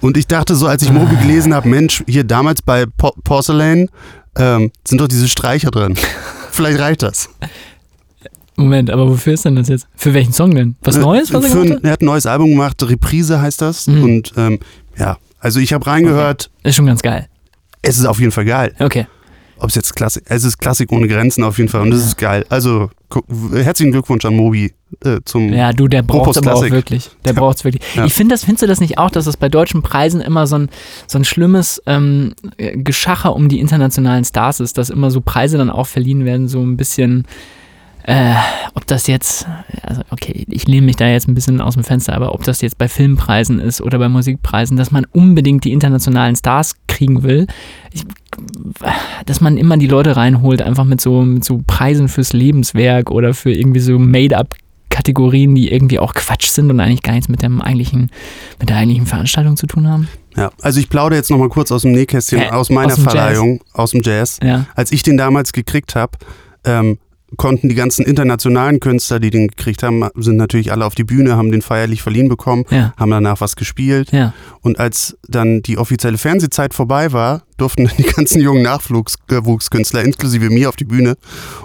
Und 0.00 0.16
ich 0.16 0.26
dachte 0.26 0.56
so, 0.56 0.66
als 0.66 0.82
ich 0.82 0.90
Mobi 0.90 1.16
gelesen 1.16 1.54
habe, 1.54 1.68
Mensch, 1.68 2.02
hier 2.08 2.24
damals 2.24 2.62
bei 2.62 2.86
po 2.86 3.12
Porcelain 3.22 3.88
ähm, 4.36 4.72
sind 4.86 5.00
doch 5.00 5.06
diese 5.08 5.28
Streicher 5.28 5.70
drin. 5.70 5.94
Vielleicht 6.50 6.80
reicht 6.80 7.02
das. 7.02 7.28
Moment, 8.62 8.90
aber 8.90 9.08
wofür 9.08 9.34
ist 9.34 9.44
denn 9.44 9.56
das 9.56 9.68
jetzt? 9.68 9.86
Für 9.96 10.14
welchen 10.14 10.32
Song 10.32 10.54
denn? 10.54 10.76
Was 10.82 10.96
Neues, 10.96 11.32
was 11.32 11.44
er 11.44 11.50
Äh, 11.56 11.62
ein, 11.66 11.72
hat? 11.74 11.84
er 11.84 11.90
hat 11.92 12.02
ein 12.02 12.06
neues 12.06 12.26
Album 12.26 12.50
gemacht, 12.50 12.82
Reprise 12.82 13.40
heißt 13.40 13.60
das. 13.62 13.86
Mhm. 13.86 14.02
Und 14.02 14.32
ähm, 14.36 14.58
ja, 14.98 15.16
also 15.40 15.60
ich 15.60 15.72
habe 15.72 15.86
reingehört, 15.86 16.50
Ist 16.62 16.76
schon 16.76 16.86
ganz 16.86 17.02
geil. 17.02 17.26
es 17.82 17.98
ist 17.98 18.06
auf 18.06 18.20
jeden 18.20 18.32
Fall 18.32 18.44
geil. 18.44 18.74
Okay. 18.78 19.06
Ob 19.58 19.68
es 19.68 19.76
jetzt 19.76 19.94
Klassik, 19.94 20.24
es 20.26 20.42
ist 20.42 20.58
Klassik 20.58 20.90
ohne 20.90 21.06
Grenzen 21.06 21.44
auf 21.44 21.56
jeden 21.58 21.70
Fall 21.70 21.82
und 21.82 21.92
es 21.92 22.04
ist 22.04 22.18
geil. 22.18 22.44
Also 22.48 22.90
herzlichen 23.52 23.92
Glückwunsch 23.92 24.24
an 24.24 24.34
Mobi 24.34 24.72
äh, 25.04 25.20
zum 25.24 25.52
Ja, 25.52 25.72
du, 25.72 25.86
der 25.86 26.02
braucht 26.02 26.36
aber 26.36 26.54
auch 26.54 26.68
wirklich. 26.68 27.10
Der 27.24 27.32
Ja. 27.32 27.38
braucht's 27.38 27.62
wirklich. 27.62 27.80
Ja. 27.94 28.04
Ich 28.04 28.12
finde 28.12 28.34
das, 28.34 28.42
findest 28.42 28.62
du 28.62 28.66
das 28.66 28.80
nicht 28.80 28.98
auch, 28.98 29.10
dass 29.10 29.26
es 29.28 29.36
bei 29.36 29.48
deutschen 29.48 29.80
Preisen 29.82 30.20
immer 30.20 30.48
so 30.48 30.56
ein, 30.58 30.68
so 31.06 31.16
ein 31.16 31.24
schlimmes 31.24 31.80
ähm, 31.86 32.32
äh, 32.56 32.76
Geschacher 32.76 33.36
um 33.36 33.48
die 33.48 33.60
internationalen 33.60 34.24
Stars 34.24 34.58
ist, 34.58 34.78
dass 34.78 34.90
immer 34.90 35.12
so 35.12 35.20
Preise 35.20 35.58
dann 35.58 35.70
auch 35.70 35.86
verliehen 35.86 36.24
werden, 36.24 36.48
so 36.48 36.60
ein 36.60 36.76
bisschen, 36.76 37.24
äh, 38.04 38.34
ob 38.74 38.86
das 38.86 39.06
jetzt, 39.06 39.46
also 39.82 40.02
okay, 40.10 40.44
ich 40.48 40.66
lehne 40.66 40.86
mich 40.86 40.96
da 40.96 41.06
jetzt 41.06 41.28
ein 41.28 41.34
bisschen 41.34 41.60
aus 41.60 41.74
dem 41.74 41.84
Fenster, 41.84 42.14
aber 42.14 42.34
ob 42.34 42.44
das 42.44 42.60
jetzt 42.60 42.78
bei 42.78 42.88
Filmpreisen 42.88 43.60
ist 43.60 43.80
oder 43.80 43.98
bei 43.98 44.08
Musikpreisen, 44.08 44.76
dass 44.76 44.90
man 44.90 45.06
unbedingt 45.12 45.64
die 45.64 45.72
internationalen 45.72 46.36
Stars 46.36 46.74
kriegen 46.88 47.22
will, 47.22 47.46
ich, 47.92 48.04
dass 49.26 49.40
man 49.40 49.56
immer 49.56 49.76
die 49.76 49.86
Leute 49.86 50.16
reinholt, 50.16 50.62
einfach 50.62 50.84
mit 50.84 51.00
so, 51.00 51.22
mit 51.22 51.44
so 51.44 51.62
Preisen 51.66 52.08
fürs 52.08 52.32
Lebenswerk 52.32 53.10
oder 53.10 53.34
für 53.34 53.52
irgendwie 53.52 53.80
so 53.80 53.98
Made-up 53.98 54.54
Kategorien, 54.92 55.54
die 55.54 55.72
irgendwie 55.72 55.98
auch 55.98 56.12
Quatsch 56.12 56.50
sind 56.50 56.70
und 56.70 56.78
eigentlich 56.78 57.02
gar 57.02 57.14
nichts 57.14 57.28
mit 57.28 57.42
dem 57.42 57.62
eigentlichen, 57.62 58.10
mit 58.60 58.68
der 58.68 58.76
eigentlichen 58.76 59.06
Veranstaltung 59.06 59.56
zu 59.56 59.66
tun 59.66 59.88
haben. 59.88 60.06
Ja, 60.36 60.50
also 60.60 60.80
ich 60.80 60.90
plaudere 60.90 61.16
jetzt 61.18 61.30
nochmal 61.30 61.48
kurz 61.48 61.72
aus 61.72 61.82
dem 61.82 61.92
Nähkästchen, 61.92 62.40
Hä? 62.40 62.50
aus 62.50 62.68
meiner 62.68 62.92
Aus 62.92 62.96
dem 62.96 63.04
Jazz? 63.04 63.12
Verleihung, 63.12 63.60
aus 63.72 63.90
dem 63.92 64.02
Jazz. 64.02 64.38
Ja. 64.42 64.66
Als 64.74 64.92
ich 64.92 65.02
den 65.02 65.16
damals 65.16 65.52
gekriegt 65.52 65.94
habe, 65.94 66.18
ähm, 66.64 66.98
konnten 67.36 67.68
die 67.68 67.74
ganzen 67.74 68.04
internationalen 68.04 68.80
Künstler, 68.80 69.20
die 69.20 69.30
den 69.30 69.48
gekriegt 69.48 69.82
haben, 69.82 70.04
sind 70.16 70.36
natürlich 70.36 70.72
alle 70.72 70.84
auf 70.86 70.94
die 70.94 71.04
Bühne, 71.04 71.36
haben 71.36 71.50
den 71.50 71.62
feierlich 71.62 72.02
verliehen 72.02 72.28
bekommen, 72.28 72.64
Ja. 72.70 72.92
haben 72.96 73.10
danach 73.10 73.40
was 73.40 73.56
gespielt. 73.56 74.12
Ja. 74.12 74.32
Und 74.60 74.78
als 74.78 75.16
dann 75.28 75.62
die 75.62 75.78
offizielle 75.78 76.18
Fernsehzeit 76.18 76.74
vorbei 76.74 77.12
war, 77.12 77.42
durften 77.62 77.88
die 77.98 78.02
ganzen 78.02 78.40
jungen 78.40 78.62
Nachwuchskünstler 78.62 80.02
inklusive 80.02 80.50
mir 80.50 80.68
auf 80.68 80.76
die 80.76 80.84
Bühne 80.84 81.16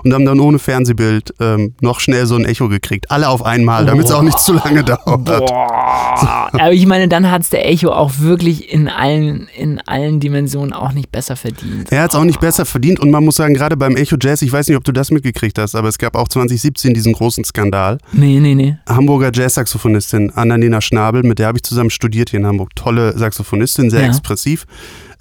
und 0.04 0.14
haben 0.14 0.26
dann 0.26 0.40
ohne 0.40 0.60
Fernsehbild 0.60 1.34
ähm, 1.40 1.74
noch 1.82 2.00
schnell 2.00 2.26
so 2.26 2.36
ein 2.36 2.46
Echo 2.46 2.70
gekriegt. 2.70 3.10
Alle 3.12 3.30
auf 3.30 3.44
einmal, 3.44 3.86
damit 3.86 4.06
es 4.06 4.12
auch 4.12 4.22
nicht 4.22 4.40
zu 4.40 4.54
lange 4.54 4.84
dauert. 4.84 5.26
Boah. 5.26 6.50
Aber 6.54 6.72
ich 6.72 6.86
meine, 6.86 7.08
dann 7.08 7.30
hat 7.32 7.42
es 7.42 7.50
der 7.50 7.68
Echo 7.68 7.90
auch 7.90 8.20
wirklich 8.20 8.72
in 8.72 8.88
allen, 8.88 9.48
in 9.58 9.80
allen 9.82 10.20
Dimensionen 10.20 10.74
auch 10.74 10.94
nicht 10.94 11.12
besser 11.12 11.36
verdient. 11.36 11.92
Er 11.92 12.04
hat 12.04 12.12
es 12.12 12.16
auch 12.16 12.24
nicht 12.24 12.40
besser 12.40 12.66
verdient 12.66 13.00
und 13.00 13.10
man 13.12 13.24
muss 13.26 13.36
sagen, 13.36 13.54
gerade 13.54 13.76
beim 13.76 13.96
Echo 13.96 14.16
Jazz, 14.22 14.42
ich 14.42 14.52
weiß 14.52 14.68
nicht, 14.68 14.78
ob 14.78 14.84
du 14.84 14.92
das 14.92 15.12
mitgekriegt 15.12 15.58
hast, 15.58 15.76
aber 15.76 15.88
es 15.90 15.98
gab 15.98 16.16
auch 16.16 16.28
2017 16.28 16.94
diesen 16.94 17.14
großen 17.14 17.44
Skandal. 17.44 17.98
Nee, 18.12 18.40
nee, 18.40 18.56
nee. 18.56 18.78
Hamburger 18.88 19.32
Jazz-Saxophonistin 19.34 20.32
Annalena 20.32 20.80
Schnabel, 20.82 21.24
mit 21.24 21.40
der 21.40 21.48
habe 21.48 21.58
ich 21.58 21.64
zusammen 21.64 21.90
studiert 21.90 22.30
hier 22.30 22.40
in 22.40 22.46
Hamburg. 22.46 22.76
Tolle 22.76 23.18
Saxophonistin, 23.18 23.90
sehr 23.90 24.02
Ja. 24.02 24.08
expressiv, 24.08 24.66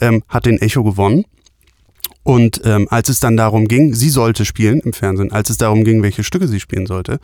ähm, 0.00 0.22
hat 0.28 0.46
den 0.46 0.58
Echo 0.58 0.84
gewonnen. 0.84 1.24
Und 2.22 2.60
ähm, 2.64 2.88
als 2.90 3.08
es 3.08 3.20
dann 3.20 3.36
darum 3.36 3.68
ging, 3.68 3.94
sie 3.94 4.10
sollte 4.10 4.44
spielen 4.44 4.80
im 4.80 4.92
Fernsehen, 4.92 5.30
als 5.30 5.48
es 5.48 5.58
darum 5.58 5.84
ging, 5.84 6.02
welche 6.02 6.24
Stücke 6.24 6.48
sie 6.48 6.58
spielen 6.58 6.86
sollte, 6.86 7.20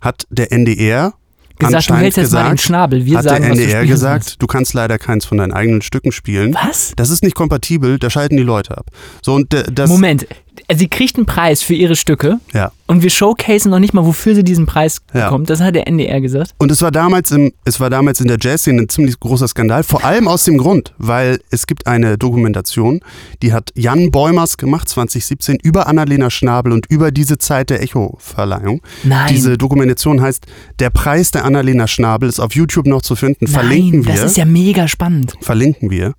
hat 0.00 0.26
der 0.30 0.52
NDR 0.52 1.14
Gesagt, 1.56 1.88
du 1.88 1.94
hältst 1.94 2.18
jetzt 2.18 2.32
mal 2.32 2.48
den 2.48 2.58
Schnabel. 2.58 3.04
Wir 3.04 3.18
hat 3.18 3.24
sagen, 3.24 3.42
der 3.42 3.54
du 3.54 3.60
NDR 3.60 3.68
spielen 3.68 3.88
gesagt, 3.88 4.24
sollst. 4.24 4.42
du 4.42 4.46
kannst 4.48 4.74
leider 4.74 4.98
keins 4.98 5.24
von 5.24 5.38
deinen 5.38 5.52
eigenen 5.52 5.82
Stücken 5.82 6.10
spielen. 6.10 6.54
Was? 6.54 6.94
Das 6.96 7.10
ist 7.10 7.22
nicht 7.22 7.36
kompatibel, 7.36 7.98
da 7.98 8.10
schalten 8.10 8.36
die 8.36 8.42
Leute 8.42 8.76
ab. 8.76 8.86
So 9.22 9.34
und 9.34 9.54
äh, 9.54 9.62
das 9.70 9.88
Moment. 9.88 10.26
Sie 10.74 10.88
kriegt 10.88 11.16
einen 11.16 11.26
Preis 11.26 11.62
für 11.62 11.74
ihre 11.74 11.96
Stücke 11.96 12.38
ja. 12.52 12.70
und 12.86 13.02
wir 13.02 13.10
showcasen 13.10 13.70
noch 13.70 13.78
nicht 13.80 13.92
mal, 13.92 14.04
wofür 14.06 14.34
sie 14.34 14.44
diesen 14.44 14.66
Preis 14.66 15.00
Ja. 15.12 15.24
bekommt. 15.24 15.50
Das 15.50 15.60
hat 15.60 15.74
der 15.74 15.86
NDR 15.88 16.20
gesagt. 16.20 16.54
Und 16.58 16.70
es 16.70 16.80
war 16.80 16.90
damals 16.90 17.30
im, 17.32 17.52
es 17.64 17.80
war 17.80 17.90
damals 17.90 18.20
in 18.20 18.28
der 18.28 18.38
Jazzszene 18.40 18.82
ein 18.82 18.88
ziemlich 18.88 19.18
großer 19.20 19.48
Skandal, 19.48 19.82
vor 19.82 20.04
allem 20.04 20.28
aus 20.28 20.44
dem 20.44 20.56
Grund, 20.58 20.94
weil 20.98 21.40
es 21.50 21.66
gibt 21.66 21.86
eine 21.86 22.16
Dokumentation, 22.18 23.00
die 23.42 23.52
hat 23.52 23.70
Jan 23.74 24.10
Beumers 24.10 24.56
gemacht 24.56 24.88
2017 24.88 25.58
über 25.62 25.86
Annalena 25.86 26.30
Schnabel 26.30 26.72
und 26.72 26.86
über 26.86 27.10
diese 27.10 27.38
Zeit 27.38 27.70
der 27.70 27.82
Echo-Verleihung. 27.82 28.80
Nein. 29.02 29.28
Diese 29.34 29.58
Dokumentation 29.58 30.20
heißt 30.20 30.46
Der 30.78 30.90
Preis 30.90 31.30
der 31.30 31.44
Annalena 31.44 31.86
Schnabel 31.86 32.28
ist 32.28 32.40
auf 32.40 32.54
YouTube 32.54 32.86
noch 32.86 33.02
zu 33.02 33.16
finden. 33.16 33.46
Verlinken 33.48 34.00
Nein, 34.00 34.06
wir. 34.14 34.22
das 34.22 34.30
ist 34.32 34.36
ja 34.36 34.44
mega 34.44 34.88
spannend. 34.88 35.34
verlinken 35.40 35.90
wir. 35.90 36.14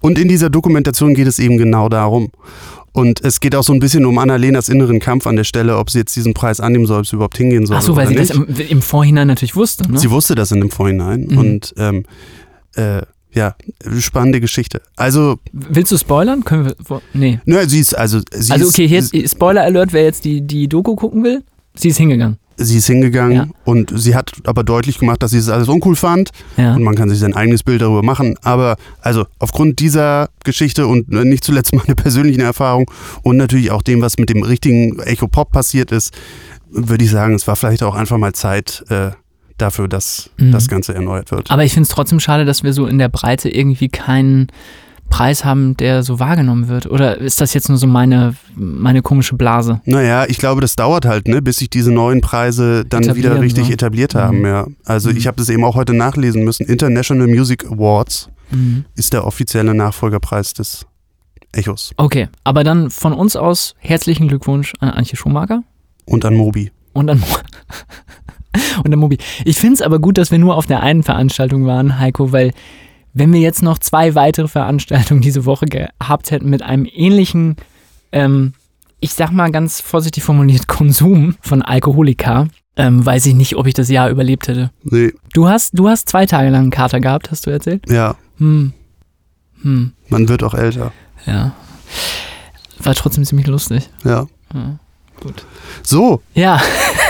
Und 0.00 0.18
in 0.18 0.28
dieser 0.28 0.48
Dokumentation 0.48 1.14
geht 1.14 1.26
es 1.26 1.38
eben 1.40 1.58
genau 1.58 1.88
darum. 1.88 2.28
Und 2.98 3.24
es 3.24 3.38
geht 3.38 3.54
auch 3.54 3.62
so 3.62 3.72
ein 3.72 3.78
bisschen 3.78 4.04
um 4.06 4.18
Annalenas 4.18 4.68
inneren 4.68 4.98
Kampf 4.98 5.26
an 5.26 5.36
der 5.36 5.44
Stelle, 5.44 5.76
ob 5.78 5.88
sie 5.88 5.98
jetzt 5.98 6.16
diesen 6.16 6.34
Preis 6.34 6.58
annehmen 6.58 6.86
soll, 6.86 7.00
ob 7.00 7.06
sie 7.06 7.14
überhaupt 7.14 7.36
hingehen 7.36 7.64
soll. 7.64 7.76
Ach 7.76 7.82
so, 7.82 7.94
weil 7.94 8.08
sie 8.08 8.14
nicht. 8.14 8.30
das 8.30 8.36
im, 8.36 8.48
im 8.48 8.82
Vorhinein 8.82 9.28
natürlich 9.28 9.54
wusste. 9.54 9.90
Ne? 9.90 9.98
Sie 9.98 10.10
wusste 10.10 10.34
das 10.34 10.50
in 10.50 10.60
dem 10.60 10.70
Vorhinein. 10.70 11.28
Mhm. 11.30 11.38
Und 11.38 11.74
ähm, 11.78 12.04
äh, 12.74 13.02
ja, 13.32 13.54
spannende 14.00 14.40
Geschichte. 14.40 14.82
Also, 14.96 15.38
Willst 15.52 15.92
du 15.92 15.96
spoilern? 15.96 16.44
Können 16.44 16.66
wir. 16.66 17.00
Nee. 17.12 17.40
ne, 17.44 17.68
sie 17.68 17.78
ist, 17.78 17.96
also, 17.96 18.20
sie 18.32 18.52
Also 18.52 18.66
okay, 18.66 18.88
hier 18.88 18.98
ist 18.98 19.30
Spoiler 19.30 19.62
Alert, 19.62 19.92
wer 19.92 20.02
jetzt 20.02 20.24
die, 20.24 20.40
die 20.40 20.68
Doku 20.68 20.96
gucken 20.96 21.22
will. 21.22 21.44
Sie 21.76 21.90
ist 21.90 21.98
hingegangen. 21.98 22.38
Sie 22.60 22.78
ist 22.78 22.86
hingegangen 22.88 23.36
Ja. 23.36 23.46
und 23.64 23.92
sie 23.98 24.14
hat 24.16 24.32
aber 24.44 24.64
deutlich 24.64 24.98
gemacht, 24.98 25.22
dass 25.22 25.30
sie 25.30 25.38
es 25.38 25.48
alles 25.48 25.68
uncool 25.68 25.96
fand. 25.96 26.30
Ja. 26.56 26.74
Und 26.74 26.82
man 26.82 26.94
kann 26.96 27.08
sich 27.08 27.18
sein 27.20 27.34
eigenes 27.34 27.62
Bild 27.62 27.80
darüber 27.82 28.02
machen. 28.02 28.36
Aber 28.42 28.76
also 29.00 29.26
aufgrund 29.38 29.78
dieser 29.78 30.28
Geschichte 30.44 30.86
und 30.86 31.12
äh, 31.12 31.24
nicht 31.24 31.44
zuletzt 31.44 31.72
meine 31.74 31.94
persönlichen 31.94 32.40
Erfahrung 32.40 32.90
und 33.22 33.36
natürlich 33.36 33.70
auch 33.70 33.82
dem, 33.82 34.02
was 34.02 34.18
mit 34.18 34.28
dem 34.28 34.42
richtigen 34.42 34.98
Echo 34.98 35.28
Pop 35.28 35.52
passiert 35.52 35.92
ist, 35.92 36.12
würde 36.70 37.04
ich 37.04 37.10
sagen, 37.10 37.34
es 37.34 37.46
war 37.46 37.56
vielleicht 37.56 37.82
auch 37.82 37.94
einfach 37.94 38.18
mal 38.18 38.32
Zeit 38.34 38.84
äh, 38.90 39.10
dafür, 39.56 39.88
dass 39.88 40.30
Mhm. 40.38 40.52
das 40.52 40.68
Ganze 40.68 40.94
erneuert 40.94 41.30
wird. 41.30 41.50
Aber 41.50 41.64
ich 41.64 41.72
finde 41.72 41.84
es 41.84 41.94
trotzdem 41.94 42.20
schade, 42.20 42.44
dass 42.44 42.62
wir 42.62 42.72
so 42.72 42.86
in 42.86 42.98
der 42.98 43.08
Breite 43.08 43.48
irgendwie 43.48 43.88
keinen 43.88 44.48
Preis 45.08 45.44
haben, 45.44 45.76
der 45.76 46.02
so 46.02 46.20
wahrgenommen 46.20 46.68
wird. 46.68 46.86
Oder 46.86 47.18
ist 47.18 47.40
das 47.40 47.54
jetzt 47.54 47.68
nur 47.68 47.78
so 47.78 47.86
meine, 47.86 48.34
meine 48.54 49.02
komische 49.02 49.34
Blase? 49.36 49.80
Naja, 49.84 50.26
ich 50.28 50.38
glaube, 50.38 50.60
das 50.60 50.76
dauert 50.76 51.04
halt, 51.06 51.26
ne, 51.28 51.40
bis 51.42 51.56
sich 51.56 51.70
diese 51.70 51.90
neuen 51.92 52.20
Preise 52.20 52.84
dann 52.84 53.02
Etablieren, 53.02 53.32
wieder 53.34 53.42
richtig 53.42 53.68
ne? 53.68 53.74
etabliert 53.74 54.14
haben. 54.14 54.40
Mhm. 54.40 54.44
Ja. 54.46 54.66
Also 54.84 55.10
Mhm. 55.10 55.16
ich 55.16 55.26
habe 55.26 55.36
das 55.38 55.48
eben 55.48 55.64
auch 55.64 55.74
heute 55.74 55.94
nachlesen 55.94 56.44
müssen. 56.44 56.66
International 56.66 57.26
Music 57.26 57.64
Awards 57.66 58.28
Mhm. 58.50 58.84
ist 58.94 59.12
der 59.12 59.26
offizielle 59.26 59.74
Nachfolgerpreis 59.74 60.54
des 60.54 60.86
Echos 61.52 61.92
Okay, 61.96 62.28
aber 62.44 62.62
dann 62.64 62.90
von 62.90 63.12
uns 63.14 63.34
aus 63.36 63.74
herzlichen 63.78 64.28
Glückwunsch 64.28 64.74
an 64.80 64.90
Antje 64.90 65.16
Schumacher 65.16 65.62
und 66.04 66.24
an 66.24 66.34
Mobi. 66.34 66.70
und 66.92 67.08
an, 67.10 67.22
und 68.84 68.92
an 68.92 68.98
Mobi. 68.98 69.18
Ich 69.44 69.58
finde 69.58 69.74
es 69.74 69.82
aber 69.82 69.98
gut, 69.98 70.18
dass 70.18 70.30
wir 70.30 70.38
nur 70.38 70.56
auf 70.56 70.66
der 70.66 70.80
einen 70.82 71.02
Veranstaltung 71.02 71.66
waren, 71.66 71.98
Heiko, 71.98 72.32
weil 72.32 72.52
wenn 73.18 73.32
wir 73.32 73.40
jetzt 73.40 73.62
noch 73.62 73.78
zwei 73.78 74.14
weitere 74.14 74.48
Veranstaltungen 74.48 75.20
diese 75.20 75.44
Woche 75.44 75.66
gehabt 75.66 76.30
hätten 76.30 76.48
mit 76.50 76.62
einem 76.62 76.86
ähnlichen, 76.90 77.56
ähm, 78.12 78.52
ich 79.00 79.12
sag 79.14 79.30
mal 79.32 79.50
ganz 79.50 79.80
vorsichtig 79.80 80.22
formuliert, 80.24 80.66
Konsum 80.68 81.36
von 81.40 81.62
Alkoholika, 81.62 82.48
ähm, 82.76 83.04
weiß 83.04 83.26
ich 83.26 83.34
nicht, 83.34 83.56
ob 83.56 83.66
ich 83.66 83.74
das 83.74 83.88
Jahr 83.88 84.08
überlebt 84.10 84.48
hätte. 84.48 84.70
Nee, 84.84 85.12
Du 85.34 85.48
hast, 85.48 85.78
du 85.78 85.88
hast 85.88 86.08
zwei 86.08 86.26
Tage 86.26 86.50
lang 86.50 86.62
einen 86.62 86.70
Kater 86.70 87.00
gehabt, 87.00 87.30
hast 87.30 87.46
du 87.46 87.50
erzählt? 87.50 87.82
ja, 87.90 88.14
Hm. 88.38 88.72
Hm. 89.62 89.92
man 90.08 90.28
wird 90.28 90.42
auch 90.44 90.54
älter. 90.54 90.92
Ja. 91.26 91.52
War 92.80 92.94
trotzdem 92.94 93.24
ziemlich 93.24 93.48
lustig. 93.48 93.88
Ja. 94.04 94.26
Ja. 94.54 94.78
Gut. 95.20 95.44
So, 95.82 96.22
Ja. 96.34 96.60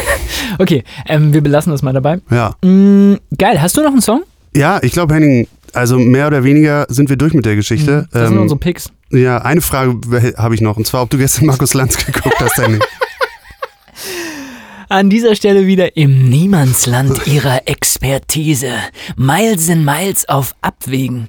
okay, 0.58 0.82
ähm, 1.06 1.32
wir 1.34 1.42
belassen 1.42 1.72
das 1.72 1.82
mal 1.82 1.92
dabei. 1.92 2.20
ja. 2.30 2.54
Mm, 2.64 3.16
geil, 3.36 3.60
hast 3.60 3.76
du 3.76 3.82
noch 3.82 3.90
einen 3.92 4.00
Song? 4.00 4.22
Ja, 4.56 4.78
ich 4.82 4.92
glaube, 4.92 5.14
Henning, 5.14 5.46
also 5.74 5.98
mehr 5.98 6.26
oder 6.26 6.44
weniger 6.44 6.86
sind 6.88 7.08
wir 7.08 7.16
durch 7.16 7.34
mit 7.34 7.44
der 7.46 7.56
Geschichte. 7.56 8.02
Mhm, 8.02 8.06
Das 8.12 8.28
sind 8.28 8.36
Ähm, 8.36 8.42
unsere 8.42 8.58
Picks. 8.58 8.90
ja, 9.10 9.38
eine 9.38 9.60
Frage 9.60 10.34
habe 10.36 10.54
ich 10.54 10.60
noch, 10.60 10.76
und 10.76 10.86
zwar, 10.86 11.02
ob 11.02 11.10
du 11.10 11.18
gestern 11.18 11.46
Markus 11.46 11.74
Lanz 11.74 11.96
geguckt 12.06 12.36
hast, 12.40 12.56
Henning. 12.58 12.80
An 14.90 15.10
dieser 15.10 15.34
Stelle 15.36 15.66
wieder 15.66 15.98
im 15.98 16.30
Niemandsland 16.30 17.26
ihrer 17.26 17.68
Expertise. 17.68 18.72
Miles 19.16 19.68
and 19.68 19.84
Miles 19.84 20.26
auf 20.30 20.54
Abwägen. 20.62 21.28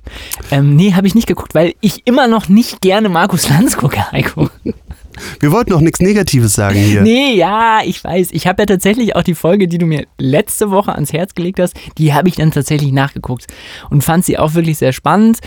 Ähm, 0.50 0.78
nee, 0.78 0.94
habe 0.94 1.08
ich 1.08 1.16
nicht 1.16 1.28
geguckt, 1.28 1.56
weil 1.56 1.74
ich 1.82 2.08
immer 2.08 2.30
noch 2.30 2.48
nicht 2.48 2.80
gerne 2.80 3.10
Markus 3.10 3.50
Lanz 3.50 3.76
gucke, 3.76 4.10
Heiko. 4.14 4.50
Wir 5.40 5.52
wollten 5.52 5.72
noch 5.72 5.82
nichts 5.82 6.00
Negatives 6.00 6.54
sagen 6.54 6.80
hier. 6.80 7.02
Nee, 7.10 7.36
ja, 7.36 7.80
ich 7.84 8.04
weiß. 8.04 8.30
Ich 8.32 8.46
habe 8.46 8.62
ja 8.62 8.66
tatsächlich 8.66 9.16
auch 9.16 9.24
die 9.24 9.34
Folge, 9.34 9.68
die 9.68 9.78
du 9.78 9.86
mir 9.86 10.06
letzte 10.18 10.70
Woche 10.70 10.94
ans 10.94 11.14
Herz 11.14 11.34
gelegt 11.34 11.60
hast, 11.60 11.74
die 11.98 12.14
habe 12.14 12.28
ich 12.28 12.36
dann 12.36 12.52
tatsächlich 12.52 12.92
nachgeguckt 12.92 13.48
und 13.90 14.04
fand 14.04 14.26
sie 14.26 14.38
auch 14.38 14.54
wirklich 14.54 14.78
sehr 14.78 14.92
spannend. 14.94 15.40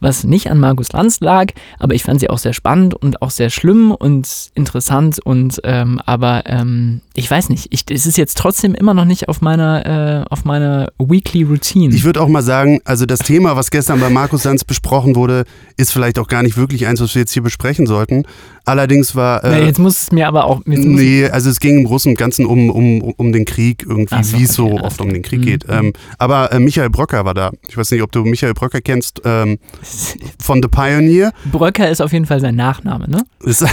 Was 0.00 0.24
nicht 0.24 0.50
an 0.50 0.58
Markus 0.58 0.92
Lanz 0.92 1.20
lag, 1.20 1.52
aber 1.78 1.94
ich 1.94 2.02
fand 2.02 2.20
sie 2.20 2.30
auch 2.30 2.38
sehr 2.38 2.52
spannend 2.54 2.94
und 2.94 3.22
auch 3.22 3.30
sehr 3.30 3.50
schlimm 3.50 3.92
und 3.92 4.50
interessant 4.54 5.18
und 5.24 5.60
ähm, 5.64 6.00
aber 6.06 6.42
ähm, 6.46 7.00
ich 7.14 7.30
weiß 7.30 7.50
nicht, 7.50 7.68
ich, 7.70 7.84
es 7.90 8.06
ist 8.06 8.16
jetzt 8.16 8.38
trotzdem 8.38 8.74
immer 8.74 8.94
noch 8.94 9.04
nicht 9.04 9.28
auf 9.28 9.40
meiner, 9.42 10.24
äh, 10.24 10.24
auf 10.30 10.44
meiner 10.44 10.88
Weekly 10.98 11.42
Routine. 11.42 11.94
Ich 11.94 12.04
würde 12.04 12.20
auch 12.20 12.28
mal 12.28 12.42
sagen, 12.42 12.80
also 12.84 13.04
das 13.06 13.18
Thema, 13.20 13.56
was 13.56 13.70
gestern 13.70 14.00
bei 14.00 14.08
Markus 14.10 14.44
Lanz 14.44 14.64
besprochen 14.64 15.16
wurde, 15.16 15.44
ist 15.76 15.92
vielleicht 15.92 16.18
auch 16.18 16.28
gar 16.28 16.42
nicht 16.42 16.56
wirklich 16.56 16.86
eins, 16.86 17.00
was 17.00 17.14
wir 17.14 17.20
jetzt 17.20 17.32
hier 17.32 17.42
besprechen 17.42 17.86
sollten. 17.86 18.24
Allerdings 18.64 19.14
war. 19.16 19.42
Äh, 19.44 19.66
jetzt 19.66 19.78
muss 19.78 20.02
es 20.02 20.12
mir 20.12 20.28
aber 20.28 20.44
auch. 20.44 20.62
Nee, 20.64 21.26
also 21.28 21.50
es 21.50 21.60
ging 21.60 21.78
im 21.78 21.84
Großen 21.84 22.10
und 22.12 22.16
Ganzen 22.18 22.46
um, 22.46 22.70
um, 22.70 23.00
um 23.16 23.32
den 23.32 23.44
Krieg 23.44 23.84
irgendwie, 23.88 24.22
so, 24.22 24.38
wie 24.38 24.44
es 24.44 24.52
so 24.54 24.66
okay, 24.66 24.72
alles 24.78 24.84
oft 24.84 25.00
um 25.00 25.12
den 25.12 25.22
Krieg 25.22 25.40
Mhm, 25.40 25.44
geht. 25.44 25.66
mhm. 25.68 25.74
Ähm, 25.74 25.92
aber 26.18 26.52
äh, 26.52 26.58
Michael 26.58 26.90
Bröcker 26.90 27.24
war 27.24 27.34
da. 27.34 27.50
Ich 27.68 27.76
weiß 27.76 27.90
nicht, 27.90 28.02
ob 28.02 28.12
du 28.12 28.22
Michael 28.24 28.54
Bröcker 28.54 28.80
kennst, 28.80 29.22
ähm, 29.24 29.58
von 30.42 30.62
The 30.62 30.68
Pioneer. 30.68 31.32
Bröcker 31.50 31.88
ist 31.90 32.00
auf 32.00 32.12
jeden 32.12 32.26
Fall 32.26 32.40
sein 32.40 32.56
Nachname, 32.56 33.08
ne? 33.08 33.24
Wer 33.40 33.68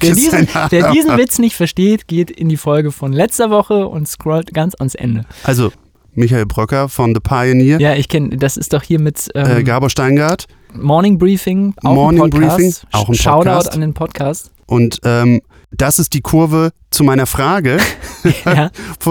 diesen, 0.14 0.48
wer 0.70 0.90
diesen 0.92 1.16
Witz 1.16 1.38
nicht 1.38 1.56
versteht, 1.56 2.08
geht 2.08 2.30
in 2.30 2.48
die 2.48 2.56
Folge 2.56 2.92
von 2.92 3.12
letzter 3.12 3.50
Woche 3.50 3.86
und 3.88 4.06
scrollt 4.08 4.52
ganz 4.54 4.74
ans 4.74 4.94
Ende. 4.94 5.24
also 5.44 5.72
Michael 6.14 6.46
Bröcker 6.46 6.88
von 6.88 7.14
The 7.14 7.20
Pioneer. 7.20 7.78
Ja, 7.80 7.94
ich 7.94 8.08
kenne, 8.08 8.36
das 8.36 8.56
ist 8.56 8.72
doch 8.72 8.82
hier 8.82 8.98
mit 8.98 9.28
ähm, 9.36 9.58
Äh, 9.58 9.62
Gabor 9.62 9.88
Steingart. 9.88 10.46
Morning 10.74 11.16
Briefing, 11.16 11.74
auch 11.84 11.94
Morning 11.94 12.22
ein 12.24 12.30
Podcast. 12.30 12.56
Briefing, 12.56 12.74
auch 12.92 13.08
ein 13.08 13.14
Shoutout 13.14 13.44
Podcast. 13.44 13.72
an 13.74 13.80
den 13.80 13.94
Podcast. 13.94 14.50
Und 14.66 14.98
ähm, 15.04 15.40
das 15.70 15.98
ist 15.98 16.14
die 16.14 16.20
Kurve 16.22 16.72
zu 16.90 17.04
meiner 17.04 17.26
Frage, 17.26 17.78
ja. 18.46 18.70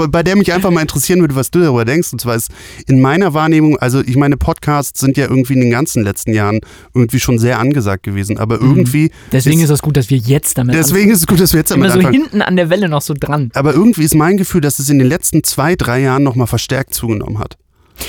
bei 0.09 0.23
der 0.23 0.35
mich 0.35 0.51
einfach 0.51 0.71
mal 0.71 0.81
interessieren 0.81 1.19
würde, 1.19 1.35
was 1.35 1.51
du 1.51 1.59
darüber 1.59 1.85
denkst. 1.85 2.11
Und 2.13 2.19
zwar 2.19 2.35
ist 2.35 2.49
in 2.87 2.99
meiner 2.99 3.33
Wahrnehmung, 3.35 3.77
also 3.77 4.01
ich 4.01 4.15
meine, 4.15 4.37
Podcasts 4.37 4.99
sind 4.99 5.17
ja 5.17 5.25
irgendwie 5.25 5.53
in 5.53 5.61
den 5.61 5.69
ganzen 5.71 6.03
letzten 6.03 6.33
Jahren 6.33 6.59
irgendwie 6.95 7.19
schon 7.19 7.37
sehr 7.37 7.59
angesagt 7.59 8.03
gewesen. 8.03 8.37
Aber 8.39 8.55
irgendwie, 8.59 9.05
Mhm. 9.05 9.11
Deswegen 9.31 9.61
ist 9.61 9.69
es 9.69 9.81
gut, 9.81 9.95
dass 9.97 10.09
wir 10.09 10.17
jetzt 10.17 10.57
damit 10.57 10.75
deswegen 10.75 11.11
ist 11.11 11.19
es 11.19 11.27
gut, 11.27 11.39
dass 11.39 11.53
wir 11.53 11.59
jetzt 11.59 11.71
damit 11.71 11.85
immer 11.85 11.93
so 11.93 11.99
anfangen. 11.99 12.21
hinten 12.21 12.41
an 12.41 12.55
der 12.55 12.69
Welle 12.69 12.89
noch 12.89 13.01
so 13.01 13.13
dran. 13.13 13.51
Aber 13.53 13.73
irgendwie 13.73 14.03
ist 14.03 14.15
mein 14.15 14.37
Gefühl, 14.37 14.61
dass 14.61 14.79
es 14.79 14.89
in 14.89 14.97
den 14.97 15.07
letzten 15.07 15.43
zwei, 15.43 15.75
drei 15.75 16.01
Jahren 16.01 16.23
nochmal 16.23 16.47
verstärkt 16.47 16.93
zugenommen 16.93 17.37
hat. 17.39 17.57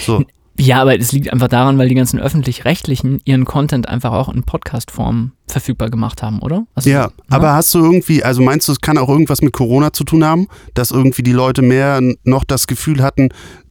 So. 0.07 0.25
Ja, 0.59 0.83
aber 0.83 0.99
es 0.99 1.13
liegt 1.13 1.33
einfach 1.33 1.49
daran, 1.49 1.79
weil 1.79 1.89
die 1.89 1.95
ganzen 1.95 2.19
öffentlich-rechtlichen 2.19 3.21
ihren 3.25 3.45
Content 3.45 3.89
einfach 3.89 4.13
auch 4.13 4.29
in 4.29 4.43
Podcast-Form 4.43 5.33
verfügbar 5.47 5.89
gemacht 5.89 6.23
haben, 6.23 6.41
oder? 6.41 6.67
Also, 6.75 6.91
Ja, 6.91 7.07
ne? 7.07 7.13
aber 7.31 7.55
hast 7.55 7.75
du 7.75 7.79
irgendwie, 7.79 8.25
also 8.25 8.43
meinst 8.43 8.69
du, 8.69 8.73
es 8.73 8.81
kann 8.81 8.99
auch 8.99 9.09
irgendwas 9.09 9.41
mit 9.41 9.53
Corona 9.53 9.93
zu 9.93 10.05
tun 10.05 10.25
haben, 10.25 10.49
dass 10.75 10.91
irgendwie 10.91 11.23
die 11.23 11.33
Leute 11.33 11.63
mehr 11.63 12.01
noch 12.25 12.45
das 12.45 12.67
Gefühl 12.67 13.03
hatten, 13.03 13.29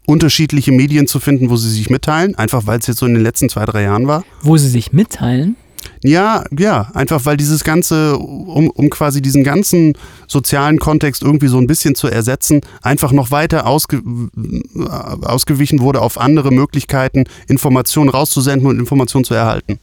unterschiedliche 0.07 0.71
Medien 0.71 1.05
zu 1.05 1.19
finden, 1.19 1.49
wo 1.49 1.57
sie 1.57 1.69
sich 1.69 1.89
mitteilen, 1.89 2.35
einfach 2.35 2.65
weil 2.65 2.79
es 2.79 2.87
jetzt 2.87 2.99
so 2.99 3.05
in 3.05 3.13
den 3.13 3.23
letzten 3.23 3.49
zwei, 3.49 3.65
drei 3.65 3.83
Jahren 3.83 4.07
war. 4.07 4.23
Wo 4.41 4.55
sie 4.57 4.69
sich 4.69 4.93
mitteilen. 4.93 5.57
Ja, 6.03 6.43
ja, 6.57 6.89
einfach 6.93 7.25
weil 7.25 7.37
dieses 7.37 7.63
ganze, 7.63 8.17
um, 8.17 8.69
um 8.69 8.89
quasi 8.89 9.21
diesen 9.21 9.43
ganzen 9.43 9.93
sozialen 10.27 10.79
Kontext 10.79 11.21
irgendwie 11.21 11.47
so 11.47 11.57
ein 11.57 11.67
bisschen 11.67 11.95
zu 11.95 12.07
ersetzen, 12.07 12.61
einfach 12.81 13.11
noch 13.11 13.31
weiter 13.31 13.65
ausge, 13.65 13.97
äh, 13.97 14.79
ausgewichen 15.25 15.79
wurde 15.79 16.01
auf 16.01 16.19
andere 16.19 16.51
Möglichkeiten, 16.51 17.25
Informationen 17.47 18.09
rauszusenden 18.09 18.67
und 18.67 18.79
Informationen 18.79 19.25
zu 19.25 19.33
erhalten. 19.33 19.79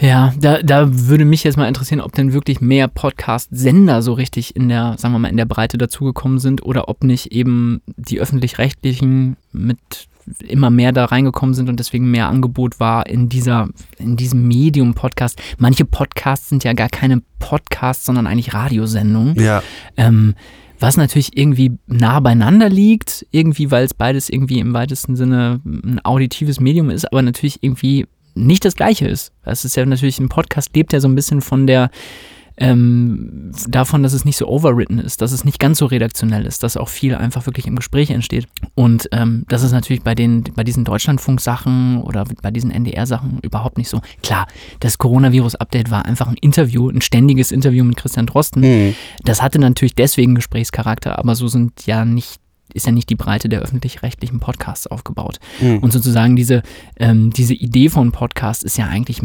Ja, 0.00 0.32
da, 0.38 0.62
da 0.62 0.86
würde 0.88 1.24
mich 1.24 1.42
jetzt 1.42 1.56
mal 1.56 1.66
interessieren, 1.66 2.00
ob 2.00 2.12
denn 2.12 2.32
wirklich 2.32 2.60
mehr 2.60 2.86
Podcast-Sender 2.86 4.00
so 4.00 4.12
richtig 4.12 4.54
in 4.54 4.68
der, 4.68 4.94
sagen 4.96 5.12
wir 5.12 5.18
mal, 5.18 5.28
in 5.28 5.36
der 5.36 5.44
Breite 5.44 5.76
dazugekommen 5.76 6.38
sind 6.38 6.62
oder 6.62 6.88
ob 6.88 7.02
nicht 7.02 7.32
eben 7.32 7.80
die 7.96 8.20
öffentlich-rechtlichen 8.20 9.36
mit 9.52 9.78
immer 10.46 10.70
mehr 10.70 10.92
da 10.92 11.06
reingekommen 11.06 11.54
sind 11.54 11.68
und 11.68 11.78
deswegen 11.78 12.10
mehr 12.10 12.28
Angebot 12.28 12.80
war 12.80 13.06
in 13.06 13.28
dieser, 13.28 13.68
in 13.98 14.16
diesem 14.16 14.46
Medium 14.46 14.94
Podcast. 14.94 15.40
Manche 15.58 15.84
Podcasts 15.84 16.48
sind 16.48 16.64
ja 16.64 16.72
gar 16.72 16.88
keine 16.88 17.22
Podcasts, 17.38 18.04
sondern 18.04 18.26
eigentlich 18.26 18.54
Radiosendungen. 18.54 19.34
Ja, 19.40 19.62
Ähm, 19.96 20.34
was 20.80 20.96
natürlich 20.96 21.36
irgendwie 21.36 21.72
nah 21.86 22.20
beieinander 22.20 22.68
liegt, 22.68 23.26
irgendwie, 23.32 23.70
weil 23.70 23.84
es 23.84 23.94
beides 23.94 24.28
irgendwie 24.28 24.60
im 24.60 24.74
weitesten 24.74 25.16
Sinne 25.16 25.60
ein 25.64 26.00
auditives 26.04 26.60
Medium 26.60 26.90
ist, 26.90 27.04
aber 27.06 27.22
natürlich 27.22 27.62
irgendwie 27.62 28.06
nicht 28.34 28.64
das 28.64 28.76
gleiche 28.76 29.08
ist. 29.08 29.32
Es 29.42 29.64
ist 29.64 29.76
ja 29.76 29.84
natürlich, 29.84 30.20
ein 30.20 30.28
Podcast 30.28 30.74
lebt 30.76 30.92
ja 30.92 31.00
so 31.00 31.08
ein 31.08 31.16
bisschen 31.16 31.40
von 31.40 31.66
der, 31.66 31.90
ähm, 32.60 33.52
davon, 33.68 34.02
dass 34.02 34.12
es 34.12 34.24
nicht 34.24 34.36
so 34.36 34.48
overwritten 34.48 34.98
ist, 34.98 35.22
dass 35.22 35.32
es 35.32 35.44
nicht 35.44 35.58
ganz 35.58 35.78
so 35.78 35.86
redaktionell 35.86 36.46
ist, 36.46 36.62
dass 36.62 36.76
auch 36.76 36.88
viel 36.88 37.14
einfach 37.14 37.46
wirklich 37.46 37.66
im 37.66 37.76
Gespräch 37.76 38.10
entsteht. 38.10 38.48
Und 38.74 39.08
ähm, 39.12 39.44
das 39.48 39.62
ist 39.62 39.72
natürlich 39.72 40.02
bei 40.02 40.14
den, 40.14 40.44
bei 40.54 40.64
diesen 40.64 40.84
Deutschlandfunk-Sachen 40.84 42.02
oder 42.02 42.24
bei 42.42 42.50
diesen 42.50 42.70
NDR-Sachen 42.70 43.38
überhaupt 43.42 43.78
nicht 43.78 43.88
so. 43.88 44.00
Klar, 44.22 44.46
das 44.80 44.98
Coronavirus-Update 44.98 45.90
war 45.90 46.04
einfach 46.04 46.28
ein 46.28 46.36
Interview, 46.40 46.88
ein 46.90 47.00
ständiges 47.00 47.52
Interview 47.52 47.84
mit 47.84 47.96
Christian 47.96 48.26
Drosten. 48.26 48.62
hm. 48.62 48.94
Das 49.24 49.42
hatte 49.42 49.58
natürlich 49.58 49.94
deswegen 49.94 50.34
Gesprächscharakter, 50.34 51.18
aber 51.18 51.34
so 51.34 51.48
sind 51.48 51.86
ja 51.86 52.04
nicht 52.04 52.40
ist 52.74 52.86
ja 52.86 52.92
nicht 52.92 53.10
die 53.10 53.14
Breite 53.14 53.48
der 53.48 53.60
öffentlich-rechtlichen 53.60 54.40
Podcasts 54.40 54.86
aufgebaut. 54.86 55.38
Mhm. 55.60 55.78
Und 55.78 55.92
sozusagen 55.92 56.36
diese, 56.36 56.62
ähm, 56.98 57.30
diese 57.30 57.54
Idee 57.54 57.88
von 57.88 58.12
Podcast 58.12 58.64
ist 58.64 58.78
ja 58.78 58.86
eigentlich 58.86 59.22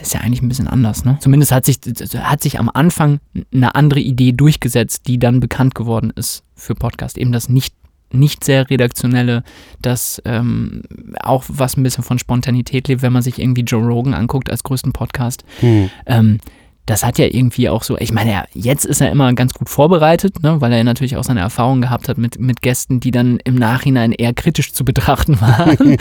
ist 0.00 0.12
ja 0.12 0.20
eigentlich 0.20 0.42
ein 0.42 0.48
bisschen 0.48 0.68
anders. 0.68 1.04
Ne? 1.04 1.16
Zumindest 1.20 1.50
hat 1.50 1.64
sich, 1.64 1.78
hat 2.18 2.42
sich 2.42 2.58
am 2.58 2.70
Anfang 2.72 3.20
eine 3.52 3.74
andere 3.74 4.00
Idee 4.00 4.32
durchgesetzt, 4.32 5.06
die 5.06 5.18
dann 5.18 5.40
bekannt 5.40 5.74
geworden 5.74 6.12
ist 6.14 6.42
für 6.54 6.74
Podcast. 6.74 7.16
Eben 7.16 7.32
das 7.32 7.48
nicht 7.48 7.74
nicht 8.12 8.44
sehr 8.44 8.70
redaktionelle, 8.70 9.42
das 9.82 10.22
ähm, 10.24 10.82
auch 11.20 11.44
was 11.48 11.76
ein 11.76 11.82
bisschen 11.82 12.04
von 12.04 12.20
Spontanität 12.20 12.86
lebt, 12.86 13.02
wenn 13.02 13.12
man 13.12 13.22
sich 13.22 13.40
irgendwie 13.40 13.62
Joe 13.62 13.84
Rogan 13.84 14.14
anguckt 14.14 14.50
als 14.50 14.62
größten 14.62 14.92
Podcast. 14.92 15.44
Hm. 15.58 15.90
Ähm, 16.06 16.38
das 16.86 17.04
hat 17.04 17.18
ja 17.18 17.26
irgendwie 17.26 17.68
auch 17.68 17.82
so, 17.82 17.96
ich 17.98 18.12
meine, 18.12 18.30
ja, 18.30 18.44
jetzt 18.52 18.84
ist 18.84 19.00
er 19.00 19.10
immer 19.10 19.32
ganz 19.32 19.54
gut 19.54 19.70
vorbereitet, 19.70 20.42
ne, 20.42 20.60
weil 20.60 20.70
er 20.72 20.78
ja 20.78 20.84
natürlich 20.84 21.16
auch 21.16 21.24
seine 21.24 21.40
Erfahrungen 21.40 21.80
gehabt 21.80 22.08
hat 22.08 22.18
mit, 22.18 22.38
mit 22.38 22.60
Gästen, 22.60 23.00
die 23.00 23.10
dann 23.10 23.38
im 23.44 23.54
Nachhinein 23.54 24.12
eher 24.12 24.34
kritisch 24.34 24.72
zu 24.72 24.84
betrachten 24.84 25.40
waren. 25.40 25.96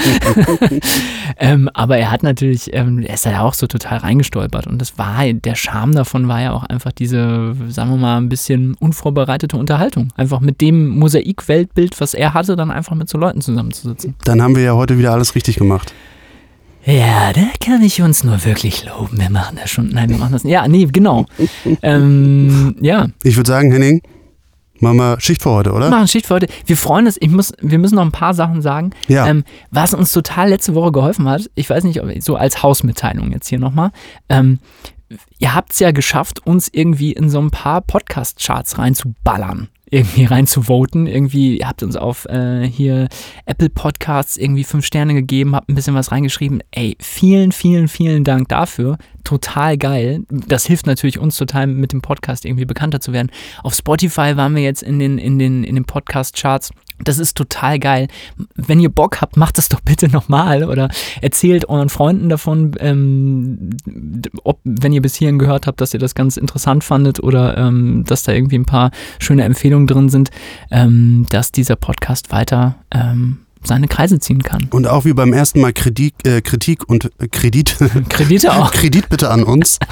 ähm, 1.37 1.69
aber 1.73 1.97
er 1.97 2.11
hat 2.11 2.23
natürlich, 2.23 2.73
ähm, 2.73 2.99
er 2.99 3.13
ist 3.13 3.25
ja 3.25 3.41
auch 3.41 3.53
so 3.53 3.67
total 3.67 3.99
reingestolpert 3.99 4.67
und 4.67 4.79
das 4.79 4.97
war, 4.97 5.31
der 5.31 5.55
Charme 5.55 5.93
davon 5.93 6.27
war 6.27 6.41
ja 6.41 6.51
auch 6.51 6.63
einfach 6.63 6.91
diese, 6.91 7.55
sagen 7.69 7.91
wir 7.91 7.97
mal, 7.97 8.17
ein 8.17 8.29
bisschen 8.29 8.75
unvorbereitete 8.75 9.55
Unterhaltung. 9.55 10.09
Einfach 10.17 10.41
mit 10.41 10.59
dem 10.59 10.89
Mosaik-Weltbild, 10.89 11.99
was 12.01 12.13
er 12.13 12.33
hatte, 12.33 12.55
dann 12.55 12.71
einfach 12.71 12.95
mit 12.95 13.07
so 13.07 13.17
Leuten 13.17 13.41
zusammenzusitzen. 13.41 14.15
Dann 14.25 14.41
haben 14.41 14.55
wir 14.55 14.63
ja 14.63 14.73
heute 14.73 14.97
wieder 14.97 15.13
alles 15.13 15.35
richtig 15.35 15.55
gemacht. 15.55 15.93
Ja, 16.85 17.31
da 17.31 17.45
kann 17.63 17.81
ich 17.81 18.01
uns 18.01 18.23
nur 18.23 18.43
wirklich 18.43 18.85
loben. 18.85 19.19
Wir 19.19 19.29
machen 19.29 19.57
das 19.59 19.69
schon. 19.69 19.89
Nein, 19.89 20.09
wir 20.09 20.17
machen 20.17 20.33
das. 20.33 20.43
Ja, 20.43 20.67
nee, 20.67 20.85
genau. 20.85 21.25
ähm, 21.81 22.75
ja, 22.81 23.07
Ich 23.23 23.37
würde 23.37 23.47
sagen, 23.47 23.71
Henning, 23.71 24.01
machen 24.79 24.97
wir 24.97 25.19
Schicht 25.21 25.41
für 25.41 25.51
heute, 25.51 25.69
wir 25.71 25.77
oder? 25.77 25.89
machen 25.89 26.07
Schicht 26.09 26.27
für 26.27 26.35
heute. 26.35 26.47
Wir 26.65 26.75
freuen 26.75 27.05
uns. 27.05 27.17
Ich 27.21 27.29
muss, 27.29 27.53
wir 27.61 27.79
müssen 27.79 27.95
noch 27.95 28.05
ein 28.05 28.11
paar 28.11 28.33
Sachen 28.33 28.61
sagen. 28.61 28.91
Ja. 29.07 29.27
Ähm, 29.27 29.45
was 29.71 29.93
uns 29.93 30.11
total 30.11 30.49
letzte 30.49 30.75
Woche 30.75 30.91
geholfen 30.91 31.27
hat, 31.29 31.49
ich 31.55 31.69
weiß 31.69 31.85
nicht, 31.85 32.01
ob 32.01 32.09
so 32.21 32.35
als 32.35 32.61
Hausmitteilung 32.63 33.31
jetzt 33.31 33.47
hier 33.47 33.59
nochmal. 33.59 33.91
Ähm, 34.27 34.59
ihr 35.39 35.55
habt 35.55 35.71
es 35.71 35.79
ja 35.79 35.91
geschafft, 35.91 36.45
uns 36.45 36.67
irgendwie 36.71 37.13
in 37.13 37.29
so 37.29 37.39
ein 37.39 37.51
paar 37.51 37.79
Podcast-Charts 37.81 38.77
reinzuballern. 38.77 39.69
Irgendwie 39.93 40.25
reinzuvoten. 40.25 41.07
Irgendwie, 41.07 41.59
ihr 41.59 41.67
habt 41.67 41.83
uns 41.83 41.95
auf 41.95 42.25
äh, 42.25 42.67
hier 42.67 43.07
Apple 43.45 43.69
Podcasts 43.69 44.37
irgendwie 44.37 44.63
fünf 44.63 44.85
Sterne 44.85 45.13
gegeben, 45.13 45.55
habt 45.55 45.69
ein 45.69 45.75
bisschen 45.75 45.95
was 45.95 46.11
reingeschrieben. 46.11 46.61
Ey, 46.71 46.97
vielen, 46.99 47.51
vielen, 47.51 47.87
vielen 47.87 48.23
Dank 48.23 48.49
dafür. 48.49 48.97
Total 49.23 49.77
geil. 49.77 50.23
Das 50.29 50.65
hilft 50.65 50.85
natürlich 50.85 51.17
uns 51.17 51.37
total, 51.37 51.67
mit 51.67 51.93
dem 51.93 52.01
Podcast 52.01 52.45
irgendwie 52.45 52.65
bekannter 52.65 52.99
zu 52.99 53.13
werden. 53.13 53.31
Auf 53.63 53.73
Spotify 53.73 54.35
waren 54.35 54.55
wir 54.55 54.63
jetzt 54.63 54.83
in 54.83 54.99
den, 54.99 55.17
in 55.17 55.39
den, 55.39 55.63
in 55.63 55.75
den 55.75 55.85
Podcast-Charts. 55.85 56.71
Das 57.03 57.19
ist 57.19 57.35
total 57.35 57.79
geil. 57.79 58.07
Wenn 58.55 58.79
ihr 58.79 58.89
Bock 58.89 59.21
habt, 59.21 59.37
macht 59.37 59.57
das 59.57 59.69
doch 59.69 59.81
bitte 59.81 60.09
nochmal 60.09 60.63
oder 60.63 60.89
erzählt 61.21 61.69
euren 61.69 61.89
Freunden 61.89 62.29
davon, 62.29 62.75
ähm, 62.79 63.71
ob, 64.43 64.59
wenn 64.63 64.93
ihr 64.93 65.01
bis 65.01 65.15
hierhin 65.15 65.39
gehört 65.39 65.67
habt, 65.67 65.81
dass 65.81 65.93
ihr 65.93 65.99
das 65.99 66.15
ganz 66.15 66.37
interessant 66.37 66.83
fandet 66.83 67.21
oder 67.21 67.57
ähm, 67.57 68.03
dass 68.05 68.23
da 68.23 68.31
irgendwie 68.31 68.57
ein 68.57 68.65
paar 68.65 68.91
schöne 69.19 69.43
Empfehlungen 69.43 69.87
drin 69.87 70.09
sind, 70.09 70.29
ähm, 70.69 71.25
dass 71.29 71.51
dieser 71.51 71.75
Podcast 71.75 72.31
weiter 72.31 72.75
ähm, 72.91 73.39
seine 73.65 73.87
Kreise 73.87 74.19
ziehen 74.19 74.43
kann. 74.43 74.67
Und 74.71 74.87
auch 74.87 75.05
wie 75.05 75.13
beim 75.13 75.33
ersten 75.33 75.61
Mal 75.61 75.73
Kritik, 75.73 76.15
äh, 76.25 76.41
Kritik 76.41 76.87
und 76.89 77.11
äh, 77.19 77.27
Kredit. 77.27 77.77
Kredite 78.09 78.53
auch. 78.53 78.71
Kredit 78.71 79.09
bitte 79.09 79.29
an 79.29 79.43
uns. 79.43 79.79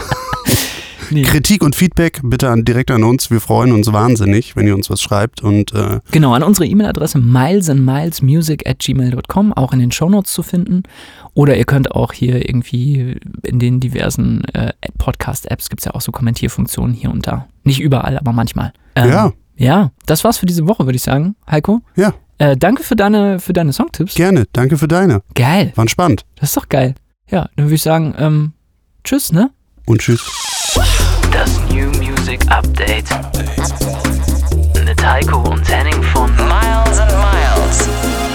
Nee. 1.13 1.23
Kritik 1.23 1.61
und 1.61 1.75
Feedback 1.75 2.21
bitte 2.23 2.49
an, 2.49 2.63
direkt 2.63 2.89
an 2.89 3.03
uns. 3.03 3.29
Wir 3.29 3.41
freuen 3.41 3.73
uns 3.73 3.91
wahnsinnig, 3.91 4.55
wenn 4.55 4.65
ihr 4.65 4.73
uns 4.73 4.89
was 4.89 5.01
schreibt. 5.01 5.41
Und 5.43 5.73
äh, 5.73 5.99
Genau, 6.11 6.33
an 6.33 6.41
unsere 6.41 6.65
E-Mail-Adresse 6.65 7.17
milesandmilesmusic 7.19 8.65
at 8.65 8.79
gmail.com, 8.79 9.51
auch 9.51 9.73
in 9.73 9.79
den 9.79 9.91
Shownotes 9.91 10.31
zu 10.31 10.41
finden. 10.41 10.83
Oder 11.33 11.57
ihr 11.57 11.65
könnt 11.65 11.91
auch 11.91 12.13
hier 12.13 12.47
irgendwie 12.47 13.17
in 13.43 13.59
den 13.59 13.81
diversen 13.81 14.45
äh, 14.53 14.71
Podcast-Apps 14.97 15.69
gibt 15.69 15.81
es 15.81 15.85
ja 15.85 15.93
auch 15.95 16.01
so 16.01 16.11
Kommentierfunktionen 16.13 16.93
hier 16.93 17.11
und 17.11 17.27
da. 17.27 17.47
Nicht 17.63 17.81
überall, 17.81 18.17
aber 18.17 18.31
manchmal. 18.31 18.71
Ähm, 18.95 19.09
Ja. 19.09 19.33
Ja, 19.57 19.91
das 20.07 20.23
war's 20.23 20.37
für 20.39 20.47
diese 20.47 20.65
Woche, 20.65 20.85
würde 20.85 20.95
ich 20.95 21.03
sagen. 21.03 21.35
Heiko? 21.49 21.81
Ja. 21.95 22.13
Äh, 22.41 22.57
danke 22.57 22.81
für 22.81 22.95
deine, 22.95 23.39
für 23.39 23.53
deine 23.53 23.71
Songtipps. 23.71 24.15
gerne, 24.15 24.47
danke 24.51 24.75
für 24.75 24.87
deine. 24.87 25.21
Geil. 25.35 25.71
War 25.75 25.87
spannend. 25.87 26.25
Das 26.37 26.49
ist 26.49 26.57
doch 26.57 26.69
geil. 26.69 26.95
Ja, 27.29 27.47
dann 27.55 27.65
würde 27.67 27.75
ich 27.75 27.83
sagen, 27.83 28.15
ähm, 28.17 28.53
tschüss, 29.03 29.31
ne? 29.31 29.51
Und 29.85 30.01
tschüss. 30.01 30.23
Das 31.31 31.59
New 31.69 31.91
Music 31.99 32.41
Update. 32.49 33.05
Mit 34.83 35.05
Heiko 35.05 35.37
und 35.51 35.69
Henning 35.69 36.01
von 36.01 36.31
Miles 36.35 36.99
and 36.99 37.11
Miles. 37.11 38.30